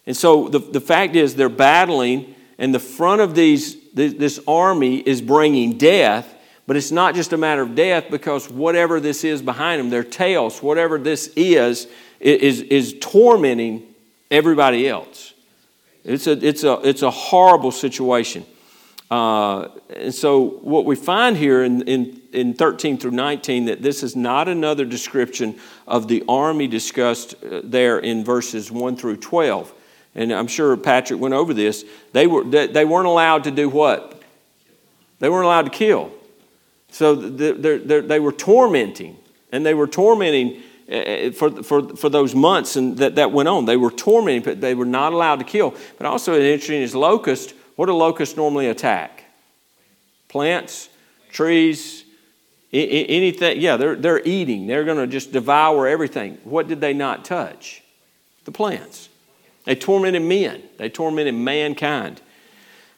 And 0.06 0.16
so 0.16 0.48
the, 0.48 0.58
the 0.58 0.80
fact 0.80 1.16
is, 1.16 1.34
they're 1.34 1.48
battling, 1.48 2.34
and 2.58 2.74
the 2.74 2.80
front 2.80 3.20
of 3.20 3.34
these, 3.34 3.76
this 3.92 4.40
army 4.46 4.98
is 4.98 5.20
bringing 5.20 5.78
death, 5.78 6.34
but 6.66 6.76
it's 6.76 6.92
not 6.92 7.14
just 7.14 7.32
a 7.32 7.36
matter 7.36 7.62
of 7.62 7.74
death 7.74 8.06
because 8.10 8.50
whatever 8.50 9.00
this 9.00 9.24
is 9.24 9.40
behind 9.40 9.80
them, 9.80 9.90
their 9.90 10.04
tails, 10.04 10.62
whatever 10.62 10.98
this 10.98 11.28
is, 11.36 11.88
is, 12.20 12.60
is 12.62 12.96
tormenting 13.00 13.94
everybody 14.30 14.88
else. 14.88 15.34
It's 16.04 16.26
a, 16.26 16.32
it's 16.32 16.64
a, 16.64 16.80
it's 16.84 17.02
a 17.02 17.10
horrible 17.10 17.70
situation. 17.70 18.44
Uh, 19.10 19.68
and 19.88 20.14
so, 20.14 20.58
what 20.60 20.84
we 20.84 20.94
find 20.94 21.36
here 21.36 21.64
in, 21.64 21.82
in, 21.82 22.20
in 22.32 22.54
13 22.54 22.98
through 22.98 23.12
19 23.12 23.66
that 23.66 23.80
this 23.80 24.02
is 24.02 24.14
not 24.14 24.48
another 24.48 24.84
description 24.84 25.58
of 25.86 26.08
the 26.08 26.22
army 26.28 26.66
discussed 26.66 27.34
uh, 27.42 27.62
there 27.64 27.98
in 27.98 28.22
verses 28.22 28.70
1 28.70 28.96
through 28.96 29.16
12. 29.16 29.72
And 30.14 30.32
I'm 30.32 30.46
sure 30.46 30.76
Patrick 30.76 31.20
went 31.20 31.32
over 31.32 31.54
this. 31.54 31.84
They, 32.12 32.26
were, 32.26 32.44
they 32.44 32.84
weren't 32.84 33.06
allowed 33.06 33.44
to 33.44 33.50
do 33.50 33.68
what? 33.68 34.22
They 35.20 35.30
weren't 35.30 35.46
allowed 35.46 35.66
to 35.66 35.70
kill. 35.70 36.12
So 36.90 37.14
they're, 37.14 37.78
they're, 37.78 38.02
they 38.02 38.20
were 38.20 38.32
tormenting, 38.32 39.16
and 39.52 39.64
they 39.64 39.74
were 39.74 39.86
tormenting 39.86 40.62
uh, 40.90 41.30
for, 41.30 41.62
for, 41.62 41.96
for 41.96 42.08
those 42.08 42.34
months 42.34 42.76
and 42.76 42.96
that, 42.98 43.16
that 43.16 43.30
went 43.30 43.48
on. 43.48 43.66
They 43.66 43.76
were 43.76 43.90
tormenting, 43.90 44.42
but 44.42 44.60
they 44.60 44.74
were 44.74 44.86
not 44.86 45.12
allowed 45.12 45.36
to 45.36 45.44
kill. 45.44 45.74
But 45.98 46.06
also, 46.06 46.34
interesting 46.34 46.82
is 46.82 46.94
locust 46.94 47.54
what 47.78 47.86
do 47.86 47.92
locusts 47.92 48.36
normally 48.36 48.66
attack? 48.66 49.22
Plants, 50.26 50.88
trees, 51.30 52.02
anything. 52.72 53.60
Yeah, 53.60 53.76
they're, 53.76 53.94
they're 53.94 54.20
eating. 54.24 54.66
They're 54.66 54.82
going 54.82 54.96
to 54.96 55.06
just 55.06 55.30
devour 55.30 55.86
everything. 55.86 56.38
What 56.42 56.66
did 56.66 56.80
they 56.80 56.92
not 56.92 57.24
touch? 57.24 57.84
The 58.46 58.50
plants. 58.50 59.08
They 59.64 59.76
tormented 59.76 60.22
men, 60.22 60.64
they 60.76 60.88
tormented 60.88 61.36
mankind. 61.36 62.20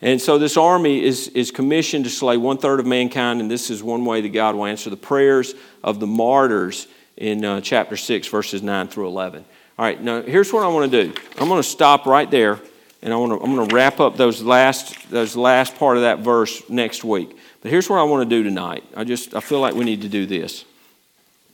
And 0.01 0.19
so 0.19 0.39
this 0.39 0.57
army 0.57 1.05
is, 1.05 1.29
is 1.29 1.51
commissioned 1.51 2.07
to 2.07 2.11
slay 2.11 2.39
one 2.39 2.57
third 2.57 2.81
of 2.81 2.87
mankind, 2.87 3.43
and 3.43 3.51
this 3.51 3.69
is 3.69 3.83
one 3.83 4.07
way 4.07 4.23
that 4.23 4.31
God 4.31 4.55
will 4.55 4.65
answer 4.65 4.89
the 4.89 4.97
prayers 4.97 5.55
of 5.85 6.01
the 6.01 6.07
martyrs 6.07 6.87
in 7.19 7.45
uh, 7.45 7.61
chapter 7.61 7.99
6, 7.99 8.29
verses 8.29 8.63
9 8.63 8.89
through 8.89 9.09
11. 9.09 9.45
All 9.79 9.85
right, 9.85 10.01
now 10.01 10.23
here's 10.23 10.55
what 10.55 10.65
I 10.65 10.69
want 10.69 10.91
to 10.91 11.05
do 11.05 11.15
I'm 11.37 11.49
going 11.49 11.63
to 11.63 11.69
stop 11.69 12.07
right 12.07 12.31
there 12.31 12.61
and 13.03 13.13
I 13.13 13.17
want 13.17 13.33
to, 13.33 13.45
I'm 13.45 13.55
going 13.55 13.69
to 13.69 13.75
wrap 13.75 14.01
up 14.01 14.17
those 14.17 14.43
last, 14.43 15.11
those 15.11 15.37
last 15.37 15.77
part 15.77 15.97
of 15.97 16.03
that 16.03 16.19
verse 16.19 16.69
next 16.69 17.03
week. 17.03 17.37
But 17.63 17.71
here's 17.71 17.89
what 17.89 17.99
I 17.99 18.03
want 18.03 18.29
to 18.29 18.37
do 18.37 18.43
tonight. 18.43 18.85
I 18.97 19.05
just 19.05 19.35
I 19.35 19.41
feel 19.41 19.61
like 19.61 19.75
we 19.75 19.85
need 19.85 20.03
to 20.03 20.09
do 20.09 20.27
this. 20.27 20.65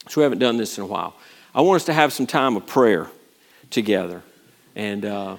So 0.09 0.21
we 0.21 0.23
haven't 0.23 0.39
done 0.39 0.57
this 0.57 0.79
in 0.79 0.85
a 0.85 0.87
while. 0.87 1.15
I 1.55 1.61
want 1.63 1.77
us 1.77 1.85
to 1.87 1.93
have 1.93 2.13
some 2.13 2.27
time 2.27 2.57
of 2.57 2.67
prayer 2.67 3.09
together. 3.71 4.23
And 4.75 5.05
uh, 5.05 5.37